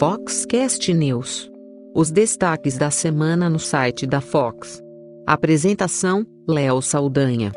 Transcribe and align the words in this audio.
Foxcast 0.00 0.94
News. 0.94 1.50
Os 1.94 2.10
destaques 2.10 2.78
da 2.78 2.90
semana 2.90 3.50
no 3.50 3.58
site 3.58 4.06
da 4.06 4.22
Fox. 4.22 4.82
Apresentação: 5.26 6.24
Léo 6.48 6.80
Saldanha. 6.80 7.52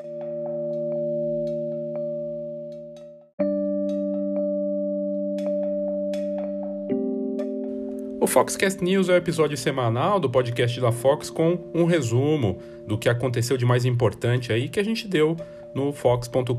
O 8.20 8.28
Foxcast 8.28 8.84
News 8.84 9.07
é 9.07 9.14
o 9.14 9.16
episódio 9.16 9.55
semanal 9.55 10.20
do 10.20 10.30
podcast 10.30 10.82
da 10.82 10.91
Fox 10.91 11.30
com 11.30 11.57
um 11.73 11.86
resumo 11.86 12.60
do 12.86 12.98
que 12.98 13.07
aconteceu 13.07 13.55
de 13.55 13.66
mais 13.66 13.86
importante 13.86 14.52
aí 14.52 14.68
que 14.68 14.82
a 14.82 14.84
gente 14.84 15.07
deu 15.07 15.38
no 15.73 15.94
fox.com.br. 15.94 16.57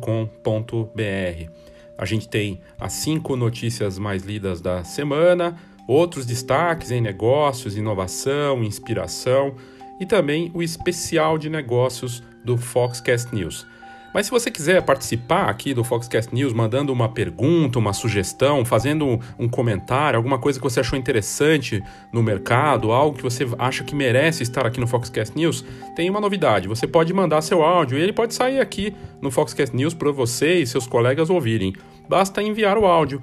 A 1.96 2.04
gente 2.06 2.26
tem 2.26 2.58
as 2.80 2.94
cinco 2.94 3.36
notícias 3.36 3.98
mais 3.98 4.24
lidas 4.24 4.62
da 4.62 4.82
semana, 4.82 5.56
outros 5.86 6.26
destaques 6.26 6.90
em 6.90 7.00
negócios, 7.00 7.76
inovação, 7.76 8.62
inspiração 8.62 9.54
e 10.00 10.06
também 10.06 10.50
o 10.54 10.62
especial 10.62 11.38
de 11.38 11.48
negócios 11.48 12.22
do 12.44 12.56
Foxcast 12.56 13.34
News. 13.34 13.66
Mas 14.14 14.26
se 14.26 14.30
você 14.30 14.48
quiser 14.48 14.80
participar 14.80 15.50
aqui 15.50 15.74
do 15.74 15.82
Foxcast 15.82 16.32
News, 16.32 16.52
mandando 16.52 16.92
uma 16.92 17.08
pergunta, 17.08 17.80
uma 17.80 17.92
sugestão, 17.92 18.64
fazendo 18.64 19.18
um 19.36 19.48
comentário, 19.48 20.16
alguma 20.16 20.38
coisa 20.38 20.56
que 20.56 20.62
você 20.62 20.78
achou 20.78 20.96
interessante 20.96 21.82
no 22.12 22.22
mercado, 22.22 22.92
algo 22.92 23.16
que 23.16 23.24
você 23.24 23.44
acha 23.58 23.82
que 23.82 23.92
merece 23.92 24.44
estar 24.44 24.64
aqui 24.64 24.78
no 24.78 24.86
Foxcast 24.86 25.36
News, 25.36 25.64
tem 25.96 26.08
uma 26.08 26.20
novidade. 26.20 26.68
Você 26.68 26.86
pode 26.86 27.12
mandar 27.12 27.42
seu 27.42 27.64
áudio 27.64 27.98
e 27.98 28.02
ele 28.02 28.12
pode 28.12 28.34
sair 28.34 28.60
aqui 28.60 28.94
no 29.20 29.32
Foxcast 29.32 29.74
News 29.74 29.94
para 29.94 30.12
você 30.12 30.60
e 30.60 30.66
seus 30.66 30.86
colegas 30.86 31.28
ouvirem. 31.28 31.74
Basta 32.08 32.40
enviar 32.40 32.78
o 32.78 32.86
áudio 32.86 33.20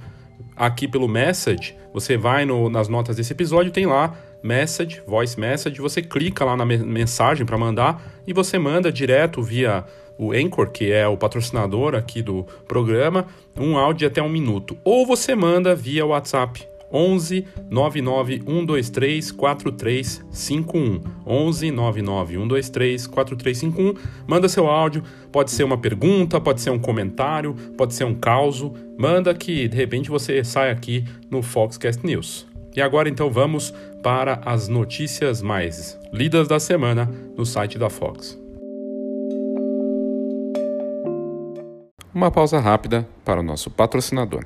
aqui 0.55 0.87
pelo 0.87 1.07
Message. 1.07 1.75
Você 1.93 2.17
vai 2.17 2.45
no, 2.45 2.69
nas 2.69 2.87
notas 2.87 3.15
desse 3.15 3.33
episódio, 3.33 3.71
tem 3.71 3.85
lá 3.85 4.15
Message, 4.43 5.01
Voice 5.05 5.39
Message. 5.39 5.79
Você 5.81 6.01
clica 6.01 6.45
lá 6.45 6.55
na 6.55 6.65
mensagem 6.65 7.45
para 7.45 7.57
mandar 7.57 8.01
e 8.25 8.33
você 8.33 8.57
manda 8.57 8.91
direto 8.91 9.41
via 9.41 9.85
o 10.17 10.31
Anchor, 10.31 10.69
que 10.69 10.91
é 10.91 11.07
o 11.07 11.17
patrocinador 11.17 11.95
aqui 11.95 12.21
do 12.21 12.45
programa, 12.67 13.25
um 13.57 13.77
áudio 13.77 13.99
de 13.99 14.05
até 14.05 14.21
um 14.21 14.29
minuto. 14.29 14.77
Ou 14.83 15.05
você 15.05 15.35
manda 15.35 15.73
via 15.73 16.05
WhatsApp 16.05 16.70
11 16.91 17.45
99 17.69 18.41
123 18.45 19.31
4351. 19.31 21.01
11 21.25 21.71
99 21.71 22.33
123 22.35 23.07
4351. 23.07 23.93
Manda 24.27 24.49
seu 24.49 24.67
áudio, 24.67 25.03
pode 25.31 25.51
ser 25.51 25.63
uma 25.63 25.77
pergunta, 25.77 26.39
pode 26.39 26.61
ser 26.61 26.69
um 26.69 26.79
comentário, 26.79 27.55
pode 27.77 27.93
ser 27.93 28.05
um 28.05 28.15
caos. 28.15 28.63
Manda 28.97 29.33
que 29.33 29.67
de 29.67 29.77
repente 29.77 30.09
você 30.09 30.43
sai 30.43 30.71
aqui 30.71 31.05
no 31.29 31.41
Foxcast 31.41 32.05
News. 32.05 32.47
E 32.75 32.81
agora 32.81 33.09
então 33.09 33.29
vamos 33.29 33.73
para 34.01 34.41
as 34.45 34.67
notícias 34.67 35.41
mais 35.41 35.99
lidas 36.11 36.47
da 36.47 36.59
semana 36.59 37.09
no 37.37 37.45
site 37.45 37.77
da 37.77 37.89
Fox. 37.89 38.39
Uma 42.13 42.29
pausa 42.29 42.59
rápida 42.59 43.07
para 43.23 43.39
o 43.39 43.43
nosso 43.43 43.69
patrocinador. 43.69 44.45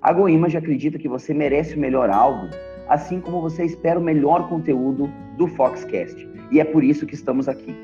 A 0.00 0.12
GoImage 0.12 0.56
acredita 0.56 0.98
que 0.98 1.08
você 1.08 1.34
merece 1.34 1.74
o 1.74 1.78
melhor 1.78 2.08
álbum, 2.08 2.48
assim 2.88 3.20
como 3.20 3.40
você 3.40 3.64
espera 3.64 3.98
o 3.98 4.02
melhor 4.02 4.48
conteúdo 4.48 5.10
do 5.36 5.48
Foxcast, 5.48 6.28
e 6.50 6.60
é 6.60 6.64
por 6.64 6.84
isso 6.84 7.04
que 7.04 7.14
estamos 7.14 7.48
aqui. 7.48 7.74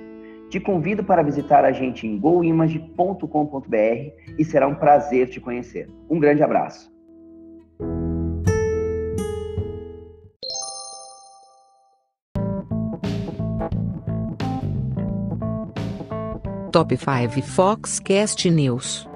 Te 0.49 0.61
convido 0.61 1.03
para 1.03 1.23
visitar 1.23 1.65
a 1.65 1.73
gente 1.73 2.07
em 2.07 2.19
goimage.com.br 2.19 3.67
e 4.39 4.45
será 4.45 4.69
um 4.69 4.75
prazer 4.75 5.29
te 5.29 5.41
conhecer. 5.41 5.89
Um 6.09 6.21
grande 6.21 6.43
abraço. 6.43 6.93
Top 16.71 16.97
5 16.97 17.43
Foxcast 17.43 18.51
News. 18.51 19.14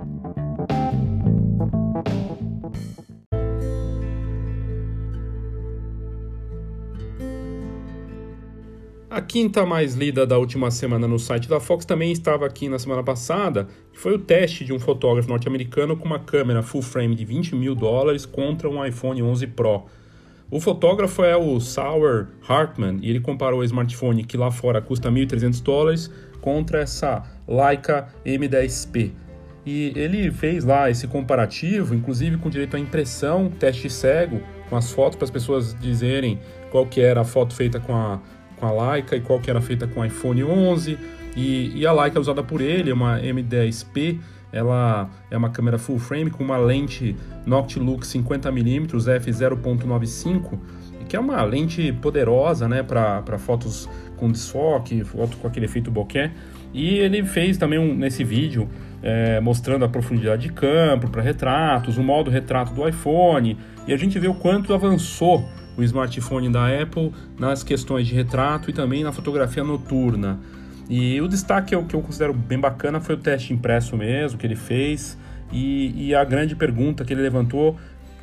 A 9.19 9.21
quinta 9.21 9.67
mais 9.67 9.97
lida 9.97 10.25
da 10.25 10.39
última 10.39 10.71
semana 10.71 11.09
no 11.09 11.19
site 11.19 11.49
da 11.49 11.59
Fox 11.59 11.85
também 11.85 12.13
estava 12.13 12.47
aqui 12.47 12.69
na 12.69 12.79
semana 12.79 13.03
passada, 13.03 13.67
que 13.93 13.99
foi 13.99 14.15
o 14.15 14.19
teste 14.21 14.65
de 14.65 14.73
um 14.73 14.79
fotógrafo 14.79 15.29
norte-americano 15.29 15.97
com 15.97 16.05
uma 16.05 16.21
câmera 16.21 16.63
full 16.63 16.83
frame 16.83 17.17
de 17.17 17.25
20 17.25 17.57
mil 17.57 17.75
dólares 17.75 18.25
contra 18.25 18.71
um 18.71 18.87
iPhone 18.87 19.21
11 19.21 19.49
Pro. 19.49 19.87
O 20.49 20.61
fotógrafo 20.61 21.25
é 21.25 21.37
o 21.37 21.59
Sauer 21.59 22.29
Hartman 22.49 23.01
e 23.03 23.11
ele 23.11 23.19
comparou 23.19 23.59
o 23.59 23.65
smartphone 23.65 24.23
que 24.23 24.37
lá 24.37 24.53
fora 24.53 24.81
custa 24.81 25.11
1.300 25.11 25.65
dólares 25.65 26.11
contra 26.41 26.79
essa 26.79 27.25
Leica 27.49 28.07
M10P. 28.25 29.11
E 29.67 29.93
ele 29.97 30.31
fez 30.31 30.65
lá 30.65 30.89
esse 30.89 31.09
comparativo, 31.09 31.93
inclusive 31.93 32.37
com 32.37 32.49
direito 32.49 32.77
à 32.77 32.79
impressão, 32.79 33.51
teste 33.51 33.91
cego, 33.91 34.41
com 34.71 34.77
as 34.77 34.93
fotos 34.93 35.17
para 35.17 35.25
as 35.25 35.31
pessoas 35.31 35.75
dizerem 35.75 36.39
qual 36.71 36.87
que 36.87 37.01
era 37.01 37.23
a 37.23 37.25
foto 37.25 37.53
feita 37.55 37.81
com 37.81 37.95
a, 37.95 38.21
com 38.59 38.67
a 38.67 38.93
Leica 38.93 39.17
e 39.17 39.21
qual 39.21 39.41
que 39.41 39.51
era 39.51 39.61
feita 39.61 39.87
com 39.87 40.05
iPhone 40.05 40.45
11. 40.45 40.99
E, 41.37 41.73
e 41.79 41.87
a 41.87 41.93
Leica 41.93 42.19
usada 42.19 42.43
por 42.43 42.61
ele, 42.61 42.93
uma 42.93 43.21
M10P, 43.21 44.19
ela 44.53 45.09
é 45.31 45.37
uma 45.37 45.51
câmera 45.51 45.79
full 45.79 45.99
frame 45.99 46.31
com 46.31 46.43
uma 46.43 46.57
lente 46.57 47.15
Noctilux 47.47 48.09
50mm 48.09 48.87
f0.95 48.89 50.59
que 51.09 51.17
é 51.17 51.21
uma 51.21 51.43
lente 51.43 51.91
poderosa 51.93 52.69
né, 52.69 52.83
para 52.83 53.39
fotos 53.39 53.89
com 54.17 54.31
desfoque, 54.31 55.03
foto 55.05 55.37
com 55.39 55.49
aquele 55.49 55.65
efeito 55.65 55.91
bokeh. 55.91 56.31
E 56.73 56.99
ele 56.99 57.25
fez 57.25 57.57
também 57.57 57.79
um, 57.79 57.95
nesse 57.95 58.23
vídeo 58.23 58.69
é, 59.03 59.41
mostrando 59.41 59.85
a 59.85 59.89
profundidade 59.89 60.43
de 60.43 60.53
campo 60.53 61.09
para 61.09 61.23
retratos, 61.23 61.97
o 61.97 62.03
modo 62.03 62.31
retrato 62.31 62.75
do 62.75 62.87
iPhone, 62.87 63.57
e 63.87 63.93
a 63.93 63.97
gente 63.97 64.19
vê 64.19 64.29
o 64.29 64.35
quanto 64.35 64.75
avançou 64.75 65.49
o 65.79 65.85
smartphone 65.85 66.51
da 66.51 66.67
Apple 66.67 67.13
nas 67.39 67.63
questões 67.63 68.07
de 68.07 68.15
retrato 68.15 68.69
e 68.69 68.73
também 68.73 69.05
na 69.05 69.13
fotografia 69.13 69.63
noturna. 69.63 70.39
E 70.91 71.21
o 71.21 71.29
destaque 71.29 71.77
que 71.87 71.95
eu 71.95 72.03
considero 72.03 72.35
bem 72.35 72.59
bacana 72.59 73.01
foi 73.01 73.15
o 73.15 73.19
teste 73.19 73.53
impresso 73.53 73.97
mesmo 73.97 74.39
que 74.39 74.47
ele 74.47 74.57
fez. 74.57 75.17
E, 75.53 76.09
e 76.09 76.15
a 76.15 76.25
grande 76.25 76.57
pergunta 76.57 77.05
que 77.05 77.13
ele 77.13 77.23
levantou 77.23 77.79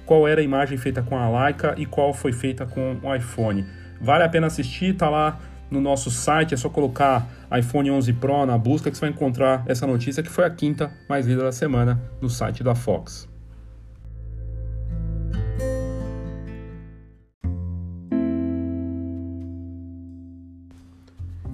qual 0.06 0.28
era 0.28 0.42
a 0.42 0.44
imagem 0.44 0.78
feita 0.78 1.02
com 1.02 1.18
a 1.18 1.46
Leica 1.46 1.74
e 1.78 1.86
qual 1.86 2.14
foi 2.14 2.34
feita 2.34 2.66
com 2.66 2.98
o 3.02 3.16
iPhone. 3.16 3.66
Vale 4.02 4.24
a 4.24 4.30
pena 4.30 4.48
assistir, 4.48 4.94
tá 4.94 5.10
lá 5.10 5.40
no 5.72 5.80
nosso 5.80 6.12
site, 6.12 6.54
é 6.54 6.58
só 6.58 6.70
colocar 6.70 7.28
iPhone 7.58 7.90
11 7.90 8.14
Pro 8.14 8.46
na 8.46 8.58
busca 8.58 8.92
que 8.92 8.98
você 8.98 9.02
vai 9.02 9.10
encontrar 9.10 9.64
essa 9.66 9.88
notícia 9.88 10.22
que 10.22 10.30
foi 10.30 10.44
a 10.44 10.50
quinta 10.50 10.92
mais 11.10 11.26
lida 11.26 11.44
da 11.44 11.52
semana 11.52 12.00
no 12.22 12.30
site 12.30 12.64
da 12.64 12.76
Fox. 12.76 13.35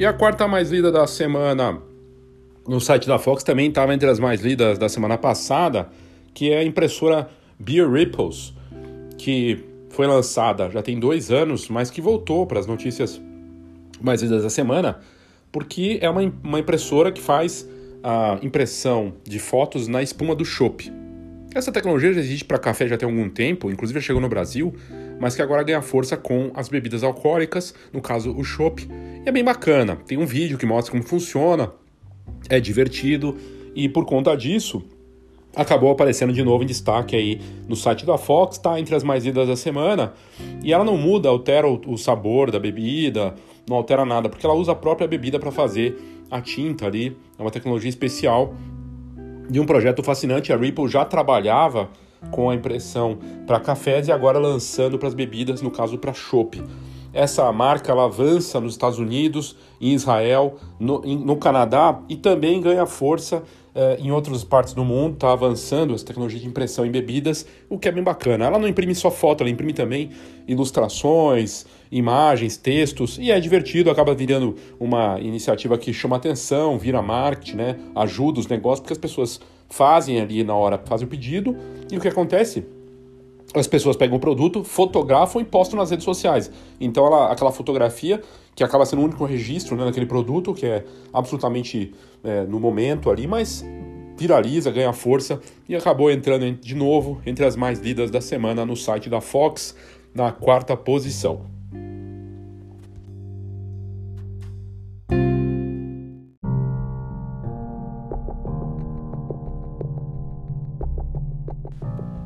E 0.02 0.06
a 0.06 0.12
quarta 0.12 0.48
mais 0.48 0.72
lida 0.72 0.92
da 0.92 1.06
semana 1.06 1.80
no 2.68 2.82
site 2.82 3.08
da 3.08 3.20
Fox 3.20 3.44
também 3.44 3.70
estava 3.70 3.94
entre 3.94 4.10
as 4.10 4.18
mais 4.18 4.42
lidas 4.42 4.80
da 4.80 4.90
semana 4.90 5.16
passada, 5.16 5.90
que 6.34 6.52
é 6.52 6.58
a 6.58 6.64
impressora 6.64 7.30
Beer 7.60 7.88
Ripples, 7.88 8.52
que 9.16 9.64
foi 9.92 10.08
lançada 10.08 10.72
já 10.72 10.82
tem 10.82 11.00
dois 11.00 11.30
anos, 11.30 11.70
mas 11.70 11.92
que 11.92 12.02
voltou 12.02 12.48
para 12.48 12.60
as 12.60 12.66
notícias 12.66 13.22
mais 14.02 14.24
lidas 14.24 14.42
da 14.42 14.50
semana, 14.50 15.02
porque 15.52 16.00
é 16.02 16.10
uma, 16.10 16.34
uma 16.44 16.60
impressora 16.60 17.12
que 17.12 17.22
faz 17.22 17.70
a 18.04 18.40
impressão 18.42 19.14
de 19.24 19.38
fotos 19.38 19.88
na 19.88 20.02
espuma 20.02 20.34
do 20.34 20.44
chopp. 20.44 20.92
Essa 21.54 21.72
tecnologia 21.72 22.12
já 22.12 22.22
existe 22.22 22.46
para 22.46 22.58
café 22.58 22.88
já 22.88 22.98
tem 22.98 23.08
algum 23.08 23.30
tempo, 23.30 23.70
inclusive 23.70 24.00
já 24.00 24.08
chegou 24.08 24.20
no 24.20 24.30
Brasil, 24.30 24.74
mas 25.22 25.36
que 25.36 25.42
agora 25.44 25.62
ganha 25.62 25.84
força 25.84 26.18
com 26.18 26.50
as 26.56 26.68
bebidas 26.68 27.04
alcoólicas, 27.04 27.76
no 27.94 28.02
caso 28.02 28.36
o 28.36 28.44
chopp. 28.44 28.90
E 29.24 29.30
é 29.30 29.32
bem 29.32 29.44
bacana. 29.44 29.96
Tem 29.96 30.18
um 30.18 30.26
vídeo 30.26 30.58
que 30.58 30.66
mostra 30.66 30.92
como 30.92 31.04
funciona, 31.04 31.72
é 32.50 32.60
divertido 32.60 33.38
e 33.76 33.88
por 33.88 34.04
conta 34.04 34.36
disso 34.36 34.84
acabou 35.56 35.92
aparecendo 35.92 36.34
de 36.34 36.44
novo 36.44 36.64
em 36.64 36.66
destaque 36.66 37.16
aí 37.16 37.40
no 37.68 37.76
site 37.76 38.04
da 38.04 38.18
Fox, 38.18 38.56
está 38.56 38.80
entre 38.80 38.96
as 38.96 39.04
mais 39.04 39.24
lidas 39.24 39.48
da 39.48 39.56
semana, 39.56 40.14
e 40.64 40.74
ela 40.74 40.84
não 40.84 40.98
muda, 40.98 41.30
altera 41.30 41.68
o, 41.68 41.98
sabor 41.98 42.50
da 42.50 42.58
bebida, 42.58 43.36
não 43.70 43.76
altera 43.76 44.06
nada, 44.06 44.28
porque 44.30 44.46
ela 44.46 44.56
usa 44.56 44.72
a 44.72 44.76
própria 44.76 45.08
bebida 45.08 45.38
para 45.38 45.52
fazer 45.52 45.98
a 46.32 46.42
tinta 46.42 46.88
ali, 46.88 47.16
é 47.38 47.42
uma 47.42 47.52
tecnologia 47.52 47.90
especial 47.90 48.56
de 49.50 49.60
um 49.60 49.66
projeto 49.66 50.02
fascinante. 50.02 50.54
A 50.54 50.58
Ripple 50.58 50.88
já 50.88 51.04
trabalhava 51.04 51.90
com 52.30 52.50
a 52.50 52.56
impressão 52.56 53.18
para 53.48 53.60
cafés 53.60 54.08
e 54.08 54.12
agora 54.12 54.38
lançando 54.38 55.00
para 55.00 55.08
as 55.08 55.14
bebidas, 55.14 55.62
no 55.62 55.72
caso 55.72 55.98
para 55.98 56.14
chopp. 56.14 56.62
Essa 57.14 57.52
marca 57.52 57.92
ela 57.92 58.06
avança 58.06 58.60
nos 58.60 58.74
Estados 58.74 59.00
Unidos, 59.00 59.58
em 59.82 59.94
Israel, 59.94 60.56
no, 60.80 61.02
no 61.02 61.36
Canadá 61.36 62.00
e 62.08 62.16
também 62.16 62.62
ganha 62.62 62.86
força 62.86 63.44
eh, 63.74 63.98
em 64.02 64.12
outras 64.12 64.44
partes 64.44 64.74
do 64.74 64.84
mundo, 64.84 65.14
está 65.14 65.32
avançando 65.32 65.94
essa 65.94 66.06
tecnologia 66.06 66.40
de 66.40 66.48
impressão 66.48 66.86
em 66.86 66.92
bebidas, 66.92 67.46
o 67.70 67.78
que 67.78 67.88
é 67.88 67.92
bem 67.92 68.04
bacana. 68.04 68.46
Ela 68.46 68.60
não 68.60 68.68
imprime 68.68 68.94
só 68.94 69.10
foto, 69.10 69.42
ela 69.42 69.50
imprime 69.50 69.72
também 69.72 70.10
ilustrações, 70.46 71.66
imagens, 71.90 72.58
textos, 72.58 73.18
e 73.18 73.32
é 73.32 73.40
divertido, 73.40 73.90
acaba 73.90 74.14
virando 74.14 74.56
uma 74.78 75.20
iniciativa 75.22 75.78
que 75.78 75.94
chama 75.94 76.18
atenção, 76.18 76.78
vira 76.78 77.02
marketing, 77.02 77.56
né? 77.56 77.80
ajuda 77.96 78.42
os 78.42 78.48
negócios, 78.48 78.82
porque 78.82 78.94
as 78.94 79.00
pessoas 79.00 79.40
fazem 79.72 80.20
ali 80.20 80.44
na 80.44 80.54
hora, 80.54 80.80
fazem 80.86 81.08
o 81.08 81.10
pedido, 81.10 81.56
e 81.92 81.98
o 81.98 82.00
que 82.00 82.08
acontece? 82.08 82.64
as 83.54 83.68
pessoas 83.68 83.98
pegam 83.98 84.18
o 84.18 84.20
produto, 84.20 84.64
fotografam 84.64 85.42
e 85.42 85.46
postam 85.46 85.78
nas 85.78 85.90
redes 85.90 86.06
sociais. 86.06 86.50
Então, 86.80 87.06
ela, 87.06 87.32
aquela 87.32 87.52
fotografia, 87.52 88.22
que 88.56 88.64
acaba 88.64 88.86
sendo 88.86 89.02
o 89.02 89.06
único 89.06 89.26
registro 89.26 89.76
né, 89.76 89.86
naquele 89.86 90.06
produto, 90.06 90.54
que 90.54 90.66
é 90.66 90.86
absolutamente 91.12 91.94
é, 92.24 92.44
no 92.44 92.60
momento 92.60 93.10
ali, 93.10 93.28
mas 93.28 93.66
viraliza, 94.18 94.72
ganha 94.72 94.94
força 94.94 95.40
e 95.68 95.76
acabou 95.76 96.12
entrando 96.12 96.50
de 96.52 96.76
novo 96.76 97.22
entre 97.26 97.44
as 97.44 97.56
mais 97.56 97.80
lidas 97.80 98.12
da 98.12 98.22
semana 98.22 98.66
no 98.66 98.76
site 98.76 99.10
da 99.10 99.20
Fox, 99.20 99.76
na 100.14 100.32
quarta 100.32 100.78
posição. 100.78 101.51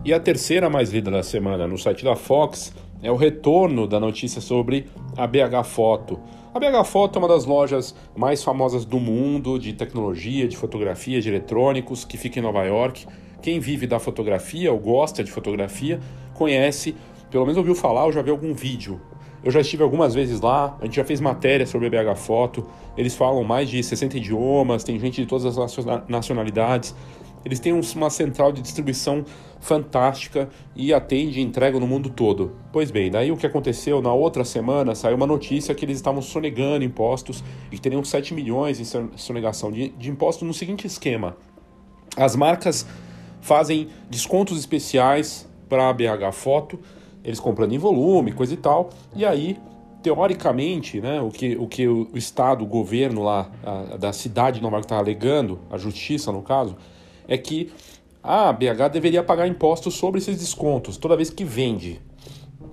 E 0.06 0.14
a 0.14 0.20
terceira 0.20 0.70
mais 0.70 0.92
lida 0.92 1.10
da 1.10 1.24
semana 1.24 1.68
no 1.68 1.80
site 1.80 2.04
da 2.04 2.16
Fox 2.16 2.72
é 3.02 3.12
o 3.12 3.16
retorno 3.16 3.88
da 3.88 4.00
notícia 4.00 4.40
sobre 4.40 4.86
a 5.18 5.26
BH 5.26 5.64
Foto. 5.66 6.20
A 6.54 6.60
BH 6.60 6.86
Foto 6.86 7.18
é 7.18 7.20
uma 7.20 7.28
das 7.28 7.46
lojas 7.46 7.96
mais 8.16 8.44
famosas 8.44 8.86
do 8.86 9.00
mundo 9.00 9.58
de 9.58 9.74
tecnologia, 9.74 10.48
de 10.48 10.56
fotografia, 10.56 11.20
de 11.20 11.28
eletrônicos, 11.28 12.06
que 12.06 12.20
fica 12.20 12.38
em 12.38 12.44
Nova 12.44 12.64
York. 12.64 13.08
Quem 13.42 13.60
vive 13.60 13.88
da 13.88 13.98
fotografia 13.98 14.72
ou 14.72 14.78
gosta 14.78 15.24
de 15.24 15.32
fotografia 15.32 16.00
conhece, 16.36 16.96
pelo 17.32 17.44
menos 17.44 17.58
ouviu 17.58 17.74
falar 17.74 18.06
ou 18.06 18.12
já 18.12 18.22
viu 18.22 18.34
algum 18.36 18.54
vídeo. 18.54 19.02
Eu 19.44 19.50
já 19.50 19.62
estive 19.62 19.82
algumas 19.82 20.14
vezes 20.14 20.40
lá, 20.40 20.78
a 20.80 20.86
gente 20.86 20.98
já 20.98 21.04
fez 21.04 21.20
matéria 21.20 21.66
sobre 21.66 21.88
a 21.88 21.90
BH 21.90 22.16
Foto. 22.16 22.68
Eles 22.96 23.16
falam 23.16 23.44
mais 23.44 23.68
de 23.68 23.82
60 23.82 24.18
idiomas, 24.18 24.84
tem 24.84 25.00
gente 25.00 25.20
de 25.20 25.26
todas 25.28 25.58
as 25.58 25.84
nacionalidades. 26.08 26.94
Eles 27.46 27.60
têm 27.60 27.72
uma 27.72 28.10
central 28.10 28.52
de 28.52 28.60
distribuição 28.60 29.24
fantástica 29.60 30.50
e 30.76 30.92
atende 30.92 31.40
e 31.40 31.44
entrega 31.44 31.80
no 31.80 31.88
mundo 31.88 32.10
todo. 32.10 32.56
Pois 32.74 32.90
bem, 32.90 33.12
daí 33.12 33.32
o 33.32 33.38
que 33.38 33.46
aconteceu? 33.46 34.02
Na 34.02 34.12
outra 34.12 34.44
semana 34.44 34.96
saiu 34.96 35.16
uma 35.16 35.28
notícia 35.28 35.74
que 35.76 35.86
eles 35.86 35.98
estavam 35.98 36.24
sonegando 36.24 36.84
impostos 36.84 37.44
e 37.72 37.76
que 37.76 37.82
teriam 37.82 38.04
7 38.04 38.34
milhões 38.34 38.80
em 38.80 39.16
sonegação 39.16 39.72
de, 39.72 39.90
de 39.90 40.10
impostos 40.10 40.48
no 40.48 40.54
seguinte 40.54 40.88
esquema: 40.88 41.38
as 42.18 42.36
marcas 42.36 42.86
fazem 43.42 43.90
descontos 44.10 44.58
especiais 44.58 45.48
para 45.70 45.88
a 45.88 45.94
BH 45.94 46.32
Foto, 46.34 46.80
eles 47.24 47.40
comprando 47.40 47.74
em 47.74 47.78
volume, 47.78 48.32
coisa 48.32 48.56
e 48.56 48.58
tal, 48.58 48.90
e 49.16 49.24
aí 49.24 49.58
teoricamente, 50.02 51.02
né, 51.02 51.20
o 51.20 51.30
que 51.30 51.56
o, 51.56 51.68
que 51.68 51.88
o 51.88 52.10
Estado, 52.14 52.64
o 52.64 52.68
governo 52.68 53.24
lá 53.24 53.50
a, 53.64 53.98
da 53.98 54.14
cidade 54.14 54.58
de 54.58 54.64
Nova 54.64 54.76
York 54.76 54.86
está 54.86 54.98
alegando, 54.98 55.60
a 55.72 55.80
justiça 55.80 56.32
no 56.32 56.44
caso, 56.44 56.76
é 57.28 57.38
que 57.38 57.72
a 58.24 58.52
BH 58.52 58.90
deveria 58.92 59.24
pagar 59.24 59.48
impostos 59.48 59.94
sobre 59.94 60.20
esses 60.20 60.38
descontos 60.38 60.98
toda 60.98 61.16
vez 61.16 61.30
que 61.30 61.44
vende. 61.44 62.02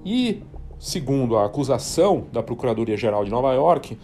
E, 0.05 0.43
segundo 0.79 1.37
a 1.37 1.45
acusação 1.45 2.27
da 2.33 2.43
Procuradoria-Geral 2.43 3.25
de 3.25 3.31
Nova 3.31 3.53
York, 3.53 3.99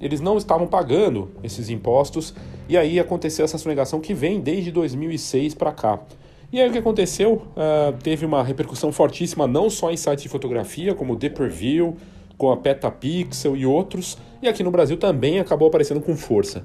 eles 0.00 0.20
não 0.20 0.36
estavam 0.36 0.66
pagando 0.66 1.30
esses 1.42 1.68
impostos 1.68 2.34
e 2.68 2.76
aí 2.76 2.98
aconteceu 2.98 3.44
essa 3.44 3.58
sonegação 3.58 4.00
que 4.00 4.14
vem 4.14 4.40
desde 4.40 4.70
2006 4.70 5.54
para 5.54 5.72
cá. 5.72 6.00
E 6.52 6.60
aí 6.60 6.68
o 6.68 6.72
que 6.72 6.78
aconteceu? 6.78 7.42
Uh, 7.56 7.92
teve 8.02 8.24
uma 8.24 8.42
repercussão 8.42 8.92
fortíssima 8.92 9.46
não 9.46 9.68
só 9.68 9.90
em 9.90 9.96
sites 9.96 10.22
de 10.22 10.28
fotografia, 10.28 10.94
como 10.94 11.14
o 11.14 11.16
Deperview, 11.16 11.96
com 12.38 12.52
a 12.52 12.56
Petapixel 12.56 13.56
e 13.56 13.66
outros, 13.66 14.16
e 14.40 14.48
aqui 14.48 14.62
no 14.62 14.70
Brasil 14.70 14.96
também 14.96 15.40
acabou 15.40 15.66
aparecendo 15.66 16.00
com 16.00 16.16
força. 16.16 16.64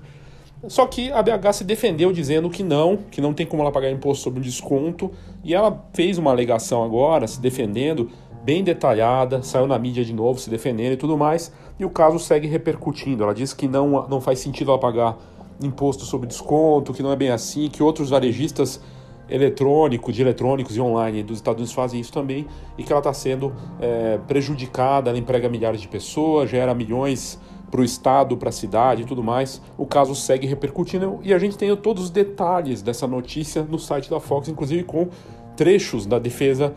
Só 0.68 0.86
que 0.86 1.12
a 1.12 1.22
BH 1.22 1.54
se 1.54 1.64
defendeu 1.64 2.12
dizendo 2.12 2.50
que 2.50 2.64
não, 2.64 2.98
que 2.98 3.22
não 3.22 3.34
tem 3.34 3.46
como 3.46 3.62
ela 3.62 3.72
pagar 3.72 3.90
imposto 3.90 4.24
sobre 4.24 4.40
o 4.40 4.44
desconto, 4.44 5.12
e 5.44 5.54
ela 5.54 5.86
fez 5.94 6.18
uma 6.18 6.32
alegação 6.32 6.84
agora, 6.84 7.26
se 7.28 7.40
defendendo, 7.40 8.10
bem 8.44 8.64
detalhada, 8.64 9.42
saiu 9.42 9.68
na 9.68 9.80
mídia 9.80 10.04
de 10.04 10.14
novo 10.14 10.40
se 10.40 10.50
defendendo 10.50 10.94
e 10.94 10.98
tudo 10.98 11.18
mais, 11.18 11.54
e 11.80 11.86
o 11.86 11.90
caso 11.90 12.20
segue 12.20 12.48
repercutindo. 12.48 13.24
Ela 13.24 13.34
diz 13.34 13.54
que 13.54 13.68
não, 13.68 14.08
não 14.08 14.20
faz 14.20 14.40
sentido 14.40 14.72
ela 14.72 14.80
pagar 14.80 15.18
imposto 15.62 16.04
sobre 16.04 16.28
desconto, 16.28 16.94
que 16.94 17.04
não 17.04 17.12
é 17.12 17.16
bem 17.16 17.30
assim, 17.30 17.70
que 17.70 17.82
outros 17.82 18.10
varejistas 18.10 18.82
eletrônicos, 19.30 20.16
de 20.16 20.22
eletrônicos 20.22 20.76
e 20.76 20.82
online 20.82 21.22
dos 21.22 21.38
Estados 21.38 21.60
Unidos 21.60 21.74
fazem 21.74 22.00
isso 22.00 22.12
também, 22.12 22.48
e 22.78 22.84
que 22.84 22.92
ela 22.92 23.00
está 23.00 23.14
sendo 23.14 23.54
é, 23.80 24.20
prejudicada, 24.28 25.10
ela 25.10 25.20
emprega 25.20 25.48
milhares 25.48 25.80
de 25.80 25.88
pessoas, 25.88 26.50
gera 26.50 26.74
milhões 26.74 27.40
para 27.70 27.82
o 27.82 27.84
estado, 27.84 28.36
para 28.38 28.50
a 28.50 28.52
cidade 28.52 29.04
e 29.04 29.06
tudo 29.06 29.24
mais. 29.24 29.62
O 29.78 29.86
caso 29.86 30.16
segue 30.16 30.48
repercutindo 30.48 31.20
e 31.24 31.34
a 31.34 31.40
gente 31.40 31.58
tem 31.58 31.76
todos 31.76 32.06
os 32.06 32.10
detalhes 32.10 32.82
dessa 32.82 33.08
notícia 33.08 33.64
no 33.64 33.80
site 33.80 34.10
da 34.10 34.20
Fox, 34.20 34.48
inclusive 34.48 34.84
com 34.84 35.10
trechos 35.56 36.06
da 36.06 36.20
defesa 36.20 36.74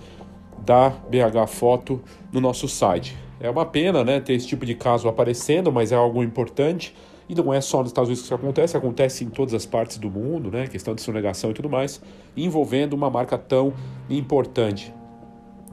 da 0.65 0.91
BH 0.91 1.47
Foto 1.49 2.01
no 2.33 2.41
nosso 2.41 2.69
site. 2.69 3.17
É 3.41 3.51
uma 3.51 3.67
pena 3.67 4.05
né, 4.05 4.21
ter 4.21 4.35
esse 4.35 4.47
tipo 4.47 4.65
de 4.65 4.75
caso 4.75 5.09
aparecendo, 5.09 5.73
mas 5.73 5.91
é 5.91 5.97
algo 5.97 6.23
importante. 6.23 6.95
E 7.29 7.35
não 7.35 7.53
é 7.53 7.61
só 7.61 7.79
nos 7.79 7.89
Estados 7.89 8.09
Unidos 8.09 8.23
que 8.23 8.27
isso 8.27 8.35
acontece, 8.35 8.77
acontece 8.77 9.25
em 9.25 9.31
todas 9.31 9.55
as 9.55 9.65
partes 9.65 9.97
do 9.97 10.11
mundo, 10.11 10.51
né? 10.51 10.67
Questão 10.67 10.95
de 10.95 11.01
sonegação 11.01 11.51
e 11.51 11.55
tudo 11.55 11.69
mais, 11.69 12.01
envolvendo 12.37 12.93
uma 12.93 13.09
marca 13.09 13.39
tão 13.39 13.73
importante. 14.11 14.93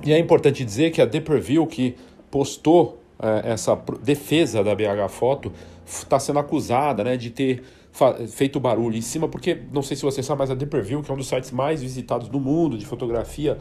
E 0.04 0.14
é 0.14 0.18
importante 0.18 0.64
dizer 0.64 0.92
que 0.92 1.02
a 1.02 1.06
Deperville, 1.06 1.68
que 1.68 1.96
postou 2.32 2.99
essa 3.44 3.76
defesa 4.02 4.64
da 4.64 4.74
BH 4.74 5.10
Foto 5.10 5.52
está 5.86 6.20
sendo 6.20 6.40
acusada 6.40 7.04
né, 7.04 7.18
de 7.18 7.30
ter 7.30 7.64
feito 8.30 8.60
barulho 8.60 8.96
em 8.96 9.02
cima, 9.02 9.28
porque 9.28 9.64
não 9.74 9.82
sei 9.82 9.98
se 9.98 10.04
você 10.04 10.24
sabe, 10.24 10.40
mas 10.40 10.52
a 10.52 10.56
Deperview, 10.56 11.02
que 11.02 11.12
é 11.12 11.14
um 11.14 11.18
dos 11.18 11.28
sites 11.28 11.52
mais 11.52 11.82
visitados 11.82 12.30
do 12.30 12.40
mundo 12.40 12.78
de 12.78 12.86
fotografia, 12.86 13.58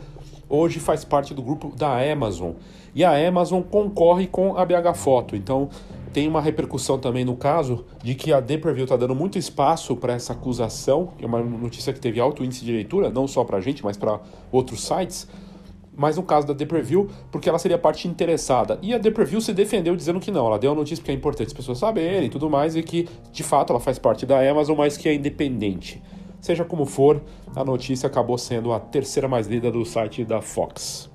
hoje 0.48 0.78
faz 0.78 1.04
parte 1.04 1.34
do 1.34 1.42
grupo 1.42 1.74
da 1.74 1.98
Amazon. 2.00 2.52
E 2.94 3.04
a 3.04 3.28
Amazon 3.28 3.62
concorre 3.62 4.26
com 4.26 4.56
a 4.56 4.64
BH 4.64 4.94
Foto. 4.94 5.34
Então 5.34 5.68
tem 6.12 6.28
uma 6.28 6.40
repercussão 6.40 6.98
também 6.98 7.24
no 7.24 7.36
caso 7.36 7.84
de 8.02 8.14
que 8.14 8.32
a 8.32 8.40
Deperview 8.40 8.84
está 8.84 8.96
dando 8.96 9.14
muito 9.14 9.38
espaço 9.38 9.96
para 9.96 10.14
essa 10.14 10.32
acusação, 10.32 11.12
que 11.18 11.24
é 11.24 11.28
uma 11.28 11.40
notícia 11.40 11.92
que 11.92 12.00
teve 12.00 12.20
alto 12.20 12.44
índice 12.44 12.64
de 12.64 12.72
leitura, 12.72 13.10
não 13.10 13.26
só 13.26 13.44
para 13.44 13.58
a 13.58 13.60
gente, 13.60 13.84
mas 13.84 13.96
para 13.96 14.20
outros 14.52 14.84
sites 14.84 15.28
mas 15.98 16.16
no 16.16 16.22
caso 16.22 16.46
da 16.46 16.54
The 16.54 16.64
Preview, 16.64 17.08
porque 17.32 17.48
ela 17.48 17.58
seria 17.58 17.76
parte 17.76 18.06
interessada. 18.06 18.78
E 18.80 18.94
a 18.94 19.00
The 19.00 19.10
Preview 19.10 19.40
se 19.40 19.52
defendeu 19.52 19.96
dizendo 19.96 20.20
que 20.20 20.30
não, 20.30 20.46
ela 20.46 20.56
deu 20.56 20.70
a 20.70 20.74
notícia 20.74 21.02
porque 21.02 21.10
é 21.10 21.14
importante 21.14 21.48
as 21.48 21.52
pessoas 21.52 21.78
saberem 21.78 22.26
e 22.26 22.30
tudo 22.30 22.48
mais, 22.48 22.76
e 22.76 22.82
que 22.84 23.08
de 23.32 23.42
fato 23.42 23.72
ela 23.72 23.80
faz 23.80 23.98
parte 23.98 24.24
da 24.24 24.48
Amazon, 24.48 24.78
mas 24.78 24.96
que 24.96 25.08
é 25.08 25.14
independente. 25.14 26.00
Seja 26.40 26.64
como 26.64 26.86
for, 26.86 27.20
a 27.56 27.64
notícia 27.64 28.06
acabou 28.06 28.38
sendo 28.38 28.72
a 28.72 28.78
terceira 28.78 29.26
mais 29.26 29.48
lida 29.48 29.72
do 29.72 29.84
site 29.84 30.24
da 30.24 30.40
Fox. 30.40 31.10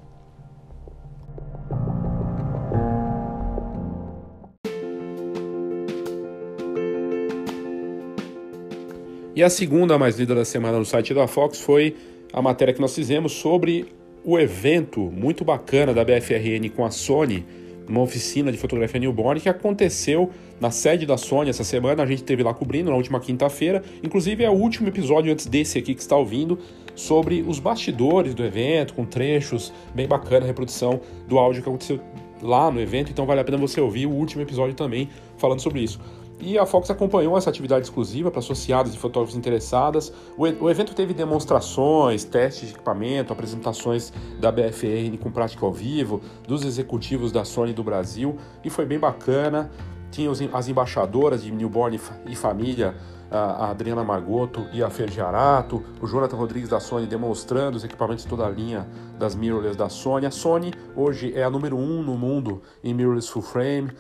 E 9.34 9.42
a 9.42 9.50
segunda 9.50 9.98
mais 9.98 10.20
lida 10.20 10.36
da 10.36 10.44
semana 10.44 10.78
no 10.78 10.86
site 10.86 11.14
da 11.14 11.26
Fox 11.26 11.62
foi 11.62 11.96
a 12.34 12.42
matéria 12.42 12.74
que 12.74 12.82
nós 12.82 12.94
fizemos 12.94 13.32
sobre 13.32 14.03
o 14.24 14.40
evento 14.40 15.00
muito 15.12 15.44
bacana 15.44 15.94
da 15.94 16.04
BFRN 16.04 16.70
com 16.76 16.86
a 16.86 16.92
Sony, 16.92 17.46
uma 17.88 18.02
oficina 18.02 18.52
de 18.52 18.58
fotografia 18.58 19.00
newborn 19.00 19.42
que 19.42 19.50
aconteceu 19.50 20.30
na 20.60 20.72
sede 20.72 21.06
da 21.06 21.18
Sony 21.18 21.50
essa 21.50 21.64
semana. 21.64 22.04
A 22.04 22.06
gente 22.06 22.24
teve 22.24 22.42
lá 22.42 22.54
cobrindo 22.54 22.90
na 22.90 22.96
última 22.96 23.20
quinta-feira. 23.20 23.84
Inclusive 24.02 24.44
é 24.44 24.50
o 24.50 24.54
último 24.54 24.88
episódio 24.88 25.32
antes 25.32 25.46
desse 25.46 25.78
aqui 25.78 25.94
que 25.94 26.02
está 26.02 26.16
ouvindo 26.16 26.58
sobre 26.96 27.42
os 27.42 27.60
bastidores 27.60 28.34
do 28.34 28.44
evento, 28.46 28.94
com 28.94 29.04
trechos 29.04 29.74
bem 29.94 30.08
bacana, 30.08 30.46
reprodução 30.46 31.02
do 31.28 31.38
áudio 31.38 31.62
que 31.62 31.68
aconteceu 31.68 32.00
lá 32.42 32.72
no 32.72 32.80
evento. 32.80 33.12
Então 33.12 33.26
vale 33.26 33.42
a 33.42 33.44
pena 33.44 33.58
você 33.58 33.82
ouvir 33.82 34.06
o 34.06 34.12
último 34.12 34.42
episódio 34.42 34.76
também 34.76 35.10
falando 35.38 35.60
sobre 35.60 35.82
isso. 35.82 36.00
E 36.46 36.60
a 36.60 36.66
Fox 36.66 36.90
acompanhou 36.92 37.38
essa 37.38 37.50
atividade 37.50 37.86
exclusiva 37.86 38.30
para 38.30 38.40
associados 38.40 38.94
e 38.94 38.98
fotógrafos 38.98 39.38
interessadas. 39.38 40.12
O, 40.38 40.44
o, 40.44 40.70
evento 40.70 40.94
teve 40.94 41.14
demonstrações, 41.14 42.26
testes 42.26 42.68
de 42.68 42.76
equipamento, 42.76 43.32
apresentações 43.32 44.12
da 44.42 44.52
BFRN 44.52 45.18
com 45.18 45.32
prática 45.32 45.66
ao 45.66 45.72
vivo, 45.72 46.20
dos 46.46 46.66
executivos 46.66 47.32
da 47.32 47.46
Sony 47.46 47.72
do 47.72 47.82
Brasil 47.82 48.36
e 48.62 48.70
foi 48.70 48.86
bem 48.86 49.00
bacana. 49.00 49.72
Tinha 50.12 50.30
os, 50.30 50.42
as 50.52 50.68
embaixadoras 50.68 51.44
de 51.44 51.50
Newborn 51.50 51.98
e 52.26 52.36
Família, 52.36 52.94
a 53.32 53.70
Adriana 53.70 54.04
Margoto 54.04 54.68
e 54.74 54.84
a 54.84 54.90
Fer 54.90 55.10
Giarato, 55.10 55.82
o 56.02 56.06
Jonathan 56.06 56.36
Rodrigues 56.36 56.68
da 56.68 56.82
Sony 56.82 57.08
demonstrando 57.08 57.78
os 57.78 57.86
equipamentos 57.86 58.26
de 58.26 58.30
toda 58.30 58.46
a 58.46 58.50
linha 58.50 58.86
das 59.18 59.34
mirrorless 59.34 59.78
da 59.78 59.88
Sony. 59.88 60.26
A 60.26 60.32
Sony 60.32 60.74
hoje 60.94 61.32
é 61.34 61.44
a 61.46 61.50
número 61.50 61.78
um 61.78 62.04
no 62.04 62.18
mundo 62.18 62.62
em 62.84 62.94
mirrorless 62.94 63.32
full 63.32 63.42
frame, 63.42 63.92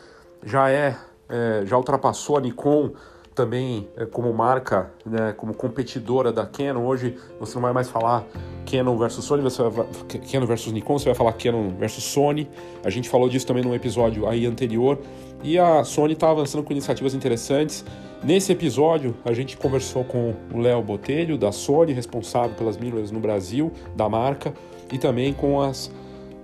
já 0.45 0.69
é 0.69 0.97
é, 1.33 1.65
já 1.65 1.75
ultrapassou 1.75 2.37
a 2.37 2.41
Nikon 2.41 2.91
também 3.33 3.89
é, 3.97 4.05
como 4.05 4.31
marca, 4.31 4.91
né, 5.03 5.33
como 5.35 5.55
competidora 5.55 6.31
da 6.31 6.45
Canon. 6.45 6.85
Hoje 6.85 7.17
você 7.39 7.55
não 7.55 7.63
vai 7.63 7.73
mais 7.73 7.89
falar 7.89 8.23
Canon 8.69 8.95
versus 8.95 9.25
Sony, 9.25 9.41
você 9.41 9.63
vai, 9.63 9.87
Canon 10.31 10.45
versus 10.45 10.71
Nikon, 10.71 10.99
você 10.99 11.05
vai 11.05 11.15
falar 11.15 11.33
Canon 11.33 11.69
versus 11.69 12.03
Sony. 12.03 12.47
A 12.85 12.91
gente 12.91 13.09
falou 13.09 13.27
disso 13.27 13.47
também 13.47 13.63
no 13.63 13.73
episódio 13.73 14.27
aí 14.27 14.45
anterior. 14.45 14.99
E 15.43 15.57
a 15.57 15.83
Sony 15.83 16.13
está 16.13 16.29
avançando 16.29 16.63
com 16.63 16.71
iniciativas 16.71 17.15
interessantes. 17.15 17.83
Nesse 18.23 18.51
episódio, 18.51 19.15
a 19.25 19.33
gente 19.33 19.57
conversou 19.57 20.05
com 20.05 20.33
o 20.53 20.59
Léo 20.59 20.81
Botelho, 20.81 21.37
da 21.37 21.51
Sony, 21.51 21.91
responsável 21.91 22.55
pelas 22.55 22.77
mirrorless 22.77 23.11
no 23.11 23.19
Brasil, 23.19 23.71
da 23.95 24.07
marca, 24.07 24.53
e 24.91 24.97
também 24.97 25.33
com 25.33 25.59
as 25.59 25.91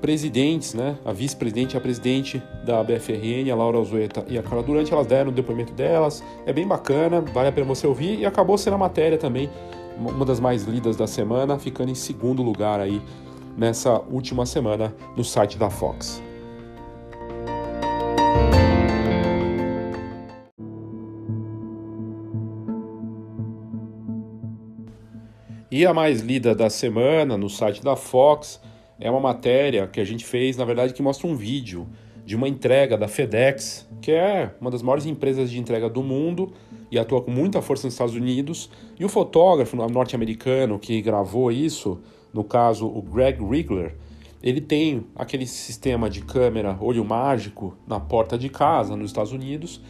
presidentes, 0.01 0.73
né, 0.73 0.97
a 1.03 1.11
vice-presidente 1.11 1.73
e 1.73 1.77
a 1.77 1.81
presidente 1.81 2.41
da 2.65 2.83
BFRN, 2.83 3.51
a 3.51 3.55
Laura 3.55 3.77
Alzueta 3.77 4.25
e 4.27 4.37
a 4.37 4.43
Carla 4.43 4.63
Durante, 4.63 4.93
elas 4.93 5.05
deram 5.05 5.29
o 5.29 5.33
depoimento 5.33 5.73
delas, 5.73 6.23
é 6.45 6.53
bem 6.53 6.67
bacana, 6.67 7.21
vale 7.21 7.49
a 7.49 7.51
pena 7.51 7.67
você 7.67 7.85
ouvir, 7.85 8.19
e 8.19 8.25
acabou 8.25 8.57
sendo 8.57 8.75
a 8.75 8.77
matéria 8.77 9.17
também, 9.17 9.49
uma 9.97 10.25
das 10.25 10.39
mais 10.39 10.63
lidas 10.63 10.95
da 10.95 11.05
semana, 11.05 11.59
ficando 11.59 11.91
em 11.91 11.95
segundo 11.95 12.41
lugar 12.41 12.79
aí 12.79 13.01
nessa 13.57 13.99
última 14.09 14.45
semana 14.45 14.95
no 15.17 15.23
site 15.23 15.57
da 15.57 15.69
Fox. 15.69 16.23
E 25.71 25.85
a 25.85 25.93
mais 25.93 26.21
lida 26.21 26.55
da 26.55 26.69
semana 26.69 27.37
no 27.37 27.49
site 27.49 27.83
da 27.83 27.95
Fox 27.95 28.59
é 28.99 29.09
uma 29.09 29.19
matéria 29.19 29.87
que 29.87 29.99
a 29.99 30.03
gente 30.03 30.25
fez, 30.25 30.57
na 30.57 30.65
verdade, 30.65 30.93
que 30.93 31.01
mostra 31.01 31.27
um 31.27 31.35
vídeo 31.35 31.87
de 32.25 32.35
uma 32.35 32.47
entrega 32.47 32.97
da 32.97 33.07
FedEx, 33.07 33.87
que 34.01 34.11
é 34.11 34.53
uma 34.59 34.69
das 34.69 34.81
maiores 34.81 35.05
empresas 35.05 35.49
de 35.49 35.59
entrega 35.59 35.89
do 35.89 36.03
mundo 36.03 36.51
e 36.91 36.99
atua 36.99 37.21
com 37.21 37.31
muita 37.31 37.61
força 37.61 37.87
nos 37.87 37.93
Estados 37.93 38.13
Unidos. 38.13 38.69
E 38.99 39.05
o 39.05 39.09
fotógrafo 39.09 39.75
norte-americano 39.75 40.77
que 40.77 41.01
gravou 41.01 41.51
isso, 41.51 41.99
no 42.33 42.43
caso 42.43 42.85
o 42.87 43.01
Greg 43.01 43.43
Rigler, 43.43 43.95
ele 44.43 44.61
tem 44.61 45.05
aquele 45.15 45.45
sistema 45.45 46.09
de 46.09 46.21
câmera 46.21 46.77
olho 46.79 47.03
mágico 47.03 47.75
na 47.87 47.99
porta 47.99 48.37
de 48.37 48.47
casa 48.47 48.95
nos 48.95 49.09
Estados 49.09 49.31
Unidos 49.31 49.81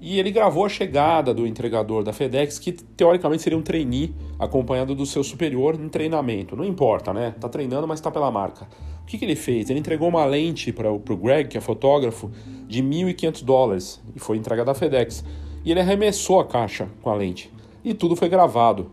e 0.00 0.18
ele 0.18 0.30
gravou 0.30 0.64
a 0.64 0.68
chegada 0.68 1.34
do 1.34 1.46
entregador 1.46 2.04
da 2.04 2.12
FedEx, 2.12 2.58
que 2.58 2.72
teoricamente 2.72 3.42
seria 3.42 3.58
um 3.58 3.62
trainee 3.62 4.14
acompanhado 4.38 4.94
do 4.94 5.04
seu 5.04 5.24
superior 5.24 5.74
em 5.74 5.88
treinamento. 5.88 6.54
Não 6.54 6.64
importa, 6.64 7.12
né? 7.12 7.34
Tá 7.40 7.48
treinando, 7.48 7.86
mas 7.86 8.00
tá 8.00 8.10
pela 8.10 8.30
marca. 8.30 8.68
O 9.02 9.06
que, 9.06 9.18
que 9.18 9.24
ele 9.24 9.34
fez? 9.34 9.68
Ele 9.70 9.80
entregou 9.80 10.08
uma 10.08 10.24
lente 10.24 10.72
para 10.72 10.92
o 10.92 10.98
Greg, 10.98 11.48
que 11.48 11.58
é 11.58 11.60
fotógrafo, 11.60 12.30
de 12.68 12.82
1.500 12.82 13.44
dólares 13.44 14.02
e 14.14 14.20
foi 14.20 14.36
entregada 14.36 14.66
da 14.66 14.74
FedEx. 14.74 15.24
E 15.64 15.70
ele 15.70 15.80
arremessou 15.80 16.38
a 16.38 16.44
caixa 16.44 16.88
com 17.02 17.10
a 17.10 17.14
lente. 17.14 17.50
E 17.82 17.92
tudo 17.92 18.14
foi 18.14 18.28
gravado. 18.28 18.90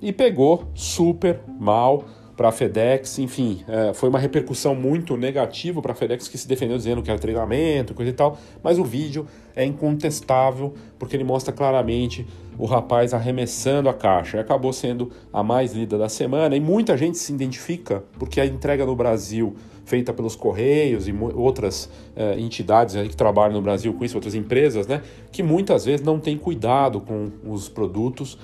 E 0.00 0.12
pegou 0.12 0.64
super 0.74 1.40
mal 1.58 2.04
para 2.38 2.50
a 2.50 2.52
FedEx, 2.52 3.18
enfim, 3.18 3.64
é, 3.66 3.92
foi 3.92 4.08
uma 4.08 4.18
repercussão 4.20 4.72
muito 4.72 5.16
negativa 5.16 5.82
para 5.82 5.90
a 5.90 5.94
FedEx 5.96 6.28
que 6.28 6.38
se 6.38 6.46
defendeu 6.46 6.76
dizendo 6.76 7.02
que 7.02 7.10
era 7.10 7.18
treinamento, 7.18 7.92
coisa 7.94 8.12
e 8.12 8.14
tal, 8.14 8.38
mas 8.62 8.78
o 8.78 8.84
vídeo 8.84 9.26
é 9.56 9.64
incontestável 9.64 10.72
porque 11.00 11.16
ele 11.16 11.24
mostra 11.24 11.52
claramente 11.52 12.24
o 12.56 12.64
rapaz 12.64 13.12
arremessando 13.12 13.88
a 13.88 13.92
caixa. 13.92 14.36
E 14.36 14.40
acabou 14.40 14.72
sendo 14.72 15.10
a 15.32 15.42
mais 15.42 15.72
lida 15.72 15.98
da 15.98 16.08
semana 16.08 16.54
e 16.54 16.60
muita 16.60 16.96
gente 16.96 17.18
se 17.18 17.32
identifica 17.32 18.04
porque 18.20 18.40
a 18.40 18.46
entrega 18.46 18.86
no 18.86 18.94
Brasil 18.94 19.56
feita 19.84 20.12
pelos 20.12 20.36
Correios 20.36 21.08
e 21.08 21.14
outras 21.34 21.90
é, 22.14 22.38
entidades 22.38 22.94
que 23.08 23.16
trabalham 23.16 23.54
no 23.54 23.62
Brasil 23.62 23.92
com 23.94 24.04
isso, 24.04 24.16
outras 24.16 24.36
empresas, 24.36 24.86
né, 24.86 25.02
que 25.32 25.42
muitas 25.42 25.86
vezes 25.86 26.06
não 26.06 26.20
têm 26.20 26.38
cuidado 26.38 27.00
com 27.00 27.30
os 27.42 27.68
produtos 27.68 28.38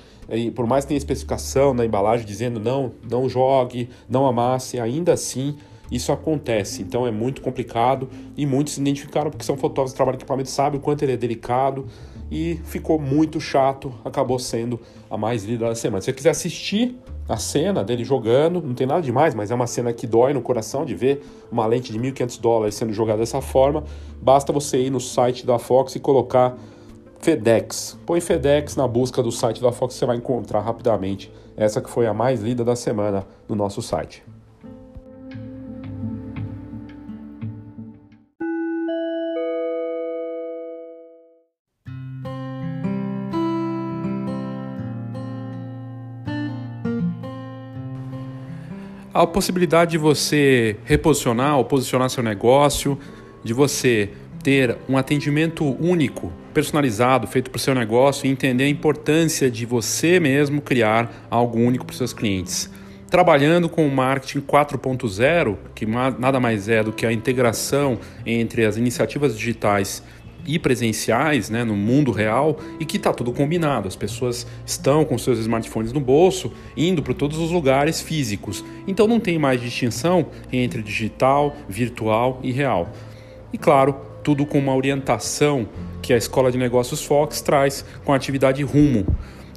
por 0.54 0.66
mais 0.66 0.84
que 0.84 0.88
tenha 0.88 0.98
especificação 0.98 1.74
na 1.74 1.84
embalagem 1.84 2.26
dizendo 2.26 2.58
não, 2.60 2.92
não 3.08 3.28
jogue, 3.28 3.88
não 4.08 4.26
amasse, 4.26 4.80
ainda 4.80 5.12
assim 5.12 5.56
isso 5.90 6.12
acontece. 6.12 6.82
Então 6.82 7.06
é 7.06 7.10
muito 7.10 7.40
complicado 7.40 8.08
e 8.36 8.46
muitos 8.46 8.74
se 8.74 8.80
identificaram 8.80 9.30
porque 9.30 9.44
são 9.44 9.56
fotógrafos 9.56 9.92
que 9.92 9.96
trabalham 9.96 10.16
em 10.16 10.18
equipamento, 10.18 10.50
sabem 10.50 10.78
o 10.78 10.82
quanto 10.82 11.02
ele 11.02 11.12
é 11.12 11.16
delicado 11.16 11.86
e 12.30 12.58
ficou 12.64 12.98
muito 12.98 13.40
chato, 13.40 13.92
acabou 14.04 14.38
sendo 14.38 14.80
a 15.10 15.16
mais 15.16 15.44
lida 15.44 15.68
da 15.68 15.74
semana. 15.74 16.00
Se 16.00 16.06
você 16.06 16.12
quiser 16.12 16.30
assistir 16.30 16.98
a 17.28 17.36
cena 17.36 17.82
dele 17.82 18.04
jogando, 18.04 18.60
não 18.60 18.74
tem 18.74 18.86
nada 18.86 19.00
demais, 19.00 19.34
mas 19.34 19.50
é 19.50 19.54
uma 19.54 19.66
cena 19.66 19.92
que 19.92 20.06
dói 20.06 20.32
no 20.34 20.42
coração 20.42 20.84
de 20.84 20.94
ver 20.94 21.24
uma 21.50 21.66
lente 21.66 21.92
de 21.92 21.98
1.500 21.98 22.40
dólares 22.40 22.74
sendo 22.74 22.92
jogada 22.92 23.20
dessa 23.20 23.40
forma. 23.40 23.84
Basta 24.20 24.52
você 24.52 24.78
ir 24.78 24.90
no 24.90 25.00
site 25.00 25.46
da 25.46 25.58
Fox 25.58 25.94
e 25.94 26.00
colocar 26.00 26.56
FedEx. 27.24 27.98
Põe 28.04 28.20
FedEx 28.20 28.76
na 28.76 28.86
busca 28.86 29.22
do 29.22 29.32
site 29.32 29.58
da 29.58 29.72
Fox, 29.72 29.94
você 29.94 30.04
vai 30.04 30.14
encontrar 30.14 30.60
rapidamente 30.60 31.32
essa 31.56 31.80
que 31.80 31.88
foi 31.88 32.06
a 32.06 32.12
mais 32.12 32.42
lida 32.42 32.62
da 32.62 32.76
semana 32.76 33.26
no 33.48 33.54
nosso 33.56 33.80
site. 33.80 34.22
A 49.14 49.26
possibilidade 49.26 49.92
de 49.92 49.98
você 49.98 50.76
reposicionar 50.84 51.56
ou 51.56 51.64
posicionar 51.64 52.10
seu 52.10 52.22
negócio, 52.22 52.98
de 53.42 53.54
você 53.54 54.10
ter 54.44 54.76
um 54.86 54.98
atendimento 54.98 55.64
único, 55.82 56.30
personalizado, 56.52 57.26
feito 57.26 57.50
para 57.50 57.56
o 57.56 57.60
seu 57.60 57.74
negócio 57.74 58.26
e 58.26 58.30
entender 58.30 58.64
a 58.64 58.68
importância 58.68 59.50
de 59.50 59.64
você 59.64 60.20
mesmo 60.20 60.60
criar 60.60 61.26
algo 61.30 61.58
único 61.58 61.86
para 61.86 61.92
os 61.92 61.98
seus 61.98 62.12
clientes. 62.12 62.70
Trabalhando 63.10 63.68
com 63.68 63.86
o 63.86 63.90
marketing 63.90 64.40
4.0, 64.40 65.56
que 65.74 65.86
nada 65.86 66.38
mais 66.38 66.68
é 66.68 66.82
do 66.82 66.92
que 66.92 67.06
a 67.06 67.12
integração 67.12 67.98
entre 68.26 68.66
as 68.66 68.76
iniciativas 68.76 69.36
digitais 69.36 70.02
e 70.46 70.58
presenciais 70.58 71.48
né, 71.48 71.64
no 71.64 71.74
mundo 71.74 72.10
real 72.10 72.58
e 72.78 72.84
que 72.84 72.98
está 72.98 73.14
tudo 73.14 73.32
combinado. 73.32 73.88
As 73.88 73.96
pessoas 73.96 74.46
estão 74.66 75.06
com 75.06 75.16
seus 75.16 75.38
smartphones 75.38 75.90
no 75.90 76.00
bolso, 76.00 76.52
indo 76.76 77.02
para 77.02 77.14
todos 77.14 77.38
os 77.38 77.50
lugares 77.50 78.02
físicos. 78.02 78.62
Então 78.86 79.06
não 79.06 79.18
tem 79.18 79.38
mais 79.38 79.58
distinção 79.58 80.26
entre 80.52 80.82
digital, 80.82 81.56
virtual 81.66 82.40
e 82.42 82.52
real. 82.52 82.92
E 83.52 83.56
claro, 83.56 84.13
tudo 84.24 84.46
com 84.46 84.58
uma 84.58 84.74
orientação 84.74 85.68
que 86.00 86.12
a 86.12 86.16
Escola 86.16 86.50
de 86.50 86.56
Negócios 86.56 87.04
Fox 87.04 87.42
traz 87.42 87.84
com 88.04 88.12
a 88.12 88.16
atividade 88.16 88.62
Rumo, 88.62 89.06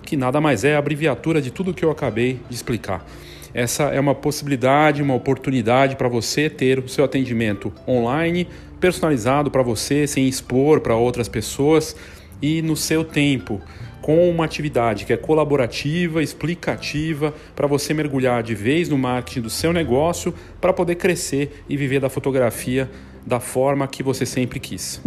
que 0.03 0.17
nada 0.17 0.41
mais 0.41 0.65
é 0.65 0.75
a 0.75 0.79
abreviatura 0.79 1.41
de 1.41 1.49
tudo 1.49 1.73
que 1.73 1.83
eu 1.83 1.89
acabei 1.89 2.41
de 2.49 2.55
explicar. 2.55 3.05
Essa 3.53 3.85
é 3.85 3.99
uma 3.99 4.13
possibilidade, 4.13 5.01
uma 5.01 5.15
oportunidade 5.15 5.95
para 5.95 6.09
você 6.09 6.49
ter 6.49 6.79
o 6.79 6.89
seu 6.89 7.05
atendimento 7.05 7.73
online, 7.87 8.47
personalizado 8.79 9.49
para 9.49 9.63
você, 9.63 10.05
sem 10.05 10.27
expor 10.27 10.81
para 10.81 10.95
outras 10.95 11.29
pessoas 11.29 11.95
e 12.41 12.61
no 12.61 12.75
seu 12.75 13.03
tempo, 13.03 13.61
com 14.01 14.29
uma 14.29 14.45
atividade 14.45 15.05
que 15.05 15.13
é 15.13 15.17
colaborativa, 15.17 16.21
explicativa, 16.21 17.33
para 17.55 17.67
você 17.67 17.93
mergulhar 17.93 18.43
de 18.43 18.53
vez 18.53 18.89
no 18.89 18.97
marketing 18.97 19.41
do 19.41 19.49
seu 19.49 19.73
negócio 19.73 20.33
para 20.61 20.71
poder 20.71 20.95
crescer 20.95 21.63
e 21.67 21.75
viver 21.75 21.99
da 21.99 22.09
fotografia 22.09 22.89
da 23.27 23.41
forma 23.41 23.85
que 23.87 24.01
você 24.01 24.25
sempre 24.25 24.57
quis. 24.57 25.01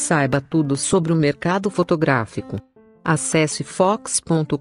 Saiba 0.08 0.40
tudo 0.40 0.78
sobre 0.78 1.12
o 1.12 1.18
mercado 1.18 1.70
fotográfico. 1.70 2.56
Acesse 3.04 3.62
fox.com.br. 3.62 4.54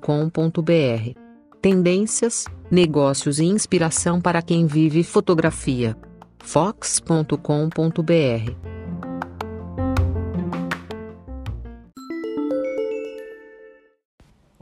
Tendências, 1.63 2.47
negócios 2.69 3.39
e 3.39 3.45
inspiração 3.45 4.21
para 4.21 4.43
quem 4.43 4.67
vive 4.67 5.05
fotografia. 5.05 5.97
fox.com.br. 6.41 7.37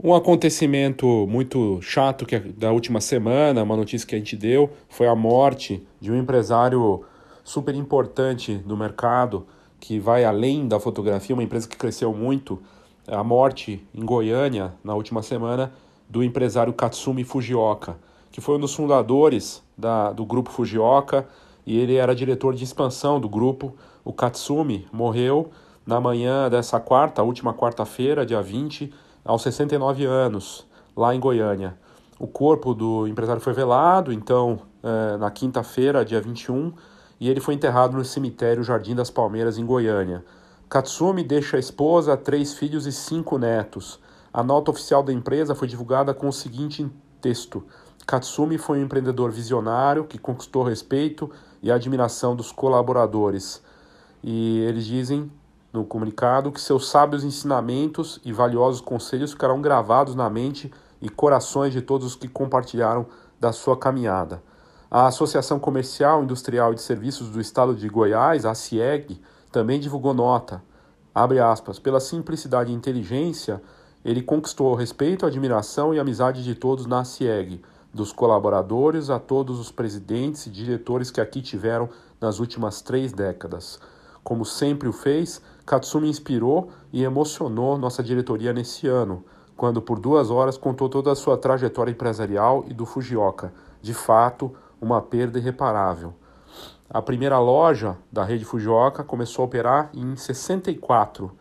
Um 0.03 0.13
acontecimento 0.13 1.25
muito 1.27 1.81
chato 1.81 2.27
que 2.27 2.35
é 2.35 2.39
da 2.39 2.71
última 2.71 3.01
semana, 3.01 3.63
uma 3.63 3.75
notícia 3.75 4.07
que 4.07 4.13
a 4.13 4.19
gente 4.19 4.37
deu, 4.37 4.69
foi 4.87 5.07
a 5.07 5.15
morte 5.15 5.83
de 5.99 6.11
um 6.11 6.15
empresário 6.15 7.03
super 7.43 7.73
importante 7.73 8.53
do 8.53 8.77
mercado, 8.77 9.47
que 9.79 9.99
vai 9.99 10.25
além 10.25 10.67
da 10.67 10.79
fotografia, 10.79 11.35
uma 11.35 11.43
empresa 11.43 11.67
que 11.67 11.77
cresceu 11.77 12.13
muito, 12.13 12.61
a 13.07 13.23
morte 13.23 13.85
em 13.93 14.03
Goiânia, 14.03 14.73
na 14.83 14.95
última 14.95 15.21
semana, 15.21 15.71
do 16.09 16.23
empresário 16.23 16.73
Katsumi 16.73 17.23
Fujioka, 17.23 17.97
que 18.31 18.41
foi 18.41 18.57
um 18.57 18.59
dos 18.59 18.73
fundadores 18.73 19.63
da, 19.77 20.11
do 20.11 20.25
grupo 20.25 20.49
Fujioka 20.49 21.27
e 21.65 21.77
ele 21.77 21.95
era 21.95 22.15
diretor 22.15 22.53
de 22.53 22.63
expansão 22.63 23.19
do 23.19 23.27
grupo. 23.27 23.73
O 24.03 24.13
Katsumi 24.13 24.87
morreu 24.91 25.49
na 25.85 25.99
manhã 25.99 26.49
dessa 26.49 26.79
quarta, 26.79 27.23
última 27.23 27.53
quarta-feira, 27.53 28.25
dia 28.25 28.41
20, 28.41 28.91
aos 29.23 29.41
69 29.41 30.05
anos, 30.05 30.65
lá 30.95 31.13
em 31.13 31.19
Goiânia. 31.19 31.77
O 32.19 32.27
corpo 32.27 32.73
do 32.73 33.07
empresário 33.07 33.41
foi 33.41 33.53
velado, 33.53 34.13
então, 34.13 34.59
é, 34.81 35.17
na 35.17 35.29
quinta-feira, 35.29 36.05
dia 36.05 36.21
21, 36.21 36.71
e 37.19 37.29
ele 37.29 37.39
foi 37.39 37.53
enterrado 37.53 37.95
no 37.95 38.03
cemitério 38.03 38.63
Jardim 38.63 38.95
das 38.95 39.09
Palmeiras, 39.09 39.57
em 39.57 39.65
Goiânia. 39.65 40.23
Katsumi 40.67 41.23
deixa 41.23 41.57
a 41.57 41.59
esposa, 41.59 42.17
três 42.17 42.53
filhos 42.53 42.85
e 42.85 42.91
cinco 42.91 43.37
netos. 43.37 43.99
A 44.33 44.43
nota 44.43 44.71
oficial 44.71 45.01
da 45.03 45.13
empresa 45.13 45.55
foi 45.55 45.67
divulgada 45.67 46.13
com 46.13 46.27
o 46.27 46.33
seguinte 46.33 46.89
texto: 47.21 47.63
Katsumi 48.05 48.57
foi 48.57 48.79
um 48.79 48.83
empreendedor 48.83 49.31
visionário 49.31 50.05
que 50.05 50.17
conquistou 50.17 50.63
respeito 50.63 51.29
e 51.61 51.71
admiração 51.71 52.35
dos 52.35 52.51
colaboradores. 52.51 53.61
E 54.23 54.59
eles 54.59 54.85
dizem 54.85 55.31
no 55.71 55.83
comunicado 55.83 56.51
que 56.51 56.61
seus 56.61 56.89
sábios 56.89 57.23
ensinamentos 57.23 58.19
e 58.23 58.31
valiosos 58.31 58.81
conselhos 58.81 59.31
ficarão 59.31 59.61
gravados 59.61 60.15
na 60.15 60.29
mente 60.29 60.71
e 61.01 61.09
corações 61.09 61.73
de 61.73 61.81
todos 61.81 62.07
os 62.07 62.15
que 62.15 62.27
compartilharam 62.27 63.05
da 63.39 63.51
sua 63.51 63.77
caminhada. 63.77 64.41
A 64.97 65.07
Associação 65.07 65.59
Comercial, 65.59 66.23
Industrial 66.23 66.71
e 66.71 66.75
de 66.75 66.81
Serviços 66.81 67.27
do 67.27 67.41
Estado 67.41 67.75
de 67.75 67.89
Goiás, 67.89 68.45
a 68.45 68.55
CIEG, 68.55 69.19
também 69.51 69.77
divulgou 69.77 70.13
nota. 70.13 70.63
Abre 71.13 71.37
aspas, 71.37 71.77
pela 71.77 71.99
simplicidade 71.99 72.71
e 72.71 72.73
inteligência, 72.73 73.61
ele 74.05 74.21
conquistou 74.21 74.71
o 74.71 74.73
respeito, 74.73 75.25
admiração 75.25 75.93
e 75.93 75.99
amizade 75.99 76.45
de 76.45 76.55
todos 76.55 76.85
na 76.85 77.03
CIEG, 77.03 77.61
dos 77.93 78.13
colaboradores 78.13 79.09
a 79.09 79.19
todos 79.19 79.59
os 79.59 79.69
presidentes 79.69 80.45
e 80.45 80.49
diretores 80.49 81.11
que 81.11 81.19
aqui 81.19 81.41
tiveram 81.41 81.89
nas 82.21 82.39
últimas 82.39 82.81
três 82.81 83.11
décadas. 83.11 83.77
Como 84.23 84.45
sempre 84.45 84.87
o 84.87 84.93
fez, 84.93 85.41
Katsumi 85.65 86.07
inspirou 86.07 86.69
e 86.93 87.03
emocionou 87.03 87.77
nossa 87.77 88.01
diretoria 88.01 88.53
nesse 88.53 88.87
ano, 88.87 89.25
quando 89.57 89.81
por 89.81 89.99
duas 89.99 90.31
horas 90.31 90.57
contou 90.57 90.87
toda 90.87 91.11
a 91.11 91.15
sua 91.15 91.37
trajetória 91.37 91.91
empresarial 91.91 92.63
e 92.69 92.73
do 92.73 92.85
Fujioka. 92.85 93.53
De 93.81 93.93
fato, 93.93 94.53
uma 94.81 95.01
perda 95.01 95.39
irreparável. 95.39 96.13
A 96.89 97.01
primeira 97.01 97.39
loja 97.39 97.97
da 98.11 98.23
rede 98.23 98.45
Fujioka 98.45 99.03
começou 99.03 99.43
a 99.43 99.45
operar 99.45 99.89
em 99.93 100.15
64, 100.15 101.31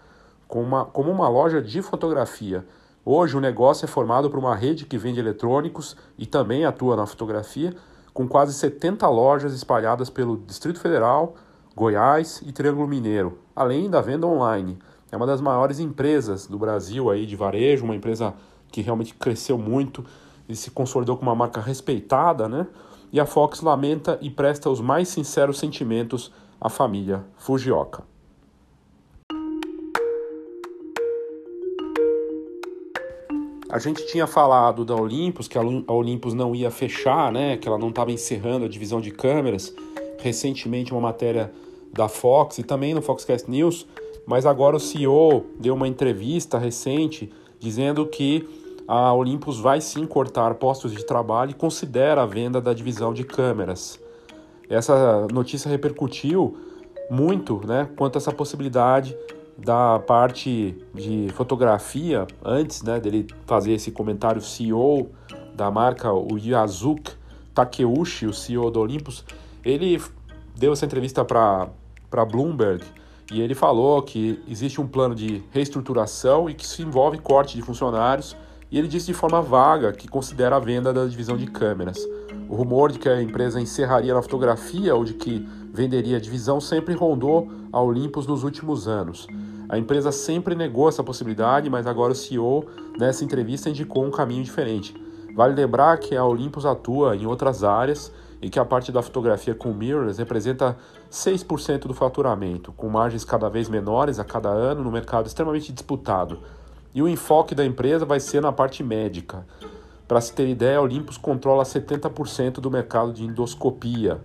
como 0.48 0.64
uma, 0.64 0.84
como 0.84 1.10
uma 1.10 1.28
loja 1.28 1.60
de 1.60 1.82
fotografia. 1.82 2.64
Hoje 3.04 3.36
o 3.36 3.40
negócio 3.40 3.84
é 3.84 3.88
formado 3.88 4.30
por 4.30 4.38
uma 4.38 4.54
rede 4.54 4.86
que 4.86 4.96
vende 4.96 5.20
eletrônicos 5.20 5.96
e 6.16 6.24
também 6.24 6.64
atua 6.64 6.96
na 6.96 7.06
fotografia, 7.06 7.74
com 8.14 8.26
quase 8.26 8.54
70 8.54 9.06
lojas 9.08 9.52
espalhadas 9.52 10.08
pelo 10.08 10.38
Distrito 10.38 10.80
Federal, 10.80 11.34
Goiás 11.76 12.40
e 12.46 12.52
Triângulo 12.52 12.88
Mineiro, 12.88 13.38
além 13.54 13.90
da 13.90 14.00
venda 14.00 14.26
online. 14.26 14.78
É 15.12 15.16
uma 15.16 15.26
das 15.26 15.40
maiores 15.40 15.78
empresas 15.80 16.46
do 16.46 16.58
Brasil 16.58 17.10
aí 17.10 17.26
de 17.26 17.36
varejo, 17.36 17.84
uma 17.84 17.94
empresa 17.94 18.32
que 18.72 18.80
realmente 18.80 19.14
cresceu 19.14 19.58
muito 19.58 20.04
e 20.48 20.56
se 20.56 20.70
consolidou 20.70 21.16
como 21.16 21.30
uma 21.30 21.36
marca 21.36 21.60
respeitada, 21.60 22.48
né? 22.48 22.66
E 23.14 23.20
a 23.20 23.24
Fox 23.24 23.60
lamenta 23.60 24.18
e 24.20 24.28
presta 24.28 24.68
os 24.68 24.80
mais 24.80 25.06
sinceros 25.06 25.60
sentimentos 25.60 26.32
à 26.60 26.68
família 26.68 27.24
Fujioka. 27.36 28.02
A 33.70 33.78
gente 33.78 34.04
tinha 34.08 34.26
falado 34.26 34.84
da 34.84 34.96
Olympus, 34.96 35.46
que 35.46 35.56
a 35.56 35.62
Olympus 35.62 36.34
não 36.34 36.56
ia 36.56 36.72
fechar, 36.72 37.30
né, 37.30 37.56
que 37.56 37.68
ela 37.68 37.78
não 37.78 37.90
estava 37.90 38.10
encerrando 38.10 38.64
a 38.64 38.68
divisão 38.68 39.00
de 39.00 39.12
câmeras. 39.12 39.72
Recentemente, 40.18 40.90
uma 40.90 41.00
matéria 41.00 41.52
da 41.92 42.08
Fox 42.08 42.58
e 42.58 42.64
também 42.64 42.94
no 42.94 43.02
Foxcast 43.02 43.48
News, 43.48 43.86
mas 44.26 44.44
agora 44.44 44.74
o 44.74 44.80
CEO 44.80 45.46
deu 45.60 45.74
uma 45.74 45.86
entrevista 45.86 46.58
recente 46.58 47.32
dizendo 47.60 48.06
que 48.06 48.63
a 48.86 49.12
Olympus 49.12 49.58
vai 49.58 49.80
sim 49.80 50.06
cortar 50.06 50.54
postos 50.54 50.92
de 50.92 51.04
trabalho 51.04 51.52
e 51.52 51.54
considera 51.54 52.22
a 52.22 52.26
venda 52.26 52.60
da 52.60 52.72
divisão 52.72 53.12
de 53.14 53.24
câmeras. 53.24 53.98
Essa 54.68 55.26
notícia 55.32 55.68
repercutiu 55.68 56.56
muito 57.10 57.60
né, 57.66 57.88
quanto 57.96 58.16
a 58.16 58.18
essa 58.18 58.32
possibilidade 58.32 59.16
da 59.56 59.98
parte 60.00 60.76
de 60.92 61.28
fotografia, 61.34 62.26
antes 62.44 62.82
né, 62.82 62.98
dele 62.98 63.26
fazer 63.46 63.72
esse 63.72 63.90
comentário 63.90 64.40
CEO 64.42 65.10
da 65.54 65.70
marca, 65.70 66.12
o 66.12 66.36
Yazuki 66.36 67.12
Takeuchi, 67.54 68.26
o 68.26 68.32
CEO 68.32 68.70
do 68.70 68.80
Olympus, 68.80 69.24
ele 69.64 70.02
deu 70.56 70.72
essa 70.72 70.84
entrevista 70.84 71.24
para 71.24 72.24
Bloomberg 72.30 72.84
e 73.32 73.40
ele 73.40 73.54
falou 73.54 74.02
que 74.02 74.42
existe 74.48 74.80
um 74.80 74.86
plano 74.86 75.14
de 75.14 75.42
reestruturação 75.50 76.50
e 76.50 76.54
que 76.54 76.64
isso 76.64 76.82
envolve 76.82 77.18
corte 77.18 77.56
de 77.56 77.62
funcionários 77.62 78.36
e 78.74 78.78
ele 78.78 78.88
disse 78.88 79.06
de 79.06 79.14
forma 79.14 79.40
vaga 79.40 79.92
que 79.92 80.08
considera 80.08 80.56
a 80.56 80.58
venda 80.58 80.92
da 80.92 81.06
divisão 81.06 81.36
de 81.36 81.46
câmeras. 81.46 81.96
O 82.48 82.56
rumor 82.56 82.90
de 82.90 82.98
que 82.98 83.08
a 83.08 83.22
empresa 83.22 83.60
encerraria 83.60 84.12
na 84.12 84.20
fotografia 84.20 84.96
ou 84.96 85.04
de 85.04 85.14
que 85.14 85.48
venderia 85.72 86.16
a 86.16 86.20
divisão 86.20 86.60
sempre 86.60 86.92
rondou 86.92 87.52
a 87.72 87.80
Olympus 87.80 88.26
nos 88.26 88.42
últimos 88.42 88.88
anos. 88.88 89.28
A 89.68 89.78
empresa 89.78 90.10
sempre 90.10 90.56
negou 90.56 90.88
essa 90.88 91.04
possibilidade, 91.04 91.70
mas 91.70 91.86
agora 91.86 92.14
o 92.14 92.16
CEO, 92.16 92.66
nessa 92.98 93.24
entrevista, 93.24 93.70
indicou 93.70 94.04
um 94.04 94.10
caminho 94.10 94.42
diferente. 94.42 94.92
Vale 95.36 95.54
lembrar 95.54 95.98
que 95.98 96.16
a 96.16 96.24
Olympus 96.24 96.66
atua 96.66 97.14
em 97.14 97.26
outras 97.26 97.62
áreas 97.62 98.10
e 98.42 98.50
que 98.50 98.58
a 98.58 98.64
parte 98.64 98.90
da 98.90 99.02
fotografia 99.02 99.54
com 99.54 99.72
mirrors 99.72 100.18
representa 100.18 100.76
6% 101.12 101.86
do 101.86 101.94
faturamento, 101.94 102.72
com 102.72 102.88
margens 102.88 103.24
cada 103.24 103.48
vez 103.48 103.68
menores 103.68 104.18
a 104.18 104.24
cada 104.24 104.48
ano 104.48 104.82
no 104.82 104.90
mercado 104.90 105.28
extremamente 105.28 105.72
disputado. 105.72 106.40
E 106.94 107.02
o 107.02 107.08
enfoque 107.08 107.54
da 107.54 107.64
empresa 107.64 108.06
vai 108.06 108.20
ser 108.20 108.40
na 108.40 108.52
parte 108.52 108.82
médica. 108.84 109.44
Para 110.06 110.20
se 110.20 110.32
ter 110.32 110.48
ideia, 110.48 110.78
a 110.78 110.82
Olympus 110.82 111.16
controla 111.16 111.64
70% 111.64 112.60
do 112.60 112.70
mercado 112.70 113.12
de 113.12 113.24
endoscopia. 113.24 114.20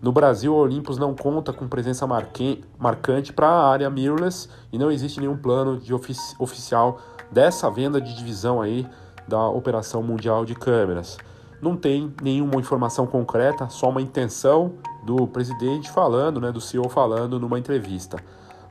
No 0.00 0.10
Brasil, 0.10 0.54
a 0.54 0.58
Olympus 0.58 0.96
não 0.96 1.14
conta 1.14 1.52
com 1.52 1.68
presença 1.68 2.06
marcante 2.06 3.32
para 3.32 3.48
a 3.48 3.68
área 3.68 3.90
mirrorless 3.90 4.48
e 4.72 4.78
não 4.78 4.90
existe 4.90 5.20
nenhum 5.20 5.36
plano 5.36 5.78
de 5.78 5.92
ofici 5.92 6.34
oficial 6.38 7.00
dessa 7.30 7.70
venda 7.70 8.00
de 8.00 8.16
divisão 8.16 8.60
aí 8.60 8.86
da 9.26 9.48
operação 9.48 10.02
mundial 10.02 10.44
de 10.44 10.54
câmeras. 10.54 11.18
Não 11.60 11.76
tem 11.76 12.14
nenhuma 12.22 12.56
informação 12.56 13.06
concreta, 13.06 13.68
só 13.68 13.90
uma 13.90 14.00
intenção 14.00 14.74
do 15.04 15.26
presidente 15.26 15.90
falando, 15.90 16.40
né, 16.40 16.52
do 16.52 16.60
CEO 16.60 16.88
falando 16.88 17.38
numa 17.38 17.58
entrevista. 17.58 18.16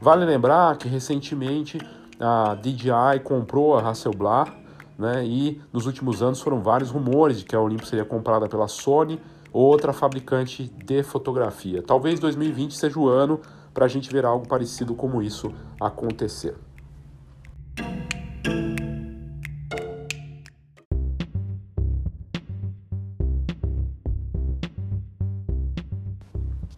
Vale 0.01 0.25
lembrar 0.25 0.77
que 0.77 0.87
recentemente 0.87 1.77
a 2.19 2.55
DJI 2.55 3.21
comprou 3.23 3.77
a 3.77 3.81
Hasselblad, 3.81 4.51
né? 4.97 5.25
E 5.25 5.61
nos 5.71 5.85
últimos 5.85 6.21
anos 6.21 6.41
foram 6.41 6.61
vários 6.61 6.89
rumores 6.89 7.39
de 7.39 7.45
que 7.45 7.55
a 7.55 7.61
Olympus 7.61 7.89
seria 7.89 8.05
comprada 8.05 8.47
pela 8.47 8.67
Sony 8.67 9.19
ou 9.53 9.63
outra 9.63 9.93
fabricante 9.93 10.71
de 10.85 11.03
fotografia. 11.03 11.81
Talvez 11.81 12.19
2020 12.19 12.75
seja 12.75 12.99
o 12.99 13.07
ano 13.07 13.39
para 13.73 13.85
a 13.85 13.87
gente 13.87 14.11
ver 14.11 14.25
algo 14.25 14.47
parecido 14.47 14.95
como 14.95 15.21
isso 15.21 15.53
acontecer. 15.79 16.55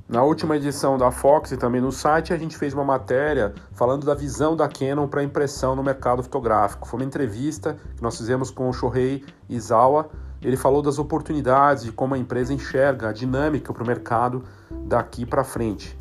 Na 0.10 0.24
última 0.24 0.58
edição 0.58 0.98
da 0.98 1.12
Fox 1.12 1.52
e 1.52 1.58
também 1.58 1.80
no 1.80 1.92
site, 1.92 2.34
a 2.34 2.38
gente 2.38 2.58
fez 2.58 2.74
uma 2.74 2.84
matéria 2.84 3.54
falando 3.74 4.08
da 4.08 4.16
visão 4.16 4.56
da 4.56 4.68
Canon 4.68 5.08
para 5.08 5.22
impressão 5.22 5.76
no 5.76 5.84
mercado 5.84 6.24
fotográfico. 6.24 6.88
Foi 6.88 7.00
uma 7.00 7.06
entrevista 7.06 7.78
que 7.96 8.02
nós 8.02 8.18
fizemos 8.18 8.50
com 8.50 8.68
o 8.68 8.74
Shohei 8.74 9.24
Izawa. 9.48 10.10
Ele 10.42 10.58
falou 10.58 10.82
das 10.82 10.98
oportunidades, 10.98 11.84
de 11.84 11.92
como 11.92 12.16
a 12.16 12.18
empresa 12.18 12.52
enxerga 12.52 13.10
a 13.10 13.14
dinâmica 13.14 13.72
para 13.72 13.84
o 13.84 13.86
mercado 13.86 14.44
daqui 14.72 15.28
para 15.28 15.44
frente. 15.44 15.96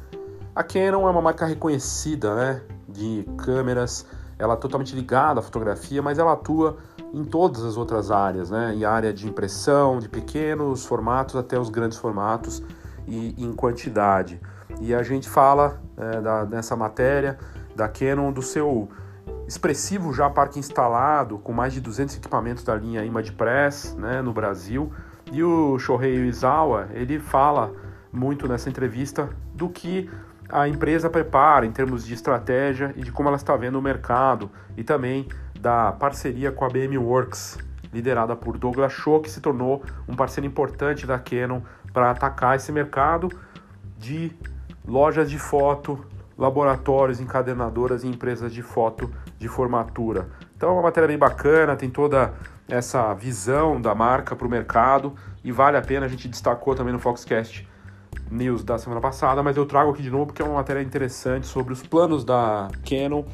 A 0.54 0.62
Canon 0.62 1.06
é 1.06 1.10
uma 1.10 1.20
marca 1.20 1.44
reconhecida, 1.44 2.34
né, 2.34 2.62
de 2.88 3.28
câmeras, 3.36 4.06
ela 4.38 4.54
é 4.54 4.56
totalmente 4.56 4.94
ligada 4.94 5.40
à 5.40 5.42
fotografia, 5.42 6.00
mas 6.00 6.18
ela 6.18 6.32
atua 6.32 6.78
em 7.12 7.24
todas 7.24 7.62
as 7.62 7.76
outras 7.76 8.10
áreas, 8.10 8.48
né, 8.48 8.74
em 8.74 8.86
área 8.86 9.12
de 9.12 9.28
impressão, 9.28 9.98
de 9.98 10.08
pequenos 10.08 10.86
formatos 10.86 11.36
até 11.36 11.60
os 11.60 11.68
grandes 11.68 11.98
formatos 11.98 12.62
e 13.08 13.34
em 13.38 13.52
quantidade. 13.52 14.40
E 14.80 14.94
a 14.94 15.02
gente 15.02 15.28
fala 15.28 15.80
é, 15.96 16.20
da, 16.20 16.44
nessa 16.44 16.76
matéria 16.76 17.38
da 17.74 17.88
Canon 17.88 18.30
do 18.32 18.42
seu 18.42 18.88
expressivo 19.46 20.12
já 20.12 20.28
parque 20.28 20.58
instalado, 20.58 21.38
com 21.38 21.52
mais 21.52 21.72
de 21.72 21.80
200 21.80 22.16
equipamentos 22.16 22.62
da 22.62 22.74
linha 22.74 23.04
Image 23.04 23.32
Press 23.32 23.96
né, 23.98 24.20
no 24.20 24.32
Brasil. 24.32 24.92
E 25.32 25.42
o 25.42 25.78
Shohei 25.78 26.26
Izawa, 26.26 26.88
ele 26.92 27.18
fala 27.18 27.72
muito 28.12 28.46
nessa 28.46 28.68
entrevista 28.68 29.28
do 29.54 29.68
que 29.68 30.10
a 30.50 30.66
empresa 30.66 31.10
prepara 31.10 31.66
em 31.66 31.72
termos 31.72 32.06
de 32.06 32.14
estratégia 32.14 32.92
e 32.96 33.02
de 33.02 33.12
como 33.12 33.28
ela 33.28 33.36
está 33.36 33.54
vendo 33.56 33.78
o 33.78 33.82
mercado 33.82 34.50
e 34.76 34.82
também 34.82 35.28
da 35.60 35.92
parceria 35.92 36.50
com 36.50 36.64
a 36.64 36.68
BM 36.68 36.96
Works, 36.96 37.58
liderada 37.92 38.34
por 38.34 38.56
Douglas 38.56 38.92
Shaw, 38.92 39.20
que 39.20 39.30
se 39.30 39.40
tornou 39.40 39.82
um 40.06 40.14
parceiro 40.14 40.46
importante 40.46 41.06
da 41.06 41.18
Canon 41.18 41.60
para 41.92 42.10
atacar 42.10 42.56
esse 42.56 42.70
mercado 42.72 43.28
de 43.98 44.32
lojas 44.86 45.30
de 45.30 45.38
foto, 45.38 46.04
laboratórios, 46.36 47.20
encadenadoras 47.20 48.04
e 48.04 48.08
empresas 48.08 48.52
de 48.52 48.62
foto 48.62 49.10
de 49.38 49.48
formatura. 49.48 50.28
Então 50.56 50.70
é 50.70 50.72
uma 50.72 50.82
matéria 50.82 51.08
bem 51.08 51.18
bacana, 51.18 51.76
tem 51.76 51.90
toda 51.90 52.32
essa 52.68 53.12
visão 53.14 53.80
da 53.80 53.94
marca 53.94 54.36
para 54.36 54.46
o 54.46 54.50
mercado 54.50 55.14
e 55.42 55.50
vale 55.50 55.76
a 55.76 55.82
pena, 55.82 56.06
a 56.06 56.08
gente 56.08 56.28
destacou 56.28 56.74
também 56.74 56.92
no 56.92 56.98
Foxcast 56.98 57.66
News 58.30 58.62
da 58.62 58.78
semana 58.78 59.00
passada, 59.00 59.42
mas 59.42 59.56
eu 59.56 59.64
trago 59.64 59.90
aqui 59.90 60.02
de 60.02 60.10
novo 60.10 60.26
porque 60.26 60.42
é 60.42 60.44
uma 60.44 60.54
matéria 60.54 60.82
interessante 60.82 61.46
sobre 61.46 61.72
os 61.72 61.82
planos 61.82 62.24
da 62.24 62.68
Canon, 62.88 63.24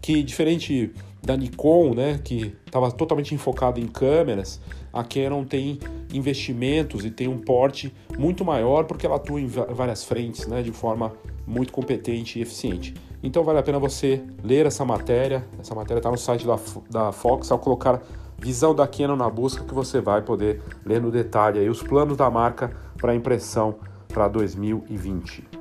que 0.00 0.22
diferente 0.22 0.94
da 1.22 1.36
Nikon, 1.36 1.94
né, 1.94 2.20
que 2.22 2.56
estava 2.66 2.90
totalmente 2.92 3.34
enfocado 3.34 3.80
em 3.80 3.86
câmeras, 3.86 4.60
a 4.94 5.02
Canon 5.02 5.44
tem 5.44 5.80
investimentos 6.12 7.04
e 7.04 7.10
tem 7.10 7.26
um 7.26 7.38
porte 7.38 7.92
muito 8.16 8.44
maior 8.44 8.84
porque 8.84 9.04
ela 9.04 9.16
atua 9.16 9.40
em 9.40 9.46
várias 9.46 10.04
frentes, 10.04 10.46
né, 10.46 10.62
de 10.62 10.70
forma 10.70 11.12
muito 11.44 11.72
competente 11.72 12.38
e 12.38 12.42
eficiente. 12.42 12.94
Então 13.22 13.42
vale 13.42 13.58
a 13.58 13.62
pena 13.62 13.78
você 13.78 14.22
ler 14.42 14.66
essa 14.66 14.84
matéria. 14.84 15.44
Essa 15.58 15.74
matéria 15.74 15.98
está 15.98 16.10
no 16.10 16.16
site 16.16 16.46
da, 16.46 16.58
da 16.88 17.10
Fox. 17.10 17.50
Ao 17.50 17.58
colocar 17.58 18.00
visão 18.38 18.74
da 18.74 18.86
Canon 18.86 19.16
na 19.16 19.28
busca, 19.28 19.64
que 19.64 19.74
você 19.74 20.00
vai 20.00 20.22
poder 20.22 20.62
ler 20.84 21.00
no 21.00 21.10
detalhe 21.10 21.58
aí 21.58 21.68
os 21.68 21.82
planos 21.82 22.16
da 22.16 22.30
marca 22.30 22.70
para 22.96 23.14
impressão 23.14 23.76
para 24.08 24.28
2020. 24.28 25.53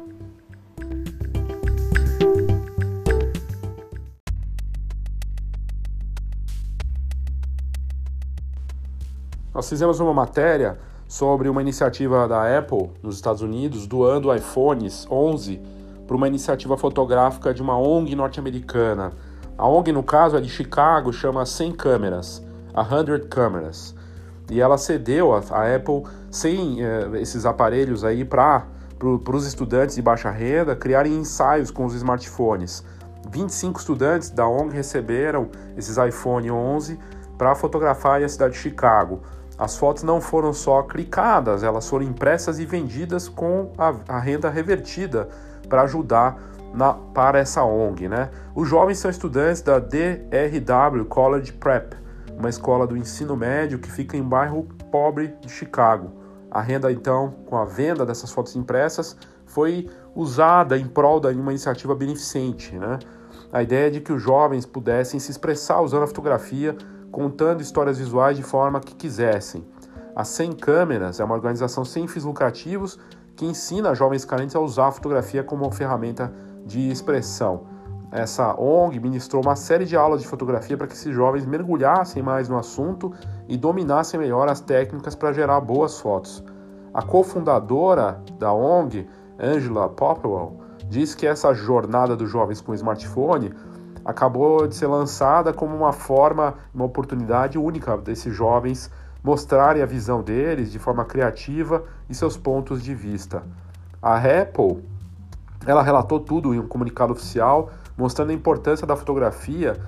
Nós 9.54 9.70
fizemos 9.70 10.00
uma 10.00 10.14
matéria 10.14 10.80
sobre 11.08 11.48
uma 11.48 11.62
iniciativa 11.62 12.28
da 12.28 12.58
Apple 12.58 12.90
nos 13.04 13.16
Estados 13.16 13.44
Unidos 13.44 13.86
doando 13.86 14.34
iPhones 14.34 15.06
11 15.10 15.62
para 16.08 16.16
uma 16.16 16.28
iniciativa 16.28 16.76
fotográfica 16.76 17.54
de 17.54 17.62
uma 17.62 17.78
ONG 17.78 18.16
norte-americana. 18.16 19.14
A 19.56 19.68
ONG, 19.68 19.92
no 19.92 20.02
caso, 20.02 20.36
é 20.36 20.42
de 20.42 20.50
Chicago, 20.50 21.14
chama 21.14 21.46
100 21.46 21.72
câmeras, 21.74 22.44
100 22.74 23.28
câmeras. 23.30 23.96
E 24.50 24.60
ela 24.60 24.78
cedeu 24.78 25.34
a, 25.34 25.44
a 25.52 25.76
Apple 25.76 26.04
100 26.32 26.84
eh, 26.84 27.10
esses 27.22 27.46
aparelhos 27.46 28.04
aí 28.04 28.26
para 28.26 28.66
para 28.98 29.36
os 29.36 29.46
estudantes 29.46 29.96
de 29.96 30.02
baixa 30.02 30.32
renda 30.32 30.78
criarem 30.78 31.14
ensaios 31.14 31.70
com 31.70 31.84
os 31.84 31.94
smartphones. 31.94 32.86
25 33.30 33.78
estudantes 33.78 34.30
da 34.30 34.48
ONG 34.48 34.74
receberam 34.74 35.50
esses 35.76 35.98
iPhone 35.98 36.50
11 36.50 36.98
para 37.38 37.54
fotografar 37.54 38.24
a 38.24 38.30
cidade 38.30 38.54
de 38.54 38.60
Chicago. 38.60 39.22
As 39.58 39.78
fotos 39.78 40.04
não 40.04 40.20
foram 40.20 40.52
só 40.52 40.82
clicadas, 40.82 41.64
elas 41.64 41.88
foram 41.88 42.06
impressas 42.06 42.60
e 42.60 42.66
vendidas 42.66 43.30
com 43.30 43.72
a, 43.78 43.94
a 44.08 44.20
renda 44.20 44.50
revertida 44.50 45.30
para 45.70 45.84
ajudar 45.84 46.38
na, 46.74 46.94
para 46.94 47.40
essa 47.40 47.64
ONG. 47.64 48.08
Né? 48.08 48.30
Os 48.56 48.68
jovens 48.68 48.98
são 48.98 49.12
estudantes 49.12 49.62
da 49.62 49.80
DRW 49.80 51.06
College 51.06 51.54
Prep, 51.54 51.96
uma 52.38 52.50
escola 52.50 52.88
do 52.88 52.98
ensino 52.98 53.38
médio 53.38 53.78
que 53.78 53.92
fica 53.92 54.18
em 54.18 54.24
bairro 54.24 54.68
pobre 54.92 55.36
de 55.40 55.50
Chicago. 55.50 56.12
A 56.50 56.62
renda, 56.62 56.92
então, 56.92 57.36
com 57.46 57.58
a 57.58 57.66
venda 57.66 58.06
dessas 58.06 58.32
fotos 58.32 58.56
impressas, 58.56 59.16
foi 59.46 59.90
usada 60.16 60.78
em 60.78 60.88
prol 60.88 61.20
de 61.20 61.28
uma 61.30 61.52
iniciativa 61.52 61.96
beneficente. 61.96 62.76
Né? 62.76 63.00
A 63.52 63.62
ideia 63.62 63.88
é 63.88 63.90
de 63.90 64.02
que 64.02 64.12
os 64.12 64.22
jovens 64.22 64.66
pudessem 64.66 65.20
se 65.20 65.32
expressar 65.32 65.82
usando 65.82 66.04
a 66.04 66.08
fotografia, 66.08 66.76
contando 67.14 67.62
histórias 67.62 68.00
visuais 68.00 68.36
de 68.36 68.42
forma 68.42 68.80
que 68.80 68.96
quisessem. 68.96 69.64
A 70.16 70.26
100 70.26 70.54
Câmeras 70.54 71.20
é 71.20 71.24
uma 71.24 71.36
organização 71.36 71.86
sem 71.86 72.08
fins 72.08 72.24
lucrativos 72.24 73.00
que 73.36 73.46
ensina 73.46 73.94
jovens 73.94 74.26
carentes 74.26 74.56
a 74.56 74.60
usar 74.60 74.88
a 74.88 74.92
fotografia 74.92 75.44
como 75.44 75.72
ferramenta 75.72 76.34
de 76.66 76.90
expressão. 76.90 77.68
Essa 78.12 78.60
ONG 78.60 79.00
ministrou 79.00 79.44
uma 79.44 79.56
série 79.56 79.86
de 79.86 79.96
aulas 79.96 80.22
de 80.22 80.28
fotografia 80.28 80.76
para 80.76 80.88
que 80.88 80.94
esses 80.94 81.14
jovens 81.14 81.46
mergulhassem 81.46 82.24
mais 82.24 82.50
no 82.50 82.58
assunto 82.58 83.14
e 83.48 83.58
dominassem 83.58 84.20
melhor 84.20 84.50
as 84.50 84.60
técnicas 84.60 85.14
para 85.14 85.34
gerar 85.34 85.62
boas 85.62 86.00
fotos. 86.00 86.44
A 86.92 87.04
cofundadora 87.04 88.24
da 88.40 88.52
ONG, 88.52 89.08
Angela 89.40 89.88
Popwell, 89.88 90.58
diz 90.90 91.14
que 91.14 91.28
essa 91.28 91.54
jornada 91.54 92.16
dos 92.16 92.30
jovens 92.30 92.60
com 92.60 92.74
smartphone 92.74 93.54
acabou 94.06 94.68
de 94.68 94.76
ser 94.76 94.88
lançada 94.88 95.54
como 95.54 95.76
uma 95.76 95.94
forma, 95.94 96.56
uma 96.74 96.86
oportunidade 96.86 97.58
única 97.58 97.98
desses 97.98 98.34
jovens 98.34 98.90
mostrarem 99.24 99.82
a 99.82 99.86
visão 99.86 100.22
deles 100.22 100.72
de 100.72 100.80
forma 100.80 101.06
criativa 101.06 101.84
e 102.10 102.14
seus 102.14 102.36
pontos 102.36 102.84
de 102.84 102.94
vista. 102.94 103.44
A 104.02 104.18
Apple, 104.18 104.84
ela 105.66 105.82
relatou 105.82 106.20
tudo 106.20 106.54
em 106.54 106.60
um 106.60 106.68
comunicado 106.68 107.14
oficial 107.14 107.72
mostrando 107.98 108.32
a 108.32 108.34
importância 108.34 108.86
da 108.86 108.96
fotografia 108.96 109.80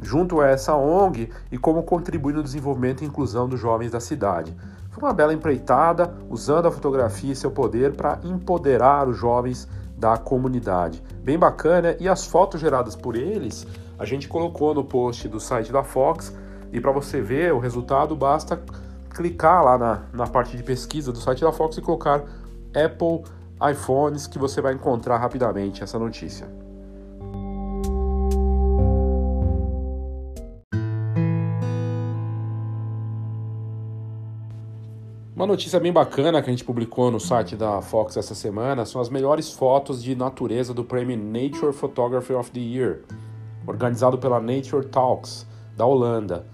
junto 0.00 0.40
a 0.40 0.48
essa 0.48 0.74
ONG 0.74 1.30
e 1.52 1.58
como 1.58 1.82
contribui 1.82 2.32
no 2.32 2.42
desenvolvimento 2.42 3.02
e 3.02 3.06
inclusão 3.06 3.48
dos 3.48 3.60
jovens 3.60 3.92
da 3.92 4.00
cidade. 4.00 4.56
Foi 4.90 5.04
uma 5.04 5.12
bela 5.12 5.32
empreitada, 5.32 6.14
usando 6.28 6.66
a 6.66 6.70
fotografia 6.70 7.32
e 7.32 7.36
seu 7.36 7.50
poder 7.50 7.94
para 7.94 8.18
empoderar 8.24 9.06
os 9.08 9.16
jovens 9.16 9.68
da 10.00 10.16
comunidade. 10.16 11.02
Bem 11.22 11.38
bacana, 11.38 11.94
e 12.00 12.08
as 12.08 12.26
fotos 12.26 12.60
geradas 12.60 12.96
por 12.96 13.14
eles 13.14 13.66
a 13.98 14.06
gente 14.06 14.26
colocou 14.26 14.74
no 14.74 14.82
post 14.82 15.28
do 15.28 15.38
site 15.38 15.70
da 15.70 15.84
Fox. 15.84 16.34
E 16.72 16.80
para 16.80 16.90
você 16.90 17.20
ver 17.20 17.52
o 17.52 17.58
resultado, 17.58 18.16
basta 18.16 18.58
clicar 19.10 19.62
lá 19.62 19.76
na, 19.76 20.02
na 20.14 20.26
parte 20.26 20.56
de 20.56 20.62
pesquisa 20.62 21.12
do 21.12 21.18
site 21.18 21.42
da 21.42 21.52
Fox 21.52 21.76
e 21.76 21.82
colocar 21.82 22.24
Apple 22.74 23.22
iPhones 23.70 24.26
que 24.26 24.38
você 24.38 24.62
vai 24.62 24.72
encontrar 24.72 25.18
rapidamente 25.18 25.82
essa 25.82 25.98
notícia. 25.98 26.48
Uma 35.40 35.46
notícia 35.46 35.80
bem 35.80 35.90
bacana 35.90 36.42
que 36.42 36.50
a 36.50 36.52
gente 36.52 36.64
publicou 36.64 37.10
no 37.10 37.18
site 37.18 37.56
da 37.56 37.80
Fox 37.80 38.14
essa 38.14 38.34
semana 38.34 38.84
são 38.84 39.00
as 39.00 39.08
melhores 39.08 39.50
fotos 39.50 40.02
de 40.02 40.14
natureza 40.14 40.74
do 40.74 40.84
prêmio 40.84 41.16
Nature 41.16 41.72
Photography 41.72 42.34
of 42.34 42.50
the 42.50 42.60
Year, 42.60 42.98
organizado 43.66 44.18
pela 44.18 44.38
Nature 44.38 44.84
Talks, 44.84 45.46
da 45.74 45.86
Holanda. 45.86 46.44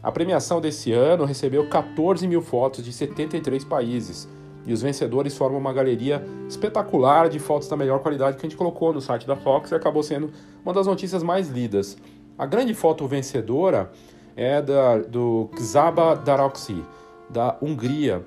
A 0.00 0.12
premiação 0.12 0.60
desse 0.60 0.92
ano 0.92 1.24
recebeu 1.24 1.68
14 1.68 2.28
mil 2.28 2.40
fotos 2.40 2.84
de 2.84 2.92
73 2.92 3.64
países 3.64 4.28
e 4.64 4.72
os 4.72 4.82
vencedores 4.82 5.36
formam 5.36 5.58
uma 5.58 5.72
galeria 5.72 6.24
espetacular 6.48 7.28
de 7.28 7.40
fotos 7.40 7.66
da 7.66 7.76
melhor 7.76 7.98
qualidade 7.98 8.36
que 8.36 8.46
a 8.46 8.48
gente 8.48 8.56
colocou 8.56 8.92
no 8.92 9.00
site 9.00 9.26
da 9.26 9.34
Fox 9.34 9.72
e 9.72 9.74
acabou 9.74 10.04
sendo 10.04 10.30
uma 10.64 10.72
das 10.72 10.86
notícias 10.86 11.24
mais 11.24 11.48
lidas. 11.48 11.98
A 12.38 12.46
grande 12.46 12.72
foto 12.72 13.04
vencedora 13.08 13.90
é 14.36 14.62
da, 14.62 14.98
do 14.98 15.50
Xaba 15.58 16.14
Daroxi 16.14 16.84
da 17.30 17.56
Hungria. 17.60 18.24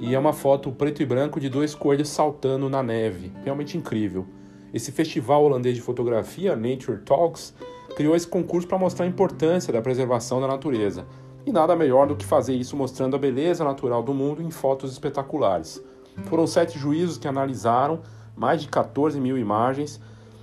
E 0.00 0.14
é 0.14 0.18
uma 0.18 0.32
foto 0.32 0.72
preto 0.72 1.02
e 1.02 1.06
branco 1.06 1.38
de 1.38 1.48
dois 1.48 1.74
coelhos 1.74 2.08
saltando 2.08 2.68
na 2.68 2.82
neve. 2.82 3.32
Realmente 3.44 3.78
incrível. 3.78 4.26
Esse 4.72 4.90
festival 4.90 5.44
holandês 5.44 5.74
de 5.74 5.82
fotografia, 5.82 6.56
Nature 6.56 6.98
Talks, 6.98 7.54
criou 7.94 8.16
esse 8.16 8.26
concurso 8.26 8.66
para 8.66 8.78
mostrar 8.78 9.04
a 9.04 9.08
importância 9.08 9.72
da 9.72 9.82
preservação 9.82 10.40
da 10.40 10.46
natureza. 10.46 11.06
E 11.44 11.52
nada 11.52 11.76
melhor 11.76 12.06
do 12.06 12.16
que 12.16 12.24
fazer 12.24 12.54
isso 12.54 12.76
mostrando 12.76 13.16
a 13.16 13.18
beleza 13.18 13.64
natural 13.64 14.02
do 14.02 14.14
mundo 14.14 14.42
em 14.42 14.50
fotos 14.50 14.92
espetaculares. 14.92 15.82
Foram 16.24 16.46
sete 16.46 16.78
juízos 16.78 17.18
que 17.18 17.28
analisaram 17.28 18.00
mais 18.36 18.62
de 18.62 18.68
14 18.68 19.20
mil 19.20 19.36
imagens, 19.36 20.00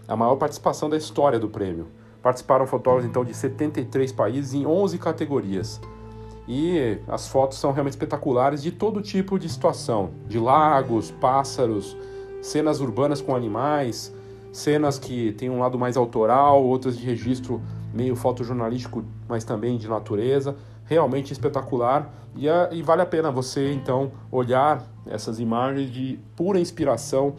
a 0.08 0.16
maior 0.16 0.36
participação 0.36 0.90
da 0.90 0.98
história 0.98 1.40
do 1.40 1.50
prêmio. 1.50 1.88
Participaram 2.22 2.68
fotógrafos 2.68 3.10
então 3.10 3.24
de 3.24 3.34
73 3.34 4.12
países 4.12 4.54
em 4.54 4.66
11 4.66 4.98
categorias. 4.98 5.80
E 6.52 6.98
as 7.08 7.28
fotos 7.28 7.60
são 7.60 7.72
realmente 7.72 7.94
espetaculares 7.94 8.64
de 8.64 8.72
todo 8.72 9.04
tipo 9.04 9.38
de 9.38 9.48
situação, 9.48 10.10
de 10.28 10.40
lagos, 10.40 11.12
pássaros, 11.12 11.96
cenas 12.42 12.82
urbanas 12.82 13.22
com 13.22 13.36
animais, 13.36 14.12
cenas 14.52 14.98
que 14.98 15.32
tem 15.34 15.48
um 15.48 15.60
lado 15.60 15.78
mais 15.78 15.96
autoral, 15.96 16.64
outras 16.64 16.98
de 16.98 17.06
registro 17.06 17.62
meio 17.94 18.16
fotojornalístico, 18.16 19.04
mas 19.28 19.44
também 19.44 19.78
de 19.78 19.88
natureza. 19.88 20.56
Realmente 20.86 21.32
espetacular 21.32 22.12
e, 22.36 22.48
e 22.72 22.82
vale 22.82 23.04
a 23.04 23.06
pena 23.06 23.30
você 23.30 23.72
então 23.72 24.12
olhar 24.32 24.84
essas 25.06 25.40
imagens 25.40 25.92
de 25.92 26.18
pura 26.36 26.60
inspiração 26.60 27.36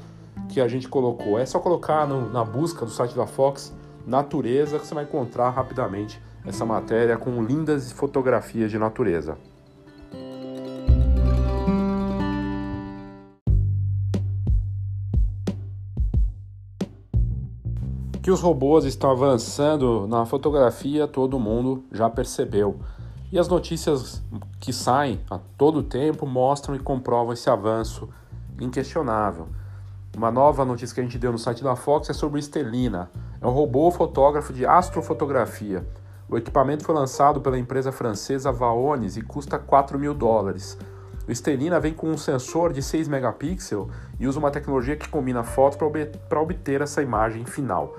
que 0.48 0.60
a 0.60 0.68
gente 0.68 0.88
colocou. 0.88 1.36
É 1.36 1.44
só 1.44 1.58
colocar 1.58 2.06
no, 2.06 2.30
na 2.30 2.44
busca 2.44 2.84
do 2.84 2.92
site 2.92 3.16
da 3.16 3.26
Fox 3.26 3.74
natureza 4.06 4.78
que 4.78 4.86
você 4.86 4.94
vai 4.94 5.02
encontrar 5.02 5.50
rapidamente 5.50 6.22
essa 6.44 6.64
matéria 6.64 7.16
com 7.16 7.42
lindas 7.42 7.92
fotografias 7.92 8.70
de 8.70 8.78
natureza. 8.78 9.36
Que 18.22 18.30
os 18.30 18.40
robôs 18.40 18.84
estão 18.84 19.10
avançando 19.10 20.06
na 20.06 20.26
fotografia, 20.26 21.08
todo 21.08 21.38
mundo 21.38 21.84
já 21.90 22.08
percebeu. 22.08 22.78
E 23.32 23.38
as 23.38 23.48
notícias 23.48 24.22
que 24.58 24.72
saem 24.72 25.20
a 25.30 25.38
todo 25.56 25.82
tempo 25.82 26.26
mostram 26.26 26.74
e 26.74 26.78
comprovam 26.78 27.32
esse 27.32 27.48
avanço 27.48 28.08
inquestionável. 28.60 29.48
Uma 30.16 30.30
nova 30.30 30.64
notícia 30.64 30.94
que 30.94 31.00
a 31.00 31.04
gente 31.04 31.18
deu 31.18 31.32
no 31.32 31.38
site 31.38 31.62
da 31.62 31.76
Fox 31.76 32.10
é 32.10 32.12
sobre 32.12 32.40
Estelina. 32.40 33.10
É 33.40 33.46
um 33.46 33.50
robô 33.50 33.90
fotógrafo 33.90 34.52
de 34.52 34.66
astrofotografia. 34.66 35.86
O 36.30 36.38
equipamento 36.38 36.84
foi 36.84 36.94
lançado 36.94 37.40
pela 37.40 37.58
empresa 37.58 37.90
francesa 37.90 38.52
Vaones 38.52 39.16
e 39.16 39.20
custa 39.20 39.58
4 39.58 39.98
mil 39.98 40.14
dólares. 40.14 40.78
O 41.26 41.32
Estelina 41.32 41.80
vem 41.80 41.92
com 41.92 42.08
um 42.08 42.16
sensor 42.16 42.72
de 42.72 42.80
6 42.84 43.08
megapixels 43.08 43.88
e 44.16 44.28
usa 44.28 44.38
uma 44.38 44.52
tecnologia 44.52 44.94
que 44.94 45.08
combina 45.08 45.42
fotos 45.42 45.76
para 46.28 46.40
obter 46.40 46.82
essa 46.82 47.02
imagem 47.02 47.44
final. 47.44 47.96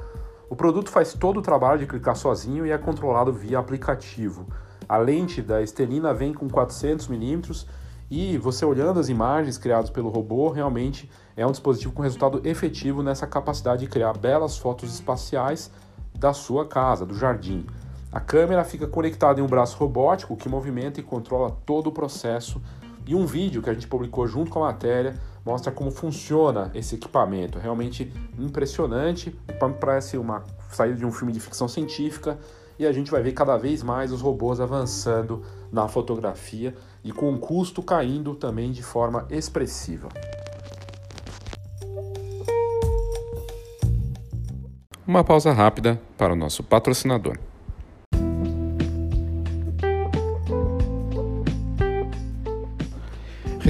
O 0.50 0.56
produto 0.56 0.90
faz 0.90 1.14
todo 1.14 1.40
o 1.40 1.42
trabalho 1.42 1.80
de 1.80 1.86
clicar 1.86 2.16
sozinho 2.16 2.66
e 2.66 2.72
é 2.72 2.78
controlado 2.78 3.34
via 3.34 3.60
aplicativo. 3.60 4.48
A 4.88 4.96
lente 4.98 5.42
da 5.42 5.62
Estelina 5.62 6.14
vem 6.14 6.34
com 6.34 6.50
400 6.50 7.10
milímetros 7.10 7.68
e 8.10 8.38
você 8.38 8.64
olhando 8.64 9.02
as 9.02 9.10
imagens 9.10 9.58
criadas 9.58 9.90
pelo 9.90 10.08
robô, 10.08 10.50
realmente 10.50 11.12
é 11.36 11.46
um 11.46 11.52
dispositivo 11.52 11.94
com 11.94 12.02
resultado 12.02 12.42
efetivo 12.46 13.04
nessa 13.04 13.28
capacidade 13.28 13.82
de 13.82 13.92
criar 13.92 14.18
belas 14.18 14.58
fotos 14.58 14.94
espaciais 14.94 15.70
da 16.18 16.32
sua 16.32 16.66
casa, 16.66 17.06
do 17.06 17.14
jardim. 17.14 17.66
A 18.12 18.20
câmera 18.20 18.66
fica 18.66 18.86
conectada 18.86 19.40
em 19.40 19.44
um 19.44 19.48
braço 19.48 19.78
robótico 19.78 20.36
que 20.36 20.50
movimenta 20.50 21.00
e 21.00 21.04
controla 21.04 21.56
todo 21.66 21.88
o 21.88 21.92
processo. 21.94 22.62
E 23.08 23.16
um 23.16 23.26
vídeo 23.26 23.62
que 23.62 23.70
a 23.70 23.74
gente 23.74 23.88
publicou 23.88 24.28
junto 24.28 24.52
com 24.52 24.62
a 24.62 24.68
matéria 24.68 25.16
mostra 25.46 25.72
como 25.72 25.90
funciona 25.90 26.70
esse 26.76 26.96
equipamento. 26.96 27.58
Realmente 27.58 28.12
impressionante, 28.38 29.34
parece 29.80 30.18
uma 30.18 30.44
saída 30.70 30.98
de 30.98 31.06
um 31.06 31.12
filme 31.12 31.32
de 31.32 31.40
ficção 31.40 31.70
científica 31.70 32.38
e 32.78 32.86
a 32.86 32.92
gente 32.92 33.10
vai 33.10 33.22
ver 33.22 33.32
cada 33.32 33.56
vez 33.56 33.82
mais 33.82 34.12
os 34.12 34.20
robôs 34.20 34.60
avançando 34.60 35.44
na 35.72 35.88
fotografia 35.88 36.76
e 37.04 37.14
com 37.14 37.34
o 37.34 37.40
custo 37.40 37.82
caindo 37.82 38.36
também 38.36 38.74
de 38.74 38.84
forma 38.84 39.26
expressiva. 39.30 40.10
Uma 45.08 45.24
pausa 45.24 45.54
rápida 45.54 46.00
para 46.18 46.34
o 46.34 46.36
nosso 46.36 46.62
patrocinador. 46.62 47.38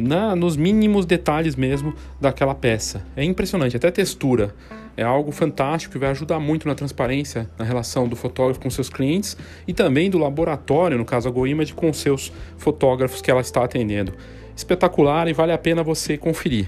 na, 0.00 0.34
nos 0.34 0.56
mínimos 0.56 1.06
detalhes 1.06 1.54
mesmo 1.56 1.94
daquela 2.20 2.54
peça. 2.54 3.04
É 3.16 3.24
impressionante, 3.24 3.76
até 3.76 3.90
textura. 3.90 4.54
É 4.96 5.02
algo 5.02 5.30
fantástico 5.30 5.92
que 5.92 5.98
vai 5.98 6.10
ajudar 6.10 6.40
muito 6.40 6.66
na 6.66 6.74
transparência 6.74 7.48
na 7.58 7.64
relação 7.64 8.08
do 8.08 8.16
fotógrafo 8.16 8.60
com 8.60 8.68
seus 8.68 8.90
clientes 8.90 9.36
e 9.66 9.72
também 9.72 10.10
do 10.10 10.18
laboratório, 10.18 10.98
no 10.98 11.04
caso 11.04 11.28
a 11.28 11.30
GoImage, 11.30 11.72
com 11.72 11.92
seus 11.92 12.32
fotógrafos 12.58 13.22
que 13.22 13.30
ela 13.30 13.40
está 13.40 13.64
atendendo 13.64 14.12
espetacular 14.60 15.28
e 15.28 15.32
vale 15.32 15.52
a 15.52 15.58
pena 15.58 15.82
você 15.82 16.16
conferir. 16.16 16.66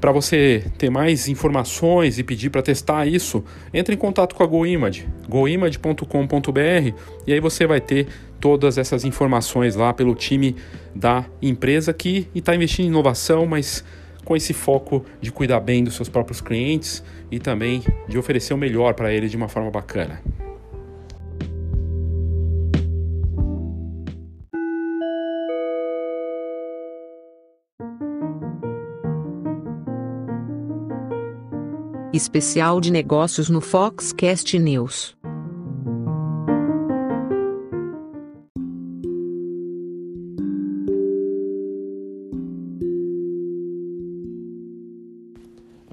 Para 0.00 0.12
você 0.12 0.64
ter 0.78 0.90
mais 0.90 1.28
informações 1.28 2.18
e 2.18 2.22
pedir 2.22 2.50
para 2.50 2.62
testar 2.62 3.06
isso, 3.06 3.44
entre 3.74 3.94
em 3.94 3.98
contato 3.98 4.34
com 4.34 4.44
a 4.44 4.46
GoImage, 4.46 5.08
goimage.com.br 5.28 6.94
e 7.26 7.32
aí 7.32 7.40
você 7.40 7.66
vai 7.66 7.80
ter 7.80 8.06
todas 8.40 8.78
essas 8.78 9.04
informações 9.04 9.74
lá 9.74 9.92
pelo 9.92 10.14
time 10.14 10.56
da 10.94 11.24
empresa 11.42 11.92
que 11.92 12.28
está 12.34 12.54
investindo 12.54 12.86
em 12.86 12.88
inovação, 12.88 13.46
mas 13.46 13.84
com 14.24 14.36
esse 14.36 14.52
foco 14.52 15.04
de 15.20 15.32
cuidar 15.32 15.60
bem 15.60 15.82
dos 15.82 15.94
seus 15.94 16.08
próprios 16.08 16.40
clientes 16.40 17.02
e 17.30 17.38
também 17.38 17.82
de 18.08 18.18
oferecer 18.18 18.54
o 18.54 18.58
melhor 18.58 18.94
para 18.94 19.12
eles 19.12 19.30
de 19.30 19.36
uma 19.36 19.48
forma 19.48 19.70
bacana. 19.70 20.22
Especial 32.12 32.80
de 32.80 32.90
negócios 32.90 33.48
no 33.48 33.60
Foxcast 33.60 34.58
News. 34.58 35.17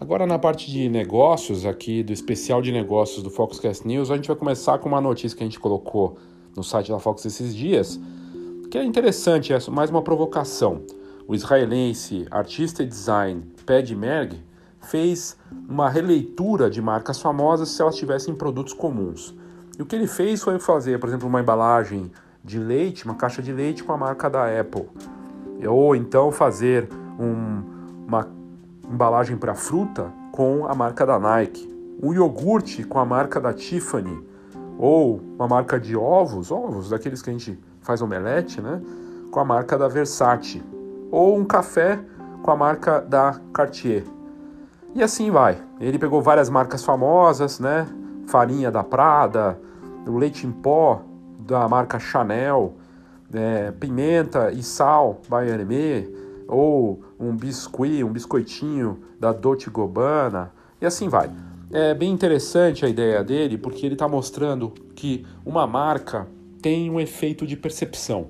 Agora 0.05 0.27
na 0.27 0.37
parte 0.37 0.69
de 0.69 0.87
negócios 0.87 1.65
aqui 1.65 2.03
do 2.03 2.13
especial 2.13 2.61
de 2.61 2.71
negócios 2.71 3.23
do 3.23 3.31
Foxcast 3.31 3.87
News, 3.87 4.11
a 4.11 4.15
gente 4.15 4.27
vai 4.27 4.37
começar 4.37 4.77
com 4.77 4.87
uma 4.87 5.01
notícia 5.01 5.35
que 5.35 5.43
a 5.43 5.47
gente 5.47 5.59
colocou 5.59 6.15
no 6.55 6.63
site 6.63 6.91
da 6.91 6.99
Fox 6.99 7.25
esses 7.25 7.55
dias, 7.55 7.99
que 8.69 8.77
é 8.77 8.83
interessante, 8.83 9.51
é 9.51 9.57
mais 9.71 9.89
uma 9.89 10.03
provocação. 10.03 10.83
O 11.27 11.33
israelense 11.33 12.27
artista 12.29 12.83
e 12.83 12.85
design 12.85 13.51
Ped 13.65 13.95
Merg 13.95 14.35
fez 14.79 15.35
uma 15.67 15.89
releitura 15.89 16.69
de 16.69 16.83
marcas 16.83 17.19
famosas 17.19 17.69
se 17.69 17.81
elas 17.81 17.95
tivessem 17.95 18.35
produtos 18.35 18.73
comuns. 18.73 19.33
E 19.75 19.81
o 19.81 19.87
que 19.87 19.95
ele 19.95 20.05
fez 20.05 20.43
foi 20.43 20.59
fazer, 20.59 20.99
por 20.99 21.09
exemplo, 21.09 21.27
uma 21.27 21.41
embalagem 21.41 22.11
de 22.43 22.59
leite, 22.59 23.05
uma 23.05 23.15
caixa 23.15 23.41
de 23.41 23.51
leite 23.51 23.83
com 23.83 23.91
a 23.91 23.97
marca 23.97 24.29
da 24.29 24.45
Apple. 24.59 24.85
Ou 25.67 25.95
então 25.95 26.31
fazer 26.31 26.87
um, 27.19 27.63
uma 28.07 28.44
embalagem 28.91 29.37
para 29.37 29.55
fruta 29.55 30.11
com 30.31 30.65
a 30.67 30.75
marca 30.75 31.05
da 31.05 31.19
Nike. 31.19 31.73
Um 32.01 32.13
iogurte 32.13 32.83
com 32.83 32.99
a 32.99 33.05
marca 33.05 33.39
da 33.39 33.53
Tiffany. 33.53 34.23
Ou 34.77 35.21
uma 35.35 35.47
marca 35.47 35.79
de 35.79 35.95
ovos, 35.95 36.51
ovos 36.51 36.89
daqueles 36.89 37.21
que 37.21 37.29
a 37.29 37.33
gente 37.33 37.59
faz 37.81 38.01
omelete, 38.01 38.61
né? 38.61 38.81
Com 39.31 39.39
a 39.39 39.45
marca 39.45 39.77
da 39.77 39.87
Versace. 39.87 40.61
Ou 41.11 41.37
um 41.37 41.45
café 41.45 41.99
com 42.43 42.51
a 42.51 42.55
marca 42.55 42.99
da 42.99 43.39
Cartier. 43.53 44.03
E 44.93 45.01
assim 45.01 45.31
vai. 45.31 45.57
Ele 45.79 45.97
pegou 45.97 46.21
várias 46.21 46.49
marcas 46.49 46.83
famosas, 46.83 47.59
né? 47.59 47.87
Farinha 48.27 48.71
da 48.71 48.83
Prada, 48.83 49.59
o 50.05 50.17
leite 50.17 50.45
em 50.47 50.51
pó 50.51 51.01
da 51.39 51.67
marca 51.67 51.99
Chanel, 51.99 52.73
é, 53.33 53.71
pimenta 53.71 54.51
e 54.51 54.63
sal 54.63 55.21
by 55.29 56.11
ou 56.47 57.01
um 57.19 57.35
biscuit, 57.35 58.03
um 58.03 58.11
biscoitinho 58.11 58.99
da 59.19 59.31
Dolce 59.31 59.69
Gabbana, 59.69 60.51
e 60.81 60.85
assim 60.85 61.07
vai. 61.07 61.29
É 61.71 61.93
bem 61.93 62.11
interessante 62.11 62.85
a 62.85 62.89
ideia 62.89 63.23
dele, 63.23 63.57
porque 63.57 63.85
ele 63.85 63.95
está 63.95 64.07
mostrando 64.07 64.73
que 64.95 65.25
uma 65.45 65.65
marca 65.65 66.27
tem 66.61 66.89
um 66.89 66.99
efeito 66.99 67.45
de 67.45 67.57
percepção. 67.57 68.27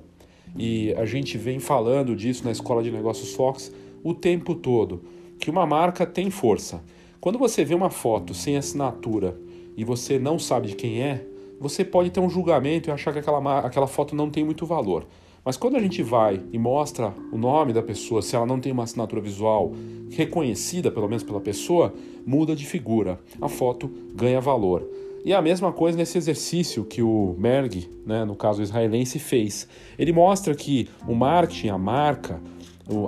E 0.56 0.94
a 0.94 1.04
gente 1.04 1.36
vem 1.36 1.60
falando 1.60 2.16
disso 2.16 2.44
na 2.44 2.50
Escola 2.50 2.82
de 2.82 2.90
Negócios 2.90 3.34
Fox 3.34 3.72
o 4.02 4.14
tempo 4.14 4.54
todo 4.54 5.02
que 5.38 5.50
uma 5.50 5.66
marca 5.66 6.06
tem 6.06 6.30
força. 6.30 6.82
Quando 7.20 7.38
você 7.38 7.64
vê 7.64 7.74
uma 7.74 7.90
foto 7.90 8.32
sem 8.34 8.56
assinatura 8.56 9.36
e 9.76 9.84
você 9.84 10.18
não 10.18 10.38
sabe 10.38 10.68
de 10.68 10.74
quem 10.74 11.02
é, 11.02 11.26
você 11.60 11.84
pode 11.84 12.10
ter 12.10 12.20
um 12.20 12.28
julgamento 12.28 12.88
e 12.88 12.92
achar 12.92 13.12
que 13.12 13.18
aquela, 13.18 13.58
aquela 13.60 13.86
foto 13.86 14.14
não 14.14 14.30
tem 14.30 14.44
muito 14.44 14.66
valor. 14.66 15.06
Mas 15.46 15.56
quando 15.56 15.76
a 15.76 15.80
gente 15.80 16.02
vai 16.02 16.42
e 16.52 16.58
mostra 16.58 17.14
o 17.30 17.38
nome 17.38 17.72
da 17.72 17.80
pessoa, 17.80 18.20
se 18.20 18.34
ela 18.34 18.44
não 18.44 18.58
tem 18.58 18.72
uma 18.72 18.82
assinatura 18.82 19.22
visual 19.22 19.70
reconhecida, 20.10 20.90
pelo 20.90 21.06
menos 21.06 21.22
pela 21.22 21.40
pessoa, 21.40 21.94
muda 22.26 22.56
de 22.56 22.66
figura. 22.66 23.20
A 23.40 23.48
foto 23.48 23.88
ganha 24.12 24.40
valor. 24.40 24.84
E 25.24 25.32
a 25.32 25.40
mesma 25.40 25.70
coisa 25.72 25.96
nesse 25.96 26.18
exercício 26.18 26.84
que 26.84 27.00
o 27.00 27.36
Merg, 27.38 27.88
né, 28.04 28.24
no 28.24 28.34
caso 28.34 28.60
israelense, 28.60 29.20
fez. 29.20 29.68
Ele 29.96 30.12
mostra 30.12 30.52
que 30.52 30.88
o 31.06 31.14
marketing, 31.14 31.68
a 31.68 31.78
marca, 31.78 32.40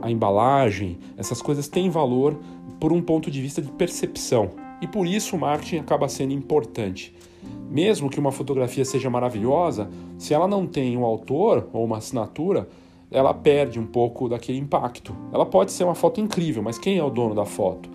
a 0.00 0.08
embalagem, 0.08 0.96
essas 1.16 1.42
coisas 1.42 1.66
têm 1.66 1.90
valor 1.90 2.38
por 2.78 2.92
um 2.92 3.02
ponto 3.02 3.32
de 3.32 3.42
vista 3.42 3.60
de 3.60 3.68
percepção. 3.72 4.52
E 4.80 4.86
por 4.86 5.08
isso 5.08 5.34
o 5.34 5.40
marketing 5.40 5.78
acaba 5.78 6.08
sendo 6.08 6.32
importante. 6.32 7.12
Mesmo 7.70 8.08
que 8.08 8.18
uma 8.18 8.32
fotografia 8.32 8.84
seja 8.84 9.10
maravilhosa, 9.10 9.90
se 10.16 10.32
ela 10.32 10.48
não 10.48 10.66
tem 10.66 10.96
um 10.96 11.04
autor 11.04 11.68
ou 11.72 11.84
uma 11.84 11.98
assinatura, 11.98 12.68
ela 13.10 13.32
perde 13.32 13.78
um 13.78 13.86
pouco 13.86 14.28
daquele 14.28 14.58
impacto. 14.58 15.14
Ela 15.32 15.46
pode 15.46 15.72
ser 15.72 15.84
uma 15.84 15.94
foto 15.94 16.20
incrível, 16.20 16.62
mas 16.62 16.78
quem 16.78 16.98
é 16.98 17.04
o 17.04 17.10
dono 17.10 17.34
da 17.34 17.44
foto? 17.44 17.88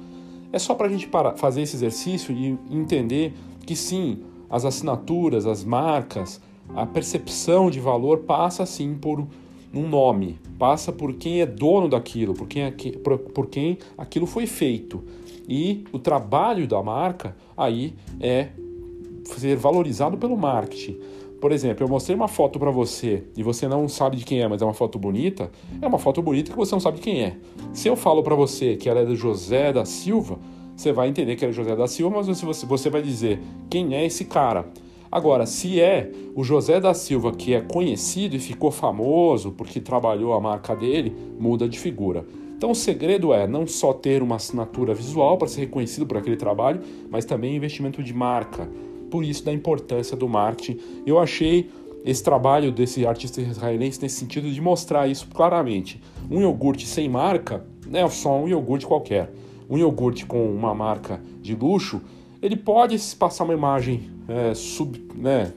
É 0.51 0.59
só 0.59 0.75
para 0.75 0.87
a 0.87 0.89
gente 0.89 1.09
fazer 1.35 1.63
esse 1.63 1.75
exercício 1.75 2.33
e 2.33 2.57
entender 2.69 3.33
que 3.65 3.75
sim, 3.75 4.19
as 4.49 4.65
assinaturas, 4.65 5.47
as 5.47 5.63
marcas, 5.63 6.39
a 6.75 6.85
percepção 6.85 7.69
de 7.69 7.79
valor 7.79 8.19
passa 8.19 8.65
sim 8.65 8.95
por 8.95 9.25
um 9.73 9.87
nome, 9.87 10.39
passa 10.59 10.91
por 10.91 11.13
quem 11.13 11.41
é 11.41 11.45
dono 11.45 11.89
daquilo, 11.89 12.33
por 12.35 12.47
quem, 12.47 12.71
por, 13.03 13.17
por 13.17 13.47
quem 13.47 13.79
aquilo 13.97 14.27
foi 14.27 14.45
feito. 14.45 15.03
E 15.49 15.83
o 15.91 15.97
trabalho 15.97 16.67
da 16.67 16.81
marca 16.81 17.35
aí 17.57 17.95
é 18.19 18.49
ser 19.39 19.55
valorizado 19.55 20.17
pelo 20.17 20.37
marketing. 20.37 20.97
Por 21.43 21.51
exemplo, 21.51 21.83
eu 21.83 21.89
mostrei 21.89 22.15
uma 22.15 22.29
foto 22.29 22.57
para 22.57 22.71
você 22.71 23.23
e 23.35 23.43
você 23.43 23.67
não 23.67 23.89
sabe 23.89 24.15
de 24.15 24.23
quem 24.23 24.41
é, 24.41 24.47
mas 24.47 24.61
é 24.61 24.65
uma 24.65 24.73
foto 24.73 24.97
bonita, 24.97 25.51
é 25.81 25.85
uma 25.85 25.99
foto 25.99 26.21
bonita 26.21 26.51
que 26.51 26.57
você 26.57 26.73
não 26.73 26.79
sabe 26.79 26.97
de 26.97 27.03
quem 27.03 27.21
é. 27.21 27.35
Se 27.73 27.87
eu 27.89 27.97
falo 27.97 28.23
para 28.23 28.33
você 28.33 28.77
que 28.77 28.87
ela 28.87 29.01
é 29.01 29.05
do 29.05 29.13
José 29.13 29.73
da 29.73 29.83
Silva, 29.83 30.39
você 30.73 30.93
vai 30.93 31.09
entender 31.09 31.35
que 31.35 31.45
é 31.45 31.51
José 31.51 31.75
da 31.75 31.85
Silva, 31.85 32.15
mas 32.15 32.27
você, 32.27 32.65
você 32.65 32.89
vai 32.89 33.01
dizer 33.01 33.41
quem 33.69 33.93
é 33.93 34.05
esse 34.05 34.23
cara. 34.23 34.65
Agora, 35.11 35.45
se 35.45 35.81
é 35.81 36.09
o 36.33 36.45
José 36.45 36.79
da 36.79 36.93
Silva 36.93 37.33
que 37.33 37.53
é 37.53 37.59
conhecido 37.59 38.37
e 38.37 38.39
ficou 38.39 38.71
famoso 38.71 39.51
porque 39.51 39.81
trabalhou 39.81 40.33
a 40.33 40.39
marca 40.39 40.73
dele, 40.73 41.13
muda 41.37 41.67
de 41.67 41.77
figura. 41.77 42.25
Então 42.55 42.71
o 42.71 42.75
segredo 42.75 43.33
é 43.33 43.45
não 43.45 43.67
só 43.67 43.91
ter 43.91 44.23
uma 44.23 44.37
assinatura 44.37 44.93
visual 44.93 45.37
para 45.37 45.49
ser 45.49 45.59
reconhecido 45.59 46.07
por 46.07 46.15
aquele 46.15 46.37
trabalho, 46.37 46.79
mas 47.09 47.25
também 47.25 47.53
investimento 47.53 48.01
de 48.01 48.13
marca 48.13 48.69
por 49.13 49.23
isso 49.23 49.45
da 49.45 49.53
importância 49.53 50.17
do 50.17 50.27
marketing. 50.27 50.79
Eu 51.05 51.19
achei 51.19 51.69
esse 52.03 52.23
trabalho 52.23 52.71
desse 52.71 53.05
artista 53.05 53.39
israelense 53.41 54.01
nesse 54.01 54.15
sentido 54.15 54.49
de 54.49 54.59
mostrar 54.59 55.07
isso 55.07 55.27
claramente. 55.27 56.01
Um 56.31 56.41
iogurte 56.41 56.87
sem 56.87 57.07
marca 57.07 57.63
é 57.93 58.09
só 58.09 58.41
um 58.41 58.47
iogurte 58.47 58.87
qualquer. 58.87 59.31
Um 59.69 59.77
iogurte 59.77 60.25
com 60.25 60.51
uma 60.51 60.73
marca 60.73 61.21
de 61.39 61.53
luxo, 61.53 62.01
ele 62.41 62.55
pode 62.55 62.97
passar 63.19 63.43
uma 63.43 63.53
imagem 63.53 64.09
é, 64.27 64.55
sub, 64.55 64.99
né, 65.13 65.53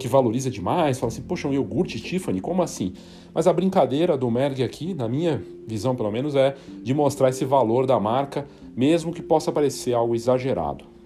que 0.00 0.08
valoriza 0.08 0.50
demais, 0.50 0.98
fala 0.98 1.12
assim, 1.12 1.22
poxa, 1.22 1.46
um 1.46 1.52
iogurte 1.52 2.00
Tiffany, 2.00 2.40
como 2.40 2.60
assim? 2.60 2.92
Mas 3.32 3.46
a 3.46 3.52
brincadeira 3.52 4.18
do 4.18 4.28
Merg 4.28 4.64
aqui, 4.64 4.94
na 4.94 5.08
minha 5.08 5.40
visão 5.64 5.94
pelo 5.94 6.10
menos, 6.10 6.34
é 6.34 6.56
de 6.82 6.92
mostrar 6.92 7.28
esse 7.28 7.44
valor 7.44 7.86
da 7.86 8.00
marca, 8.00 8.48
mesmo 8.76 9.12
que 9.12 9.22
possa 9.22 9.52
parecer 9.52 9.94
algo 9.94 10.16
exagerado. 10.16 10.97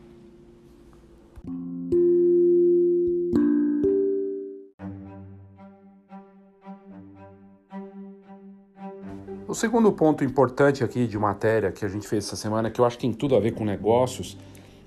O 9.52 9.54
segundo 9.54 9.92
ponto 9.92 10.24
importante 10.24 10.82
aqui 10.82 11.06
de 11.06 11.18
matéria 11.18 11.70
que 11.70 11.84
a 11.84 11.88
gente 11.88 12.08
fez 12.08 12.24
essa 12.24 12.36
semana, 12.36 12.70
que 12.70 12.80
eu 12.80 12.86
acho 12.86 12.96
que 12.96 13.02
tem 13.02 13.12
tudo 13.12 13.36
a 13.36 13.38
ver 13.38 13.52
com 13.52 13.66
negócios, 13.66 14.38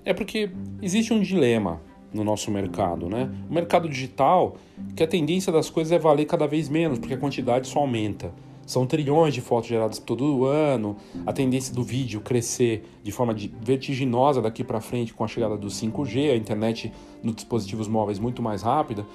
é 0.03 0.11
porque 0.11 0.49
existe 0.81 1.13
um 1.13 1.21
dilema 1.21 1.79
no 2.11 2.23
nosso 2.23 2.49
mercado, 2.49 3.07
né? 3.07 3.29
O 3.47 3.53
mercado 3.53 3.87
digital, 3.87 4.57
que 4.95 5.03
a 5.03 5.07
tendência 5.07 5.53
das 5.53 5.69
coisas 5.69 5.91
é 5.91 5.99
valer 5.99 6.25
cada 6.25 6.47
vez 6.47 6.67
menos, 6.67 6.97
porque 6.97 7.13
a 7.13 7.17
quantidade 7.17 7.67
só 7.67 7.77
aumenta. 7.77 8.33
São 8.65 8.87
trilhões 8.87 9.35
de 9.35 9.41
fotos 9.41 9.69
geradas 9.69 9.99
todo 9.99 10.45
ano, 10.45 10.97
a 11.27 11.31
tendência 11.31 11.71
do 11.71 11.83
vídeo 11.83 12.19
crescer 12.21 12.89
de 13.03 13.11
forma 13.11 13.35
vertiginosa 13.61 14.41
daqui 14.41 14.63
para 14.63 14.81
frente 14.81 15.13
com 15.13 15.23
a 15.23 15.27
chegada 15.27 15.55
do 15.55 15.67
5G, 15.67 16.31
a 16.31 16.35
internet 16.35 16.91
nos 17.21 17.35
dispositivos 17.35 17.87
móveis 17.87 18.17
muito 18.17 18.41
mais 18.41 18.63
rápida 18.63 19.05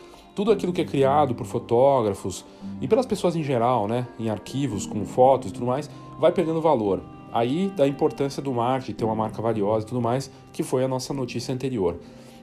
tudo 0.41 0.53
aquilo 0.53 0.73
que 0.73 0.81
é 0.81 0.87
criado 0.87 1.35
por 1.35 1.45
fotógrafos 1.45 2.47
e 2.81 2.89
pelas 2.89 3.05
pessoas 3.05 3.37
em 3.37 3.43
geral, 3.43 3.87
né, 3.87 4.09
em 4.19 4.31
arquivos 4.31 4.87
com 4.87 5.05
fotos 5.05 5.51
e 5.51 5.53
tudo 5.53 5.67
mais, 5.67 5.91
vai 6.19 6.33
perdendo 6.33 6.63
valor. 6.63 7.03
Aí 7.31 7.71
da 7.77 7.87
importância 7.87 8.43
do 8.43 8.51
marketing, 8.51 8.95
ter 8.95 9.05
uma 9.05 9.15
marca 9.15 9.43
valiosa 9.43 9.85
e 9.85 9.89
tudo 9.91 10.01
mais, 10.01 10.31
que 10.51 10.63
foi 10.63 10.83
a 10.83 10.89
nossa 10.89 11.13
notícia 11.13 11.55
anterior. 11.55 11.99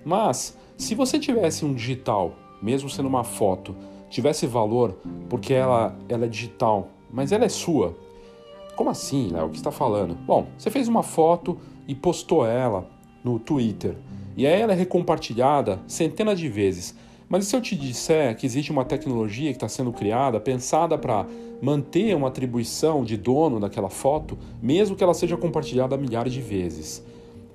Mas 0.05 0.55
se 0.77 0.93
você 0.93 1.17
tivesse 1.17 1.65
um 1.65 1.73
digital, 1.73 2.33
mesmo 2.61 2.87
sendo 2.87 3.09
uma 3.09 3.23
foto, 3.23 3.75
tivesse 4.11 4.45
valor 4.45 4.95
porque 5.27 5.55
ela, 5.55 5.97
ela 6.07 6.25
é 6.25 6.29
digital, 6.29 6.89
mas 7.11 7.31
ela 7.31 7.45
é 7.45 7.49
sua. 7.49 7.97
Como 8.75 8.91
assim, 8.91 9.29
Léo? 9.31 9.47
O 9.47 9.49
que 9.49 9.57
está 9.57 9.71
falando? 9.71 10.13
Bom, 10.13 10.45
você 10.55 10.69
fez 10.69 10.87
uma 10.87 11.01
foto 11.01 11.57
e 11.87 11.95
postou 11.95 12.45
ela 12.45 12.87
no 13.23 13.39
Twitter. 13.39 13.97
E 14.37 14.45
aí 14.45 14.61
ela 14.61 14.73
é 14.73 14.75
recompartilhada 14.75 15.79
centenas 15.87 16.39
de 16.39 16.47
vezes. 16.47 16.95
Mas 17.29 17.45
e 17.45 17.49
se 17.49 17.55
eu 17.55 17.61
te 17.61 17.75
disser 17.75 18.35
que 18.37 18.45
existe 18.45 18.71
uma 18.71 18.85
tecnologia 18.85 19.49
que 19.49 19.57
está 19.57 19.67
sendo 19.67 19.91
criada, 19.91 20.39
pensada 20.39 20.97
para 20.97 21.25
manter 21.61 22.15
uma 22.15 22.29
atribuição 22.29 23.03
de 23.03 23.17
dono 23.17 23.59
daquela 23.59 23.89
foto, 23.89 24.37
mesmo 24.61 24.95
que 24.95 25.03
ela 25.03 25.13
seja 25.13 25.35
compartilhada 25.35 25.97
milhares 25.97 26.31
de 26.31 26.41
vezes? 26.41 27.03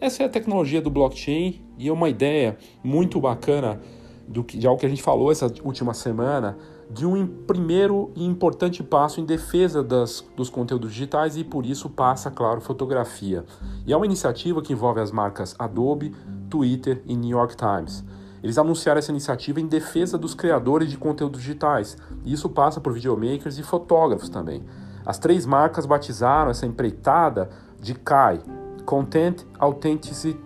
Essa 0.01 0.25
é 0.25 0.27
a 0.27 0.29
tecnologia 0.29 0.83
do 0.83 0.91
blockchain 0.91 1.63
e 1.79 1.89
é 1.89 1.93
uma 1.93 2.09
ideia 2.09 2.59
muito 2.83 3.21
bacana 3.21 3.81
do 4.27 4.43
que, 4.45 4.59
de 4.59 4.67
algo 4.67 4.79
que 4.81 4.87
a 4.87 4.89
gente 4.89 5.03
falou 5.03 5.31
essa 5.31 5.53
última 5.63 5.95
semana, 5.95 6.59
de 6.91 7.07
um 7.07 7.27
primeiro 7.27 8.11
e 8.15 8.25
importante 8.25 8.83
passo 8.83 9.21
em 9.21 9.25
defesa 9.25 9.83
das, 9.83 10.25
dos 10.37 10.51
conteúdos 10.51 10.93
digitais 10.93 11.37
e 11.37 11.45
por 11.45 11.65
isso 11.65 11.89
passa, 11.89 12.31
claro, 12.31 12.61
fotografia. 12.61 13.45
E 13.87 13.93
é 13.93 13.97
uma 13.97 14.05
iniciativa 14.05 14.61
que 14.61 14.73
envolve 14.73 15.01
as 15.01 15.11
marcas 15.11 15.55
Adobe, 15.59 16.15
Twitter 16.51 17.03
e 17.07 17.17
New 17.17 17.31
York 17.31 17.57
Times. 17.57 18.05
Eles 18.43 18.59
anunciaram 18.59 18.99
essa 18.99 19.11
iniciativa 19.11 19.61
em 19.61 19.67
defesa 19.67 20.19
dos 20.19 20.35
criadores 20.35 20.91
de 20.91 20.97
conteúdos 20.97 21.41
digitais, 21.41 21.97
e 22.25 22.33
isso 22.33 22.49
passa 22.49 22.81
por 22.81 22.93
videomakers 22.93 23.59
e 23.59 23.63
fotógrafos 23.63 24.29
também. 24.29 24.65
As 25.07 25.19
três 25.19 25.47
marcas 25.47 25.87
batizaram 25.87 26.51
essa 26.51 26.67
empreitada 26.67 27.51
de 27.81 27.95
CAI, 27.95 28.41
Content 28.85 29.43
Authenticity 29.59 30.39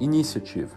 Initiative, 0.00 0.70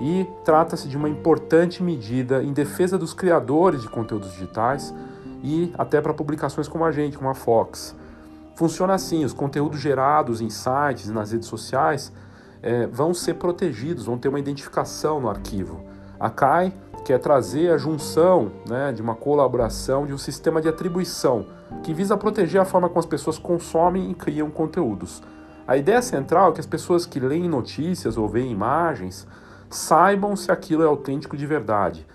e 0.00 0.26
trata-se 0.44 0.88
de 0.88 0.96
uma 0.96 1.08
importante 1.08 1.82
medida 1.82 2.42
em 2.42 2.52
defesa 2.52 2.96
dos 2.96 3.12
criadores 3.12 3.82
de 3.82 3.88
conteúdos 3.88 4.32
digitais 4.32 4.94
e 5.42 5.72
até 5.76 6.00
para 6.00 6.14
publicações 6.14 6.68
como 6.68 6.84
a 6.84 6.92
gente, 6.92 7.16
como 7.16 7.30
a 7.30 7.34
Fox. 7.34 7.96
Funciona 8.54 8.94
assim: 8.94 9.24
os 9.24 9.32
conteúdos 9.32 9.80
gerados 9.80 10.40
em 10.40 10.50
sites 10.50 11.06
e 11.06 11.12
nas 11.12 11.32
redes 11.32 11.48
sociais 11.48 12.12
é, 12.62 12.86
vão 12.86 13.12
ser 13.14 13.34
protegidos, 13.34 14.06
vão 14.06 14.18
ter 14.18 14.28
uma 14.28 14.38
identificação 14.38 15.20
no 15.20 15.28
arquivo. 15.28 15.80
A 16.20 16.28
CAI 16.28 16.72
quer 17.04 17.18
trazer 17.18 17.70
a 17.70 17.78
junção 17.78 18.50
né, 18.68 18.92
de 18.92 19.00
uma 19.00 19.14
colaboração 19.14 20.06
de 20.06 20.12
um 20.12 20.18
sistema 20.18 20.60
de 20.60 20.68
atribuição 20.68 21.46
que 21.82 21.94
visa 21.94 22.16
proteger 22.16 22.60
a 22.60 22.64
forma 22.64 22.88
como 22.88 22.98
as 22.98 23.06
pessoas 23.06 23.38
consomem 23.38 24.10
e 24.10 24.14
criam 24.14 24.50
conteúdos. 24.50 25.22
A 25.66 25.76
ideia 25.76 26.02
central 26.02 26.50
é 26.50 26.54
que 26.54 26.60
as 26.60 26.66
pessoas 26.66 27.06
que 27.06 27.20
leem 27.20 27.48
notícias 27.48 28.16
ou 28.16 28.28
veem 28.28 28.50
imagens 28.50 29.26
saibam 29.70 30.34
se 30.34 30.50
aquilo 30.50 30.82
é 30.82 30.86
autêntico 30.86 31.36
de 31.36 31.46
verdade. 31.46 32.06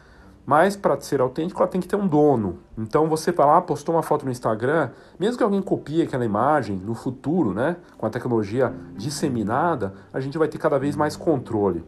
Mas 0.45 0.75
para 0.75 0.99
ser 0.99 1.21
autêntico, 1.21 1.61
ela 1.61 1.69
tem 1.69 1.79
que 1.79 1.87
ter 1.87 1.95
um 1.95 2.07
dono. 2.07 2.59
Então 2.77 3.07
você 3.07 3.31
vai 3.31 3.45
lá, 3.45 3.61
postou 3.61 3.95
uma 3.95 4.03
foto 4.03 4.25
no 4.25 4.31
Instagram, 4.31 4.89
mesmo 5.17 5.37
que 5.37 5.43
alguém 5.43 5.61
copie 5.61 6.01
aquela 6.01 6.25
imagem 6.25 6.75
no 6.75 6.93
futuro, 6.93 7.53
né, 7.53 7.77
com 7.97 8.05
a 8.05 8.09
tecnologia 8.09 8.73
disseminada, 8.97 9.93
a 10.11 10.19
gente 10.19 10.37
vai 10.37 10.49
ter 10.49 10.57
cada 10.57 10.77
vez 10.77 10.95
mais 10.95 11.15
controle. 11.15 11.85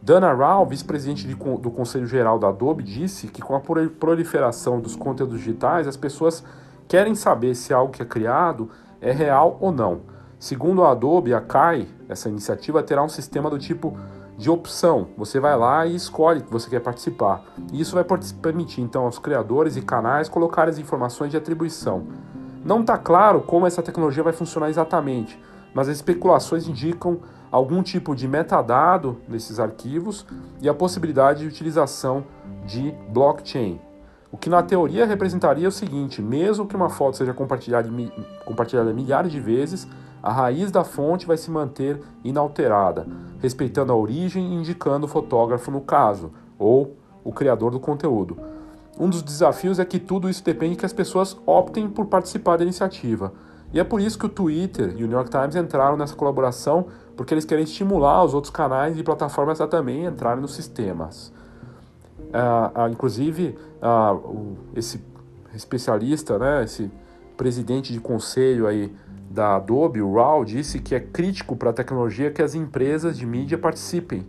Dana 0.00 0.32
Rao, 0.32 0.64
vice-presidente 0.64 1.26
do 1.26 1.70
Conselho 1.70 2.06
Geral 2.06 2.38
da 2.38 2.48
Adobe, 2.48 2.82
disse 2.82 3.26
que 3.26 3.42
com 3.42 3.54
a 3.56 3.60
proliferação 3.60 4.80
dos 4.80 4.94
conteúdos 4.94 5.38
digitais, 5.38 5.86
as 5.86 5.96
pessoas 5.96 6.44
querem 6.86 7.14
saber 7.14 7.54
se 7.54 7.74
algo 7.74 7.92
que 7.92 8.02
é 8.02 8.06
criado 8.06 8.70
é 9.00 9.10
real 9.10 9.58
ou 9.60 9.72
não. 9.72 10.00
Segundo 10.38 10.84
a 10.84 10.92
Adobe, 10.92 11.34
a 11.34 11.40
CAI, 11.40 11.88
essa 12.08 12.28
iniciativa 12.28 12.82
terá 12.82 13.02
um 13.02 13.08
sistema 13.08 13.50
do 13.50 13.58
tipo 13.58 13.96
de 14.36 14.48
opção. 14.48 15.08
Você 15.16 15.40
vai 15.40 15.56
lá 15.56 15.84
e 15.84 15.96
escolhe 15.96 16.42
que 16.42 16.50
você 16.50 16.70
quer 16.70 16.80
participar. 16.80 17.42
E 17.72 17.80
isso 17.80 17.96
vai 17.96 18.04
permitir 18.40 18.80
então 18.80 19.04
aos 19.04 19.18
criadores 19.18 19.76
e 19.76 19.82
canais 19.82 20.28
colocar 20.28 20.68
as 20.68 20.78
informações 20.78 21.32
de 21.32 21.36
atribuição. 21.36 22.06
Não 22.64 22.82
está 22.82 22.96
claro 22.96 23.40
como 23.40 23.66
essa 23.66 23.82
tecnologia 23.82 24.22
vai 24.22 24.32
funcionar 24.32 24.70
exatamente, 24.70 25.38
mas 25.74 25.88
as 25.88 25.96
especulações 25.96 26.68
indicam 26.68 27.18
algum 27.50 27.82
tipo 27.82 28.14
de 28.14 28.28
metadado 28.28 29.18
nesses 29.28 29.58
arquivos 29.58 30.26
e 30.60 30.68
a 30.68 30.74
possibilidade 30.74 31.40
de 31.40 31.46
utilização 31.46 32.24
de 32.66 32.94
blockchain. 33.08 33.80
O 34.30 34.36
que 34.36 34.50
na 34.50 34.62
teoria 34.62 35.06
representaria 35.06 35.68
o 35.68 35.72
seguinte: 35.72 36.20
mesmo 36.20 36.66
que 36.66 36.76
uma 36.76 36.90
foto 36.90 37.16
seja 37.16 37.32
compartilhada, 37.32 37.88
compartilhada 38.44 38.92
milhares 38.92 39.32
de 39.32 39.40
vezes, 39.40 39.88
a 40.22 40.32
raiz 40.32 40.70
da 40.70 40.84
fonte 40.84 41.26
vai 41.26 41.36
se 41.36 41.50
manter 41.50 42.00
inalterada, 42.22 43.06
respeitando 43.40 43.92
a 43.92 43.96
origem 43.96 44.52
e 44.52 44.54
indicando 44.54 45.06
o 45.06 45.08
fotógrafo 45.08 45.70
no 45.70 45.80
caso, 45.80 46.32
ou 46.58 46.96
o 47.24 47.32
criador 47.32 47.70
do 47.70 47.80
conteúdo. 47.80 48.36
Um 48.98 49.08
dos 49.08 49.22
desafios 49.22 49.78
é 49.78 49.84
que 49.84 49.98
tudo 49.98 50.28
isso 50.28 50.42
depende 50.42 50.76
que 50.76 50.84
as 50.84 50.92
pessoas 50.92 51.36
optem 51.46 51.88
por 51.88 52.06
participar 52.06 52.56
da 52.56 52.64
iniciativa. 52.64 53.32
E 53.72 53.78
é 53.78 53.84
por 53.84 54.00
isso 54.00 54.18
que 54.18 54.26
o 54.26 54.30
Twitter 54.30 54.94
e 54.96 55.04
o 55.04 55.06
New 55.06 55.16
York 55.16 55.30
Times 55.30 55.54
entraram 55.54 55.96
nessa 55.96 56.16
colaboração, 56.16 56.86
porque 57.18 57.34
eles 57.34 57.44
querem 57.44 57.64
estimular 57.64 58.22
os 58.22 58.32
outros 58.32 58.48
canais 58.52 58.96
e 58.96 59.02
plataformas 59.02 59.60
a 59.60 59.66
também 59.66 60.04
entrarem 60.04 60.40
nos 60.40 60.54
sistemas. 60.54 61.32
Uh, 62.16 62.80
uh, 62.80 62.88
inclusive, 62.92 63.58
uh, 63.82 64.56
esse 64.76 65.04
especialista, 65.52 66.38
né, 66.38 66.62
esse 66.62 66.88
presidente 67.36 67.92
de 67.92 67.98
conselho 67.98 68.68
aí 68.68 68.94
da 69.28 69.56
Adobe, 69.56 70.00
o 70.00 70.14
Rao, 70.14 70.44
disse 70.44 70.78
que 70.78 70.94
é 70.94 71.00
crítico 71.00 71.56
para 71.56 71.70
a 71.70 71.72
tecnologia 71.72 72.30
que 72.30 72.40
as 72.40 72.54
empresas 72.54 73.18
de 73.18 73.26
mídia 73.26 73.58
participem, 73.58 74.24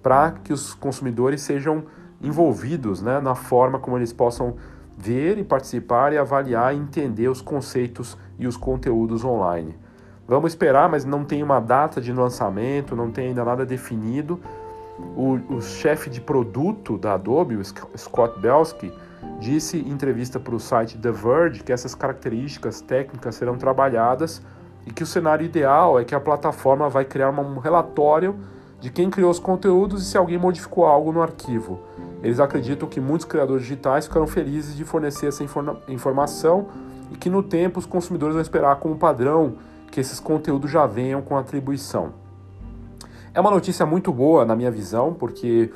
para 0.00 0.30
que 0.30 0.52
os 0.52 0.72
consumidores 0.74 1.42
sejam 1.42 1.86
envolvidos 2.22 3.02
né, 3.02 3.18
na 3.18 3.34
forma 3.34 3.80
como 3.80 3.96
eles 3.96 4.12
possam 4.12 4.54
ver 4.96 5.38
e 5.38 5.42
participar 5.42 6.12
e 6.12 6.18
avaliar 6.18 6.72
e 6.72 6.78
entender 6.78 7.26
os 7.26 7.40
conceitos 7.40 8.16
e 8.38 8.46
os 8.46 8.56
conteúdos 8.56 9.24
online. 9.24 9.74
Vamos 10.28 10.52
esperar, 10.52 10.90
mas 10.90 11.06
não 11.06 11.24
tem 11.24 11.42
uma 11.42 11.58
data 11.58 12.02
de 12.02 12.12
lançamento, 12.12 12.94
não 12.94 13.10
tem 13.10 13.28
ainda 13.28 13.42
nada 13.42 13.64
definido. 13.64 14.38
O, 15.16 15.40
o 15.48 15.62
chefe 15.62 16.10
de 16.10 16.20
produto 16.20 16.98
da 16.98 17.14
Adobe, 17.14 17.56
o 17.56 17.64
Scott 17.64 18.38
Belsky, 18.38 18.92
disse 19.40 19.78
em 19.78 19.90
entrevista 19.90 20.38
para 20.38 20.54
o 20.54 20.60
site 20.60 20.98
The 20.98 21.10
Verge 21.10 21.62
que 21.62 21.72
essas 21.72 21.94
características 21.94 22.82
técnicas 22.82 23.36
serão 23.36 23.56
trabalhadas 23.56 24.42
e 24.86 24.92
que 24.92 25.02
o 25.02 25.06
cenário 25.06 25.46
ideal 25.46 25.98
é 25.98 26.04
que 26.04 26.14
a 26.14 26.20
plataforma 26.20 26.90
vai 26.90 27.06
criar 27.06 27.30
um 27.30 27.58
relatório 27.58 28.36
de 28.78 28.90
quem 28.90 29.08
criou 29.08 29.30
os 29.30 29.38
conteúdos 29.38 30.02
e 30.02 30.04
se 30.04 30.18
alguém 30.18 30.36
modificou 30.36 30.84
algo 30.84 31.10
no 31.10 31.22
arquivo. 31.22 31.80
Eles 32.22 32.38
acreditam 32.38 32.86
que 32.86 33.00
muitos 33.00 33.24
criadores 33.24 33.62
digitais 33.62 34.06
ficaram 34.06 34.26
felizes 34.26 34.76
de 34.76 34.84
fornecer 34.84 35.28
essa 35.28 35.42
informação 35.88 36.66
e 37.10 37.16
que 37.16 37.30
no 37.30 37.42
tempo 37.42 37.78
os 37.78 37.86
consumidores 37.86 38.34
vão 38.34 38.42
esperar 38.42 38.76
como 38.76 38.94
padrão 38.96 39.54
que 39.90 40.00
esses 40.00 40.20
conteúdos 40.20 40.70
já 40.70 40.86
venham 40.86 41.22
com 41.22 41.36
atribuição. 41.36 42.12
É 43.34 43.40
uma 43.40 43.50
notícia 43.50 43.84
muito 43.86 44.12
boa 44.12 44.44
na 44.44 44.56
minha 44.56 44.70
visão, 44.70 45.14
porque 45.14 45.70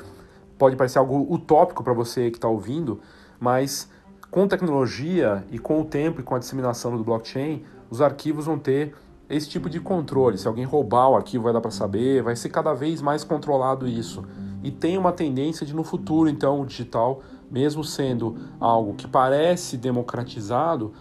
pode 0.57 0.75
parecer 0.75 0.99
algo 0.99 1.27
utópico 1.33 1.83
para 1.83 1.93
você 1.93 2.29
que 2.29 2.37
está 2.37 2.47
ouvindo, 2.47 2.99
mas 3.39 3.89
com 4.29 4.47
tecnologia 4.47 5.45
e 5.51 5.59
com 5.59 5.81
o 5.81 5.85
tempo 5.85 6.19
e 6.19 6.23
com 6.23 6.35
a 6.35 6.39
disseminação 6.39 6.97
do 6.97 7.03
blockchain, 7.03 7.63
os 7.89 8.01
arquivos 8.01 8.45
vão 8.45 8.57
ter 8.57 8.95
esse 9.29 9.49
tipo 9.49 9.69
de 9.69 9.79
controle. 9.79 10.37
Se 10.37 10.47
alguém 10.47 10.65
roubar 10.65 11.09
o 11.09 11.15
arquivo, 11.15 11.43
vai 11.43 11.53
dar 11.53 11.61
para 11.61 11.71
saber, 11.71 12.23
vai 12.23 12.35
ser 12.35 12.49
cada 12.49 12.73
vez 12.73 13.01
mais 13.01 13.23
controlado 13.23 13.87
isso. 13.87 14.23
E 14.63 14.71
tem 14.71 14.97
uma 14.97 15.11
tendência 15.11 15.65
de 15.65 15.75
no 15.75 15.83
futuro, 15.83 16.29
então, 16.29 16.61
o 16.61 16.65
digital, 16.65 17.21
mesmo 17.51 17.83
sendo 17.83 18.37
algo 18.59 18.93
que 18.93 19.07
parece 19.07 19.77
democratizado, 19.77 20.93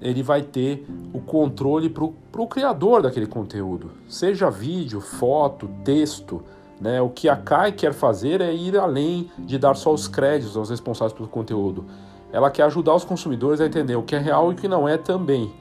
ele 0.00 0.22
vai 0.22 0.42
ter 0.42 0.86
o 1.12 1.20
controle 1.20 1.88
para 1.88 2.04
o 2.04 2.46
criador 2.46 3.02
daquele 3.02 3.26
conteúdo, 3.26 3.90
seja 4.08 4.50
vídeo, 4.50 5.00
foto, 5.00 5.68
texto. 5.84 6.42
Né? 6.80 7.00
O 7.00 7.08
que 7.08 7.28
a 7.28 7.36
CAI 7.36 7.72
quer 7.72 7.92
fazer 7.92 8.40
é 8.40 8.54
ir 8.54 8.78
além 8.78 9.30
de 9.38 9.58
dar 9.58 9.74
só 9.74 9.92
os 9.92 10.06
créditos 10.06 10.56
aos 10.56 10.70
responsáveis 10.70 11.12
pelo 11.12 11.28
conteúdo. 11.28 11.84
Ela 12.32 12.50
quer 12.50 12.64
ajudar 12.64 12.94
os 12.94 13.04
consumidores 13.04 13.60
a 13.60 13.66
entender 13.66 13.96
o 13.96 14.02
que 14.02 14.14
é 14.14 14.18
real 14.18 14.50
e 14.50 14.54
o 14.54 14.56
que 14.56 14.68
não 14.68 14.88
é 14.88 14.96
também. 14.96 15.52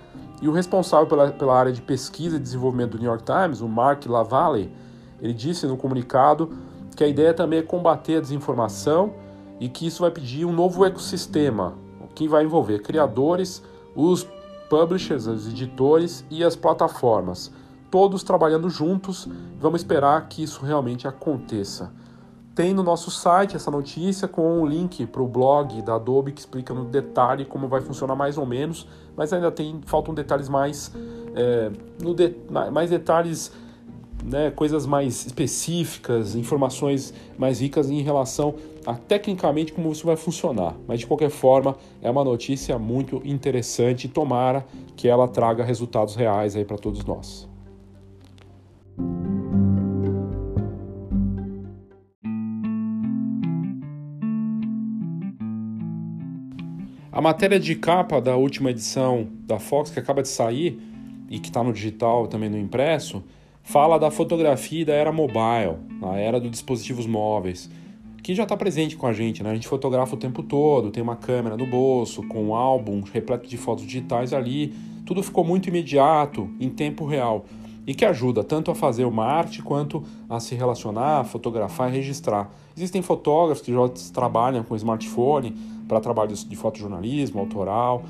E 0.41 0.47
o 0.47 0.51
responsável 0.51 1.07
pela, 1.07 1.31
pela 1.31 1.57
área 1.57 1.71
de 1.71 1.81
pesquisa 1.81 2.35
e 2.35 2.39
desenvolvimento 2.39 2.91
do 2.91 2.99
New 2.99 3.07
York 3.07 3.23
Times, 3.23 3.61
o 3.61 3.67
Mark 3.67 4.05
Lavalle, 4.05 4.71
ele 5.19 5.33
disse 5.33 5.65
no 5.65 5.77
comunicado 5.77 6.51
que 6.95 7.03
a 7.03 7.07
ideia 7.07 7.33
também 7.33 7.59
é 7.59 7.63
combater 7.63 8.17
a 8.17 8.21
desinformação 8.21 9.13
e 9.59 9.67
que 9.67 9.87
isso 9.87 10.01
vai 10.01 10.11
pedir 10.11 10.45
um 10.45 10.51
novo 10.51 10.85
ecossistema, 10.85 11.73
que 12.13 12.27
vai 12.27 12.43
envolver 12.43 12.79
criadores, 12.79 13.63
os 13.97 14.27
publishers, 14.69 15.25
os 15.25 15.47
editores 15.47 16.23
e 16.29 16.43
as 16.43 16.55
plataformas, 16.55 17.51
todos 17.89 18.21
trabalhando 18.21 18.69
juntos. 18.69 19.27
Vamos 19.59 19.81
esperar 19.81 20.29
que 20.29 20.43
isso 20.43 20.63
realmente 20.63 21.07
aconteça. 21.07 21.91
Tem 22.53 22.73
no 22.73 22.83
nosso 22.83 23.09
site 23.09 23.55
essa 23.55 23.71
notícia 23.71 24.27
com 24.27 24.61
um 24.61 24.65
link 24.65 25.05
para 25.07 25.21
o 25.21 25.27
blog 25.27 25.81
da 25.81 25.95
Adobe 25.95 26.31
que 26.31 26.39
explica 26.39 26.73
no 26.73 26.85
detalhe 26.85 27.43
como 27.45 27.67
vai 27.67 27.81
funcionar 27.81 28.15
mais 28.15 28.37
ou 28.37 28.45
menos, 28.45 28.87
mas 29.15 29.33
ainda 29.33 29.51
tem 29.51 29.81
faltam 29.85 30.13
detalhes 30.13 30.49
mais, 30.49 30.91
é, 31.35 31.69
de, 32.15 32.35
mais 32.71 32.89
detalhes 32.89 33.51
né, 34.23 34.51
coisas 34.51 34.85
mais 34.85 35.25
específicas, 35.25 36.35
informações 36.35 37.13
mais 37.37 37.59
ricas 37.59 37.89
em 37.89 38.01
relação 38.01 38.55
a 38.85 38.95
tecnicamente 38.95 39.73
como 39.73 39.91
isso 39.91 40.05
vai 40.05 40.15
funcionar. 40.15 40.75
Mas 40.87 40.99
de 40.99 41.07
qualquer 41.07 41.29
forma, 41.29 41.75
é 42.01 42.09
uma 42.09 42.23
notícia 42.23 42.77
muito 42.79 43.21
interessante 43.25 44.07
tomara 44.07 44.65
que 44.95 45.07
ela 45.07 45.27
traga 45.27 45.63
resultados 45.63 46.15
reais 46.15 46.55
aí 46.55 46.65
para 46.65 46.77
todos 46.77 47.03
nós. 47.03 47.47
A 57.17 57.21
matéria 57.21 57.59
de 57.59 57.73
capa 57.73 58.21
da 58.21 58.35
última 58.35 58.69
edição 58.69 59.27
da 59.39 59.57
Fox, 59.57 59.89
que 59.89 59.99
acaba 59.99 60.21
de 60.21 60.27
sair 60.27 60.79
e 61.29 61.39
que 61.39 61.47
está 61.47 61.63
no 61.63 61.73
digital 61.73 62.27
também 62.27 62.47
no 62.47 62.59
impresso, 62.59 63.23
fala 63.67 63.99
da 63.99 64.09
fotografia 64.09 64.85
da 64.85 64.93
era 64.93 65.11
mobile, 65.11 65.75
a 66.01 66.15
era 66.15 66.39
dos 66.39 66.51
dispositivos 66.51 67.05
móveis, 67.05 67.69
que 68.23 68.33
já 68.33 68.43
está 68.43 68.55
presente 68.55 68.95
com 68.95 69.05
a 69.05 69.11
gente, 69.11 69.43
né? 69.43 69.51
A 69.51 69.55
gente 69.55 69.67
fotografa 69.67 70.15
o 70.15 70.17
tempo 70.17 70.41
todo, 70.41 70.89
tem 70.89 71.03
uma 71.03 71.17
câmera 71.17 71.57
no 71.57 71.67
bolso, 71.67 72.23
com 72.23 72.45
um 72.45 72.55
álbum 72.55 73.01
repleto 73.01 73.45
de 73.45 73.57
fotos 73.57 73.85
digitais 73.85 74.31
ali, 74.31 74.73
tudo 75.05 75.21
ficou 75.21 75.43
muito 75.43 75.67
imediato, 75.67 76.49
em 76.61 76.69
tempo 76.69 77.05
real, 77.05 77.43
e 77.85 77.93
que 77.93 78.05
ajuda 78.05 78.41
tanto 78.41 78.71
a 78.71 78.75
fazer 78.75 79.03
uma 79.03 79.25
arte 79.25 79.61
quanto 79.61 80.01
a 80.29 80.39
se 80.39 80.55
relacionar, 80.55 81.25
fotografar 81.25 81.89
e 81.89 81.97
registrar. 81.97 82.49
Existem 82.75 83.01
fotógrafos 83.01 83.65
que 83.65 83.73
já 83.73 83.89
trabalham 84.13 84.63
com 84.63 84.77
smartphone 84.77 85.53
para 85.89 85.99
trabalhos 85.99 86.47
de 86.47 86.55
fotojornalismo, 86.55 87.41
autoral, 87.41 88.05